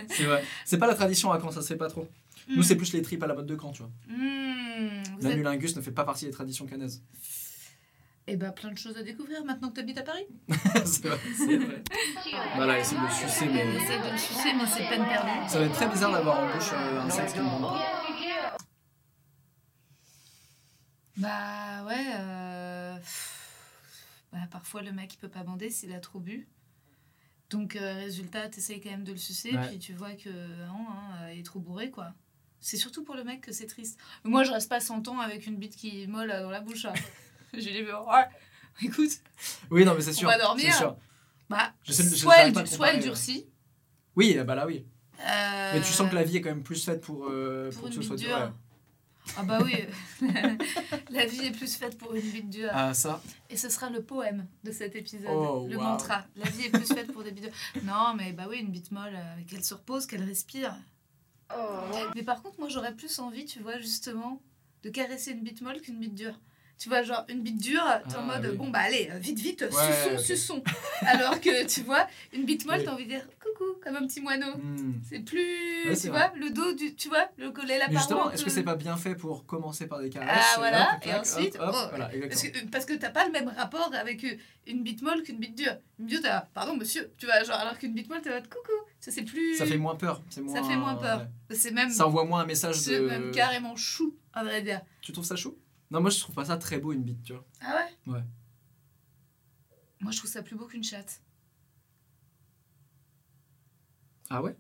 C'est 0.09 0.25
vrai. 0.25 0.45
C'est 0.65 0.79
pas 0.79 0.87
la 0.87 0.95
tradition 0.95 1.31
à 1.31 1.39
quand 1.39 1.51
ça 1.51 1.63
se 1.63 1.69
fait 1.69 1.77
pas 1.77 1.89
trop. 1.89 2.09
Nous, 2.49 2.63
c'est 2.63 2.77
plus 2.77 2.93
les 2.93 3.01
tripes 3.01 3.23
à 3.23 3.27
la 3.27 3.35
mode 3.35 3.47
de 3.47 3.55
camp, 3.55 3.73
tu 3.73 3.83
vois. 3.83 3.91
Hmm, 4.07 5.03
êtes... 5.17 5.23
L'anulingus 5.23 5.77
ne 5.77 5.81
fait 5.81 5.93
pas 5.93 6.05
partie 6.05 6.27
des 6.27 6.31
traditions 6.31 6.67
canaises. 6.67 7.03
Eh 8.27 8.37
ben, 8.37 8.53
plein 8.53 8.73
de 8.73 8.79
choses 8.79 8.97
à 8.97 9.03
découvrir 9.03 9.45
maintenant 9.45 9.69
que 9.69 9.77
t'habites 9.77 9.99
à 9.99 10.03
Paris. 10.03 10.27
c'est 10.85 11.07
vrai, 11.07 11.19
c'est 11.37 11.57
vrai. 11.57 11.83
Voilà, 12.57 12.79
essaye 12.79 12.99
de 12.99 13.05
le 13.05 13.11
sucer, 13.11 13.47
mais. 13.47 13.77
Essaye 13.77 13.99
de 13.99 14.13
le 14.13 14.19
sucer, 14.19 14.53
mais 14.55 14.67
c'est 14.67 14.89
peine 14.89 15.05
perdue. 15.05 15.49
Ça 15.49 15.59
va 15.59 15.65
être 15.67 15.75
très 15.75 15.89
bizarre 15.89 16.13
d'avoir 16.13 16.41
en 16.41 16.55
bouche 16.55 16.71
euh, 16.73 17.01
un 17.01 17.11
sexe 17.11 17.33
qui 17.33 17.39
ne 17.39 17.45
pas. 17.45 18.05
Bah 21.17 21.85
ouais, 21.87 22.07
euh... 22.19 22.97
bah, 24.35 24.41
parfois 24.51 24.83
le 24.83 24.93
mec 24.93 25.15
il 25.15 25.17
peut 25.17 25.29
pas 25.31 25.43
bander 25.45 25.71
s'il 25.71 25.93
a 25.95 26.01
trop 26.01 26.21
bu. 26.21 26.47
Donc 27.51 27.77
euh, 27.77 27.95
résultat, 27.95 28.49
t'essayes 28.49 28.81
quand 28.81 28.91
même 28.91 29.05
de 29.05 29.13
le 29.13 29.19
sucer, 29.19 29.53
Ouais. 29.57 29.69
puis 29.69 29.79
tu 29.79 29.93
vois 29.95 30.13
que 30.15 30.29
non, 30.67 30.87
hein, 30.91 31.31
il 31.33 31.39
est 31.41 31.43
trop 31.45 31.61
bourré 31.61 31.91
quoi. 31.91 32.13
C'est 32.61 32.77
surtout 32.79 33.05
pour 33.05 33.15
le 33.15 33.25
mec 33.25 33.43
que 33.43 33.53
c'est 33.53 33.67
triste. 33.67 33.99
Moi 34.25 34.43
je 34.45 34.51
reste 34.53 34.69
pas 34.69 34.81
100 34.81 35.07
ans 35.09 35.21
avec 35.21 35.47
une 35.47 35.57
bite 35.57 35.77
qui 35.77 36.03
est 36.03 36.07
molle 36.07 36.31
euh, 36.31 36.43
dans 36.43 36.51
la 36.51 36.61
bouche. 36.61 36.85
hein. 36.87 36.93
L'ai 37.53 37.83
vu, 37.85 37.93
ouais. 37.95 38.25
Écoute, 38.83 39.11
Oui, 39.71 39.85
non, 39.85 39.95
mais 39.95 40.01
c'est 40.01 40.13
sûr. 40.13 40.27
on 40.29 40.33
va 40.33 40.39
dormir. 40.39 40.75
sûr. 40.75 40.97
Bah, 41.49 41.73
Je 41.85 41.93
sais- 41.93 42.03
je- 42.03 42.09
soit, 42.17 42.39
elle, 42.39 42.67
soit 42.67 42.97
durcit. 42.97 43.47
Oui, 44.17 44.37
bah 44.45 44.55
là, 44.57 44.67
oui. 44.67 44.85
euh, 45.21 45.71
Mais 45.75 45.81
tu 45.81 45.93
sens 45.93 46.11
que 46.11 46.15
la 46.17 46.25
vie 46.25 46.39
est 46.39 46.41
quand 46.41 46.49
même 46.49 46.65
plus 46.65 46.85
faite 46.85 47.01
pour, 47.01 47.27
euh, 47.29 47.71
pour 47.71 47.81
pour 47.83 47.89
une 47.89 47.95
que 47.95 48.01
ce 48.03 48.07
soit 48.09 48.17
dur. 48.17 48.53
Ah 49.37 49.43
bah 49.43 49.59
oui, 49.65 49.75
la 51.11 51.27
vie 51.27 51.47
est 51.47 51.51
plus 51.51 51.75
faite 51.77 51.97
pour 51.99 52.15
une 52.15 52.31
bite 52.31 52.51
dure. 52.51 52.71
Ah, 52.73 52.93
ça. 52.95 53.23
Et 53.51 53.57
ce 53.57 53.69
sera 53.69 53.89
le 53.91 54.03
poème 54.03 54.47
de 54.65 54.71
cet 54.73 54.95
épisode, 54.97 55.31
Oh, 55.33 55.67
le 55.69 55.77
wow. 55.77 55.83
mantra. 55.83 56.25
La 56.37 56.49
vie 56.51 56.67
est 56.67 56.71
plus 56.71 56.87
faite 56.87 57.13
pour 57.13 57.23
des 57.25 57.31
bites 57.33 57.45
dures. 57.45 57.83
Non, 57.85 58.15
mais 58.17 58.33
bah 58.33 58.45
oui, 58.49 58.59
une 58.59 58.71
bite 58.71 58.91
molle, 58.93 59.15
euh, 59.15 59.43
qu'elle 59.49 59.65
se 59.65 59.75
repose, 59.75 60.07
qu'elle 60.07 60.23
respire. 60.25 60.75
Mais 62.15 62.23
par 62.23 62.43
contre, 62.43 62.59
moi 62.59 62.69
j'aurais 62.69 62.95
plus 62.95 63.19
envie, 63.19 63.45
tu 63.45 63.61
vois, 63.61 63.79
justement, 63.79 64.43
de 64.83 64.91
caresser 64.91 65.33
une 65.33 65.41
bite 65.43 65.61
molle 65.63 65.81
qu'une 65.81 65.99
bite 65.99 66.15
dure. 66.15 66.39
Tu 66.85 66.91
vois, 66.91 67.03
genre 67.03 67.25
une 67.31 67.41
bite 67.41 67.57
dure, 67.63 67.83
t'es 68.11 68.17
en 68.17 68.29
Ah, 68.29 68.39
mode 68.39 68.51
oui. 68.51 68.59
bon 68.59 68.69
bah 68.69 68.81
allez, 68.81 69.09
euh, 69.11 69.17
vite, 69.19 69.39
vite, 69.39 69.63
Ouais, 69.63 69.71
suçons, 69.71 70.15
ok. 70.17 70.21
suçons. 70.21 70.63
Alors 71.07 71.41
que 71.41 71.65
tu 71.67 71.81
vois, 71.81 72.07
une 72.35 72.45
bite 72.45 72.67
molle, 72.67 72.81
Oui. 72.81 72.85
t'as 72.85 72.93
envie 72.93 73.05
de 73.05 73.09
dire 73.09 73.27
coucou, 73.43 73.79
comme 73.83 73.97
un 73.97 74.07
petit 74.07 74.21
moineau. 74.21 74.55
Hmm. 74.59 75.01
C'est 75.09 75.21
plus, 75.21 75.41
Ouais, 75.87 75.95
tu 75.95 75.97
c'est 75.97 76.09
vois, 76.11 76.31
le 76.37 76.51
dos 76.51 76.75
du, 76.75 76.95
tu 76.95 77.09
vois, 77.09 77.27
le 77.39 77.51
collet, 77.53 77.79
la 77.79 77.89
Mais 77.89 77.95
paroi. 77.95 77.99
justement, 78.01 78.31
est-ce 78.33 78.45
que 78.45 78.51
c'est 78.51 78.65
pas 78.65 78.75
bien 78.77 78.99
fait 78.99 79.15
pour 79.15 79.47
commencer 79.47 79.87
par 79.87 80.01
des 80.01 80.11
caresses 80.11 80.29
Ah 80.31 80.53
et 80.57 80.59
voilà, 80.59 81.01
et 81.07 81.15
ensuite, 81.15 81.57
hop, 81.57 81.63
hop, 81.69 81.75
oh, 81.75 81.87
voilà, 81.89 82.11
parce 82.29 82.43
que, 82.43 82.67
parce 82.67 82.85
que 82.85 82.93
t'as 82.93 83.09
pas 83.09 83.25
le 83.25 83.33
même 83.33 83.49
rapport 83.49 83.91
avec 83.99 84.23
euh, 84.25 84.37
une 84.67 84.83
bite 84.83 85.01
molle 85.01 85.23
qu'une 85.23 85.39
bite 85.39 85.55
dure. 85.57 85.79
Une 85.99 86.05
bite 86.05 86.17
dure, 86.21 86.23
t'as, 86.23 86.43
pardon 86.53 86.77
monsieur, 86.77 87.11
tu 87.17 87.25
vois, 87.25 87.43
genre, 87.45 87.57
alors 87.57 87.79
qu'une 87.79 87.95
bite 87.95 88.11
molle, 88.11 88.21
t'es 88.21 88.29
en 88.29 88.35
mode 88.35 88.49
coucou. 88.51 88.73
Ça, 89.01 89.11
c'est 89.11 89.23
plus. 89.23 89.57
Ça 89.57 89.65
fait 89.65 89.79
moins 89.79 89.95
peur. 89.97 90.21
c'est 90.29 90.47
ça 90.51 90.63
fait 90.63 90.77
moins 90.77 90.97
peur. 90.97 91.21
ouais. 91.49 91.57
C'est 91.57 91.71
même, 91.71 91.89
Ça 91.89 92.07
envoie 92.07 92.27
moins 92.27 92.41
un 92.41 92.47
message 92.47 92.75
c'est 92.77 93.01
de. 93.01 93.07
même 93.07 93.31
carrément 93.31 93.75
chou, 93.75 94.15
à 94.35 94.45
vrai 94.45 94.61
dire. 94.61 94.83
Tu 95.01 95.13
trouves 95.13 95.25
ça 95.25 95.37
chou? 95.37 95.57
Non, 95.91 96.01
moi 96.01 96.11
je 96.11 96.19
trouve 96.21 96.35
pas 96.35 96.45
ça 96.47 96.57
très 96.57 96.79
beau 96.79 96.93
une 96.93 97.03
bite, 97.03 97.23
tu 97.23 97.33
vois. 97.33 97.45
Ah 97.61 97.75
ouais? 98.07 98.13
Ouais. 98.15 98.23
Moi, 100.01 100.13
je 100.13 100.19
trouve 100.19 100.31
ça 100.31 100.43
plus 100.43 100.55
beau 100.57 100.67
qu'une 100.67 100.85
chatte. 100.85 101.23
Ah 104.31 104.43
ouais? 104.43 104.57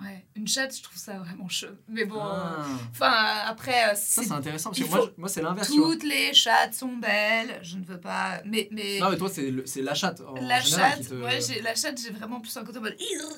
Ouais, 0.00 0.24
une 0.36 0.46
chatte, 0.48 0.74
je 0.76 0.82
trouve 0.82 0.96
ça 0.96 1.18
vraiment 1.18 1.48
chaud. 1.48 1.76
Mais 1.88 2.04
bon, 2.04 2.20
Ah. 2.20 2.64
enfin, 2.90 3.12
après, 3.46 3.90
euh, 3.90 3.94
Ça, 3.96 4.22
c'est- 4.22 4.32
intéressant 4.32 4.70
parce 4.70 4.80
que 4.82 4.88
moi, 4.88 5.10
moi 5.16 5.28
c'est 5.28 5.42
l'inverse. 5.42 5.68
toutes 5.68 6.04
les 6.04 6.32
chattes 6.32 6.74
sont 6.74 6.96
belles. 6.96 7.58
Je 7.62 7.76
ne 7.76 7.84
veux 7.84 8.00
pas. 8.00 8.40
Mais, 8.46 8.68
mais, 8.70 8.98
Non, 9.00 9.10
mais 9.10 9.16
toi, 9.16 9.28
c'est 9.28 9.82
la 9.82 9.94
chatte. 9.94 10.20
En 10.22 10.34
la 10.34 10.60
général, 10.60 10.90
chatte, 10.92 11.00
qui 11.02 11.06
te- 11.08 11.14
ouais, 11.14 11.60
la 11.62 11.74
chatte, 11.74 12.00
j'ai 12.00 12.10
vraiment 12.10 12.40
plus 12.40 12.56
un 12.56 12.64
côté 12.64 12.78
en 12.78 12.82
mode. 12.82 12.96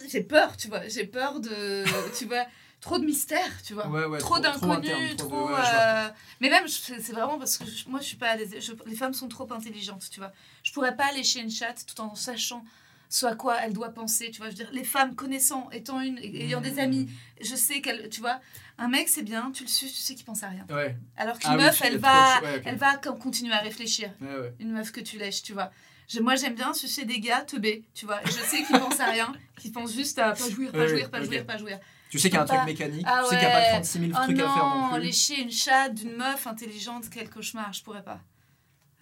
J'ai 0.09 0.23
peur, 0.23 0.57
tu 0.57 0.69
vois. 0.69 0.87
J'ai 0.89 1.07
peur 1.07 1.41
de. 1.41 1.85
tu 2.19 2.27
vois, 2.27 2.45
trop 2.83 2.99
de 2.99 3.05
mystère, 3.07 3.51
tu 3.65 3.73
vois. 3.73 3.87
Ouais, 3.89 4.05
ouais, 4.05 4.19
trop 4.19 4.39
d'inconnus, 4.39 5.17
trop 5.17 5.29
de- 5.31 5.53
euh, 5.55 6.09
Mais 6.41 6.51
même, 6.51 6.69
c'est 6.69 7.13
vraiment 7.13 7.39
parce 7.39 7.57
que 7.57 7.65
moi, 7.89 8.01
je 8.01 8.05
suis 8.07 8.17
pas. 8.17 8.37
Je- 8.37 8.73
les 8.85 8.97
femmes 8.97 9.15
sont 9.15 9.29
trop 9.29 9.51
intelligentes, 9.53 10.07
tu 10.11 10.21
vois. 10.21 10.33
Je 10.63 10.73
pourrais 10.73 10.95
pas 10.95 11.07
aller 11.07 11.23
chez 11.25 11.41
une 11.41 11.51
chatte 11.51 11.87
tout 11.87 11.99
en 12.03 12.15
sachant 12.15 12.65
ce 13.09 13.27
à 13.27 13.35
quoi 13.37 13.57
elle 13.63 13.73
doit 13.73 13.91
penser, 13.91 14.31
tu 14.31 14.39
vois. 14.39 14.47
Je 14.47 14.53
veux 14.57 14.65
dire, 14.65 14.71
les 14.73 14.85
femmes 14.85 15.15
connaissant, 15.15 15.69
étant 15.71 16.01
une, 16.01 16.19
ayant 16.19 16.61
des 16.61 16.73
Mmh. 16.73 16.79
amis, 16.81 17.11
je 17.41 17.55
sais 17.55 17.81
qu'elle, 17.83 18.09
tu 18.09 18.21
vois, 18.21 18.41
un 18.79 18.89
mec 18.89 19.09
c'est 19.09 19.23
bien, 19.23 19.51
tu 19.55 19.63
le 19.65 19.69
suces, 19.69 19.93
tu 19.93 20.01
sais 20.01 20.15
qu'il 20.15 20.25
pense 20.25 20.43
à 20.43 20.49
rien. 20.49 20.67
Ouais, 20.71 20.97
Alors 21.17 21.39
qu'une 21.39 21.51
Ah 21.53 21.57
meuf, 21.57 21.81
elle 21.83 21.99
va, 21.99 22.41
ouais, 22.43 22.57
ok. 22.57 22.63
elle 22.65 22.77
va 22.77 22.97
continuer 22.97 23.53
à 23.53 23.59
réfléchir. 23.61 24.11
ouais. 24.21 24.55
Une 24.61 24.73
meuf 24.73 24.93
que 24.93 25.01
tu 25.01 25.19
lèches, 25.19 25.43
tu 25.43 25.53
vois. 25.53 25.71
Je- 26.09 26.21
moi 26.21 26.35
j'aime 26.37 26.55
bien 26.55 26.73
sucer 26.75 27.05
des 27.05 27.21
gars 27.21 27.43
teubés, 27.43 27.85
tu 27.95 28.07
vois. 28.07 28.21
Je 28.25 28.31
sais 28.51 28.63
qu'ils 28.65 28.79
pensent 28.79 29.01
à 29.01 29.07
rien, 29.07 29.33
qu'ils 29.61 29.73
pensent 29.73 29.93
juste 29.95 30.19
à 30.19 30.33
pas 30.33 30.49
jouir, 30.51 30.73
pas 30.73 30.87
jouir, 30.89 31.11
pas 31.11 31.23
jouir, 31.23 31.47
pas 31.47 31.59
jouir. 31.59 31.79
Tu 32.13 32.19
sais 32.19 32.29
qu'il 32.29 32.37
y 32.37 32.39
a 32.39 32.43
un 32.43 32.47
Pas- 32.47 32.57
truc 32.57 32.67
mécanique, 32.67 33.07
Ah 33.09 33.23
tu 33.25 33.31
sais 33.31 33.39
qu'il 33.39 33.49
n'y 33.49 33.53
a 33.55 33.57
pas 33.57 33.63
ouais. 33.65 33.71
36 33.71 33.99
000 34.01 34.13
Oh 34.15 34.25
trucs 34.25 34.39
à 34.39 34.43
faire 34.43 34.65
non 34.67 34.81
non, 34.89 34.95
plus. 34.97 35.03
lécher 35.03 35.41
une 35.41 35.51
chatte 35.51 35.95
d'une 35.95 36.15
meuf 36.15 36.47
intelligente, 36.47 37.05
quel 37.11 37.31
cauchemar, 37.31 37.73
je 37.73 37.83
pourrais 37.83 38.03
pas. 38.05 38.21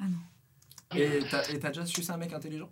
Ah 0.00 0.04
non. 0.04 0.96
Et 0.96 1.18
t'as 1.28 1.68
déjà 1.70 1.84
sucé 1.86 2.10
un 2.12 2.16
mec 2.18 2.32
intelligent? 2.32 2.70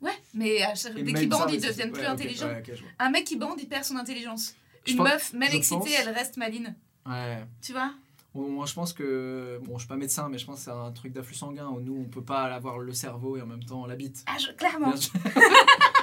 Ouais, 0.00 0.12
mais 0.32 0.62
à 0.62 0.76
chaque- 0.76 0.96
Et 0.96 1.02
dès 1.02 1.12
qu'ils 1.12 1.28
bandent, 1.28 1.50
ils 1.52 1.60
deviennent 1.60 1.90
plus 1.90 2.06
intelligents. 2.06 2.46
ouais, 2.46 2.62
vois. 2.64 2.88
Un 3.00 3.10
mec 3.10 3.24
qui 3.24 3.34
bande, 3.36 3.58
il 3.60 3.66
perd 3.68 3.82
son 3.84 3.96
intelligence. 3.96 4.54
Une 4.86 4.96
pense- 4.96 5.08
meuf, 5.08 5.32
même 5.32 5.52
excitée, 5.52 5.76
pense- 5.80 5.88
elle 6.06 6.10
reste 6.10 6.36
maline. 6.36 6.76
Ouais. 7.04 7.44
Tu 7.60 7.72
vois? 7.72 7.92
Moi, 8.32 8.66
je 8.66 8.74
pense 8.74 8.92
que. 8.92 9.58
Bon, 9.64 9.74
je 9.74 9.80
suis 9.80 9.88
pas 9.88 9.96
médecin, 9.96 10.28
mais 10.30 10.38
je 10.38 10.46
pense 10.46 10.58
que 10.60 10.64
c'est 10.66 10.70
un 10.70 10.92
truc 10.92 11.12
d'afflux 11.12 11.34
sanguin 11.34 11.66
où 11.66 11.80
nous, 11.80 11.96
on 12.06 12.08
peut 12.08 12.22
pas 12.22 12.44
avoir 12.44 12.78
le 12.78 12.92
cerveau 12.94 13.36
et 13.36 13.42
en 13.42 13.46
même 13.46 13.64
temps 13.64 13.84
la 13.86 13.96
bite. 13.96 14.22
Ah, 14.28 14.38
je- 14.38 14.52
clairement. 14.52 14.94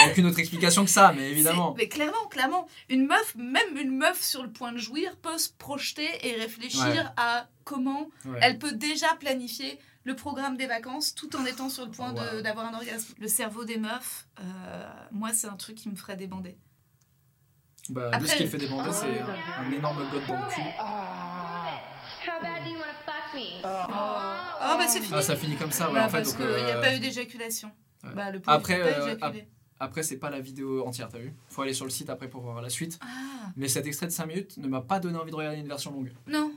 Il 0.00 0.04
n'y 0.04 0.08
a 0.08 0.12
aucune 0.12 0.26
autre 0.26 0.38
explication 0.38 0.84
que 0.84 0.90
ça, 0.90 1.12
mais 1.14 1.30
évidemment. 1.30 1.74
Mais 1.76 1.88
clairement, 1.88 2.26
clairement. 2.30 2.66
Une 2.88 3.06
meuf, 3.06 3.34
même 3.36 3.76
une 3.76 3.96
meuf 3.96 4.20
sur 4.22 4.42
le 4.42 4.50
point 4.50 4.72
de 4.72 4.78
jouir, 4.78 5.16
peut 5.16 5.38
se 5.38 5.50
projeter 5.50 6.08
et 6.26 6.34
réfléchir 6.36 6.84
Ouais. 6.86 7.04
à 7.16 7.48
comment 7.64 8.08
Ouais. 8.24 8.38
elle 8.42 8.58
peut 8.58 8.72
déjà 8.72 9.08
planifier 9.20 9.78
le 10.04 10.14
programme 10.16 10.56
des 10.56 10.66
vacances 10.66 11.14
tout 11.14 11.34
en 11.36 11.44
étant 11.44 11.68
sur 11.68 11.84
le 11.84 11.90
point 11.90 12.12
de- 12.12 12.36
Wow. 12.36 12.40
d'avoir 12.42 12.66
un 12.66 12.74
orgasme. 12.74 13.14
Le 13.18 13.28
cerveau 13.28 13.64
des 13.64 13.76
meufs, 13.76 14.26
euh, 14.40 14.42
moi, 15.12 15.30
c'est 15.34 15.48
un 15.48 15.56
truc 15.56 15.76
qui 15.76 15.88
me 15.90 15.96
ferait 15.96 16.16
débander. 16.16 16.56
Bah, 17.90 18.08
lui, 18.08 18.14
Après- 18.16 18.28
ce 18.28 18.36
qui 18.36 18.42
le 18.44 18.48
fait 18.50 18.58
débander, 18.58 18.90
c'est 18.92 19.06
un, 19.20 19.64
un 19.66 19.70
énorme 19.70 20.06
god 20.10 20.22
dans 20.26 20.34
le 20.36 20.54
cul. 20.54 20.60
Fuck 23.04 23.34
me? 23.34 23.40
Oh, 23.64 24.76
bah 24.78 24.86
c'est 24.88 25.00
fini. 25.00 25.14
Ah, 25.14 25.22
ça 25.22 25.36
finit 25.36 25.56
comme 25.56 25.72
ça, 25.72 25.88
ouais, 25.88 25.94
Bah, 25.94 26.06
en 26.06 26.08
fait. 26.08 26.18
parce 26.18 26.32
qu'il 26.34 26.44
n'y 26.46 26.52
a 26.52 26.76
euh, 26.76 26.80
pas 26.82 26.94
eu 26.94 26.98
d'éjaculation. 27.00 27.70
ouais. 28.04 28.10
Bah, 28.14 28.26
Après, 28.46 28.76
il 28.78 28.82
a 28.82 28.84
pas 28.84 28.90
euh, 29.00 29.06
éjaculé. 29.06 29.48
Après, 29.80 30.02
c'est 30.02 30.16
pas 30.18 30.30
la 30.30 30.40
vidéo 30.40 30.84
entière, 30.86 31.08
t'as 31.08 31.18
vu 31.18 31.32
Faut 31.48 31.62
aller 31.62 31.72
sur 31.74 31.84
le 31.84 31.90
site 31.90 32.10
après 32.10 32.28
pour 32.28 32.42
voir 32.42 32.60
la 32.60 32.68
suite. 32.70 32.98
Ah, 33.02 33.06
Mais 33.56 33.68
cet 33.68 33.86
extrait 33.86 34.06
de 34.06 34.12
5 34.12 34.26
minutes 34.26 34.56
ne 34.56 34.66
m'a 34.68 34.80
pas 34.80 34.98
donné 34.98 35.16
envie 35.18 35.30
de 35.30 35.36
regarder 35.36 35.58
une 35.58 35.68
version 35.68 35.92
longue. 35.92 36.12
non. 36.26 36.52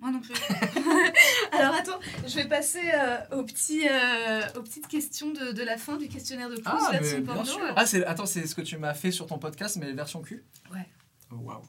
Moi 0.00 0.10
non 0.10 0.20
plus. 0.20 0.34
Alors 1.52 1.72
attends, 1.74 1.98
je 2.26 2.34
vais 2.34 2.46
passer 2.48 2.82
euh, 2.94 3.38
aux, 3.38 3.44
petits, 3.44 3.88
euh, 3.88 4.42
aux 4.56 4.62
petites 4.62 4.88
questions 4.88 5.30
de, 5.30 5.52
de 5.52 5.62
la 5.62 5.78
fin 5.78 5.96
du 5.96 6.08
questionnaire 6.08 6.50
de 6.50 6.56
Proust 6.56 6.86
Ah, 6.90 6.98
mais 7.00 7.20
bien 7.20 7.44
sûr. 7.44 7.60
Ah, 7.76 7.86
c'est, 7.86 8.04
attends, 8.04 8.26
c'est 8.26 8.46
ce 8.46 8.54
que 8.54 8.60
tu 8.60 8.76
m'as 8.76 8.92
fait 8.92 9.12
sur 9.12 9.26
ton 9.26 9.38
podcast, 9.38 9.76
mais 9.76 9.90
version 9.92 10.20
cul 10.20 10.44
Ouais. 10.72 10.86
Oh, 11.30 11.36
Waouh. 11.36 11.62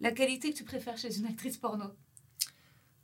La 0.00 0.10
qualité 0.10 0.52
que 0.52 0.56
tu 0.56 0.64
préfères 0.64 0.96
chez 0.98 1.16
une 1.18 1.26
actrice 1.26 1.58
porno? 1.58 1.84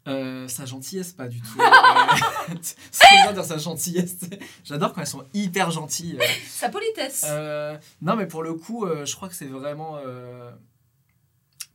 Euh, 0.08 0.48
sa 0.48 0.66
gentillesse, 0.66 1.12
pas 1.12 1.28
du 1.28 1.40
tout. 1.40 1.58
Veut 2.48 2.54
pas 3.24 3.32
dire 3.32 3.44
sa 3.44 3.58
gentillesse. 3.58 4.18
J'adore 4.64 4.92
quand 4.92 5.00
elles 5.00 5.06
sont 5.06 5.24
hyper 5.32 5.70
gentilles. 5.70 6.18
Sa 6.48 6.68
politesse. 6.68 7.24
Euh, 7.28 7.78
non, 8.00 8.16
mais 8.16 8.26
pour 8.26 8.42
le 8.42 8.54
coup, 8.54 8.84
euh, 8.84 9.06
je 9.06 9.14
crois 9.14 9.28
que 9.28 9.34
c'est 9.34 9.46
vraiment 9.46 9.98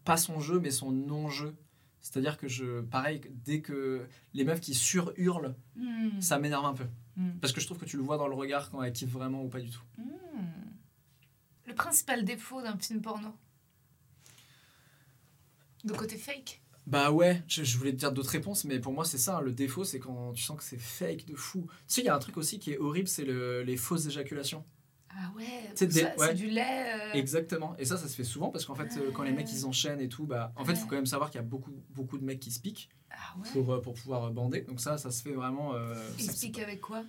pas 0.04 0.18
son 0.18 0.40
jeu, 0.40 0.60
mais 0.60 0.72
son 0.72 0.92
non-jeu. 0.92 1.56
C'est-à-dire 2.02 2.38
que 2.38 2.48
je, 2.48 2.82
pareil, 2.82 3.22
dès 3.44 3.62
que 3.62 4.06
les 4.34 4.46
meufs 4.46 4.62
qui 4.62 4.74
sur-hurlent, 4.74 5.56
Hmm. 5.76 6.20
ça 6.22 6.40
m'énerve 6.40 6.66
un 6.66 6.74
peu. 6.74 6.86
Hmm. 7.18 7.38
Parce 7.40 7.54
que 7.54 7.62
je 7.62 7.66
trouve 7.66 7.78
que 7.78 7.86
tu 7.86 7.98
le 7.98 8.04
vois 8.04 8.18
dans 8.18 8.28
le 8.28 8.34
regard 8.36 8.72
quand 8.72 8.82
elles 8.82 8.94
kiffent 8.94 9.12
vraiment 9.12 9.44
ou 9.44 9.48
pas 9.50 9.60
du 9.60 9.70
tout. 9.70 9.82
Hmm. 9.98 10.04
Le 11.66 11.76
principal 11.76 12.24
défaut 12.24 12.62
d'un 12.62 12.78
film 12.78 13.02
porno 13.02 13.36
De 15.84 15.94
côté 15.94 16.18
fake 16.18 16.62
Bah 16.88 17.12
ouais, 17.12 17.44
je, 17.48 17.64
je 17.66 17.78
voulais 17.78 17.92
te 17.92 17.98
dire 17.98 18.14
d'autres 18.14 18.30
réponses, 18.32 18.64
mais 18.64 18.80
pour 18.80 18.94
moi 18.94 19.04
c'est 19.04 19.18
ça, 19.18 19.38
hein, 19.38 19.42
le 19.42 19.52
défaut 19.52 19.84
c'est 19.84 20.00
quand 20.00 20.32
tu 20.34 20.42
sens 20.42 20.58
que 20.58 20.64
c'est 20.64 20.80
fake 20.80 21.26
de 21.26 21.36
fou. 21.36 21.68
Tu 21.70 21.96
sais, 21.96 22.02
il 22.02 22.06
y 22.06 22.10
a 22.10 22.16
un 22.16 22.20
truc 22.20 22.38
aussi 22.38 22.60
qui 22.60 22.72
est 22.72 22.78
horrible, 22.78 23.10
c'est 23.10 23.26
le- 23.26 23.62
les 23.62 23.76
fausses 23.76 24.06
éjaculations. 24.08 24.64
Ah 25.10 25.32
ouais, 25.36 25.72
C'est 25.76 26.18
ouais. 26.18 26.34
du 26.34 26.48
lait. 26.50 26.94
euh, 26.94 27.14
Exactement. 27.14 27.76
Et 27.78 27.86
ça, 27.86 27.98
ça 27.98 28.08
se 28.08 28.16
fait 28.16 28.24
souvent 28.24 28.50
parce 28.52 28.66
qu'en 28.66 28.76
fait, 28.76 28.98
euh, 28.98 29.12
quand 29.12 29.24
les 29.24 29.32
mecs 29.34 29.52
ils 29.52 29.66
enchaînent 29.66 30.00
et 30.02 30.10
tout, 30.10 30.26
bah 30.26 30.54
en 30.56 30.64
fait, 30.64 30.74
il 30.74 30.80
faut 30.80 30.88
quand 30.88 30.96
même 30.96 31.06
savoir 31.06 31.30
qu'il 31.30 31.40
y 31.40 31.44
a 31.44 31.48
beaucoup, 31.48 31.72
beaucoup 31.90 32.18
de 32.18 32.24
mecs 32.24 32.40
qui 32.40 32.52
se 32.52 32.60
piquent 32.62 32.90
Ah 33.10 33.16
ouais. 33.40 33.50
pour, 33.52 33.74
euh, 33.74 33.82
pour 33.82 33.94
pouvoir 33.94 34.32
bander. 34.32 34.62
Donc 34.62 34.80
ça, 34.80 34.98
ça 34.98 35.12
se 35.12 35.22
fait 35.24 35.34
vraiment. 35.34 35.74
euh, 35.76 35.94
ça- 36.18 36.24
Explique 36.32 36.60
avec 36.60 36.80
quoi? 36.82 37.04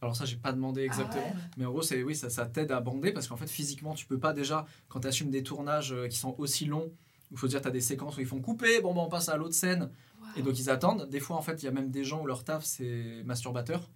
Alors 0.00 0.16
ça, 0.16 0.24
j'ai 0.24 0.36
pas 0.36 0.52
demandé 0.52 0.82
exactement. 0.82 1.30
Ah 1.32 1.34
ouais. 1.36 1.42
Mais 1.56 1.64
en 1.66 1.70
gros, 1.70 1.82
c'est 1.82 2.02
oui, 2.02 2.14
ça, 2.16 2.30
ça 2.30 2.46
t'aide 2.46 2.72
à 2.72 2.80
bander 2.80 3.12
parce 3.12 3.28
qu'en 3.28 3.36
fait, 3.36 3.48
physiquement, 3.48 3.94
tu 3.94 4.06
peux 4.06 4.18
pas 4.18 4.32
déjà, 4.32 4.66
quand 4.88 5.00
tu 5.00 5.06
assumes 5.08 5.30
des 5.30 5.42
tournages 5.42 5.94
qui 6.10 6.16
sont 6.18 6.34
aussi 6.38 6.64
longs, 6.66 6.92
il 7.34 7.38
faut 7.38 7.48
dire, 7.48 7.60
tu 7.60 7.68
as 7.68 7.70
des 7.72 7.80
séquences 7.80 8.16
où 8.16 8.20
ils 8.20 8.26
font 8.26 8.40
couper, 8.40 8.80
bon, 8.80 8.94
bah, 8.94 9.02
on 9.04 9.08
passe 9.08 9.28
à 9.28 9.36
l'autre 9.36 9.54
scène. 9.54 9.90
Et 10.36 10.42
donc, 10.42 10.58
ils 10.58 10.70
attendent. 10.70 11.08
Des 11.10 11.20
fois, 11.20 11.36
en 11.36 11.42
fait, 11.42 11.62
il 11.62 11.66
y 11.66 11.68
a 11.68 11.72
même 11.72 11.90
des 11.90 12.04
gens 12.04 12.22
où 12.22 12.26
leur 12.26 12.42
taf, 12.44 12.64
c'est 12.64 13.22
masturbateur. 13.24 13.88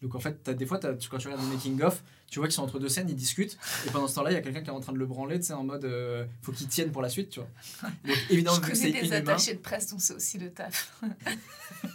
Donc, 0.00 0.14
en 0.14 0.20
fait, 0.20 0.48
as, 0.48 0.54
des 0.54 0.66
fois, 0.66 0.78
tu- 0.78 1.08
quand 1.08 1.18
tu 1.18 1.28
regardes 1.28 1.44
des 1.46 1.54
making-of, 1.54 2.02
tu 2.30 2.38
vois 2.38 2.48
qu'ils 2.48 2.54
sont 2.54 2.62
entre 2.62 2.78
deux 2.78 2.88
scènes, 2.88 3.08
ils 3.08 3.14
discutent. 3.14 3.56
Et 3.86 3.90
pendant 3.90 4.08
ce 4.08 4.14
temps-là, 4.16 4.30
il 4.30 4.34
y 4.34 4.36
a 4.36 4.40
quelqu'un 4.40 4.62
qui 4.62 4.68
est 4.68 4.72
en 4.72 4.80
train 4.80 4.92
de 4.92 4.98
le 4.98 5.06
branler, 5.06 5.38
tu 5.38 5.46
sais, 5.46 5.52
en 5.52 5.64
mode, 5.64 5.84
euh, 5.84 6.24
faut 6.42 6.52
qu'il 6.52 6.66
tienne 6.68 6.90
pour 6.92 7.02
la 7.02 7.08
suite, 7.08 7.28
tu 7.30 7.40
vois. 7.40 7.48
Donc, 8.04 8.16
évidemment, 8.30 8.56
Je 8.56 8.60
connais 8.62 8.74
c'est 8.74 8.90
des 8.92 9.12
attachés 9.12 9.54
de 9.54 9.60
presse 9.60 9.90
dont 9.90 9.98
c'est 9.98 10.14
aussi 10.14 10.38
le 10.38 10.50
taf. 10.50 11.00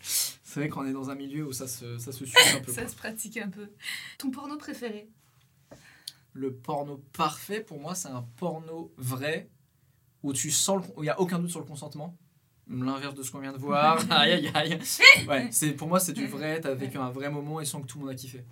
c'est 0.00 0.60
vrai 0.60 0.68
qu'on 0.68 0.86
est 0.86 0.92
dans 0.92 1.10
un 1.10 1.14
milieu 1.14 1.46
où 1.46 1.52
ça 1.52 1.66
se, 1.68 1.98
ça 1.98 2.12
se 2.12 2.24
suce 2.24 2.34
un 2.56 2.60
peu. 2.60 2.72
ça 2.72 2.82
quoi. 2.82 2.90
se 2.90 2.96
pratique 2.96 3.36
un 3.36 3.48
peu. 3.48 3.68
Ton 4.18 4.30
porno 4.30 4.56
préféré? 4.56 5.08
Le 6.32 6.52
porno 6.54 7.02
parfait, 7.12 7.60
pour 7.60 7.80
moi, 7.80 7.94
c'est 7.94 8.08
un 8.08 8.24
porno 8.36 8.92
vrai 8.96 9.48
où 10.22 10.32
tu 10.32 10.50
sens, 10.50 10.84
il 10.96 11.02
n'y 11.02 11.08
a 11.08 11.20
aucun 11.20 11.38
doute 11.38 11.50
sur 11.50 11.60
le 11.60 11.66
consentement. 11.66 12.16
L'inverse 12.70 13.14
de 13.14 13.22
ce 13.22 13.30
qu'on 13.30 13.40
vient 13.40 13.52
de 13.52 13.58
voir. 13.58 13.98
aïe, 14.10 14.32
aïe, 14.32 14.50
aïe. 14.54 14.78
Ouais, 15.26 15.48
c'est, 15.50 15.72
pour 15.72 15.88
moi, 15.88 16.00
c'est 16.00 16.12
du 16.12 16.26
vrai. 16.26 16.60
T'as 16.60 16.74
vécu 16.74 16.98
un 16.98 17.10
vrai 17.10 17.30
moment 17.30 17.60
et 17.60 17.64
sans 17.64 17.80
que 17.80 17.86
tout 17.86 17.98
le 17.98 18.04
monde 18.04 18.12
a 18.12 18.16
kiffé. 18.16 18.44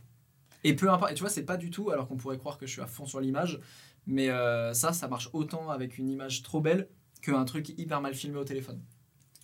Et 0.64 0.74
peu 0.74 0.90
importe. 0.90 1.12
Et 1.12 1.14
tu 1.14 1.20
vois, 1.20 1.30
c'est 1.30 1.44
pas 1.44 1.56
du 1.56 1.70
tout, 1.70 1.90
alors 1.90 2.08
qu'on 2.08 2.16
pourrait 2.16 2.38
croire 2.38 2.56
que 2.56 2.66
je 2.66 2.72
suis 2.72 2.82
à 2.82 2.86
fond 2.86 3.04
sur 3.04 3.20
l'image. 3.20 3.60
Mais 4.06 4.30
euh, 4.30 4.72
ça, 4.72 4.92
ça 4.92 5.08
marche 5.08 5.28
autant 5.32 5.68
avec 5.68 5.98
une 5.98 6.08
image 6.08 6.42
trop 6.42 6.60
belle 6.60 6.88
qu'un 7.20 7.44
truc 7.44 7.68
hyper 7.78 8.00
mal 8.00 8.14
filmé 8.14 8.38
au 8.38 8.44
téléphone. 8.44 8.80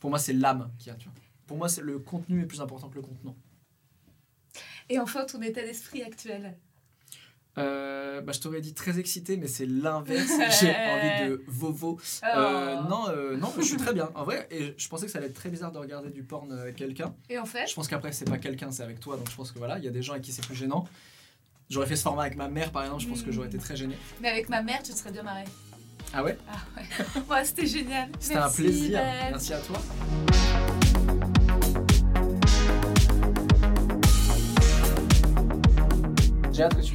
Pour 0.01 0.11
moi, 0.11 0.19
c'est 0.19 0.33
l'âme 0.33 0.73
qu'il 0.79 0.89
y 0.89 0.91
a, 0.91 0.95
tu 0.95 1.09
vois. 1.09 1.15
Pour 1.47 1.59
moi, 1.59 1.69
c'est 1.69 1.83
le 1.83 1.99
contenu 1.99 2.43
est 2.43 2.47
plus 2.47 2.61
important 2.61 2.89
que 2.89 2.95
le 2.95 3.03
contenant. 3.03 3.37
Et 4.89 4.99
enfin, 4.99 5.25
ton 5.25 5.43
état 5.43 5.63
d'esprit 5.63 6.03
actuel 6.03 6.57
Euh, 7.59 8.21
bah, 8.23 8.33
je 8.33 8.41
t'aurais 8.41 8.61
dit 8.61 8.73
très 8.75 8.99
excité, 8.99 9.37
mais 9.37 9.47
c'est 9.47 9.67
l'inverse. 9.67 10.31
J'ai 10.61 10.71
envie 10.71 11.29
de 11.29 11.45
vovo. 11.47 11.99
Euh, 12.25 12.77
Oh. 12.79 12.89
non, 12.89 13.09
euh, 13.09 13.37
non, 13.37 13.53
je 13.59 13.63
suis 13.63 13.77
très 13.77 13.93
bien. 13.93 14.11
En 14.15 14.25
vrai, 14.25 14.47
et 14.51 14.75
je 14.77 14.89
pensais 14.89 15.07
que 15.07 15.13
ça 15.13 15.19
allait 15.19 15.27
être 15.29 15.35
très 15.35 15.51
bizarre 15.51 15.71
de 15.73 15.79
regarder 15.79 16.11
du 16.11 16.23
porn 16.23 16.51
avec 16.53 16.77
quelqu'un. 16.77 17.15
Et 17.29 17.39
en 17.39 17.45
fait 17.45 17.67
Je 17.69 17.75
pense 17.75 17.89
qu'après, 17.89 18.13
c'est 18.13 18.25
pas 18.29 18.39
quelqu'un, 18.39 18.71
c'est 18.71 18.83
avec 18.83 19.01
toi. 19.01 19.17
Donc 19.17 19.31
je 19.31 19.37
pense 19.37 19.53
que 19.53 19.59
voilà, 19.59 19.79
il 19.79 19.85
y 19.85 19.89
a 19.89 19.91
des 19.91 20.03
gens 20.03 20.13
avec 20.13 20.25
qui 20.25 20.33
c'est 20.33 20.45
plus 20.47 20.55
gênant. 20.55 20.87
J'aurais 21.69 21.87
fait 21.87 21.97
ce 21.97 22.03
format 22.03 22.23
avec 22.23 22.37
ma 22.37 22.49
mère, 22.49 22.71
par 22.73 22.85
exemple, 22.85 23.03
je 23.03 23.09
pense 23.09 23.23
que 23.23 23.33
j'aurais 23.33 23.49
été 23.49 23.59
très 23.59 23.77
gêné. 23.77 23.97
Mais 24.21 24.29
avec 24.29 24.49
ma 24.49 24.63
mère, 24.63 24.83
tu 24.83 24.93
te 24.93 24.99
serais 24.99 25.13
bien 25.13 25.23
marré. 25.23 25.45
Ah 26.15 26.23
ouais? 26.23 26.37
Ah 26.49 26.57
ouais. 26.77 27.23
ouais, 27.31 27.45
c'était 27.45 27.67
génial. 27.67 28.09
C'était 28.19 28.37
un 28.37 28.51
plaisir. 28.51 28.99
Ben. 28.99 29.31
Merci 29.31 29.53
à 29.55 29.59
toi. 29.61 29.79
J'ai 36.53 36.63
hâte 36.65 36.77
que 36.77 36.83
tu 36.83 36.95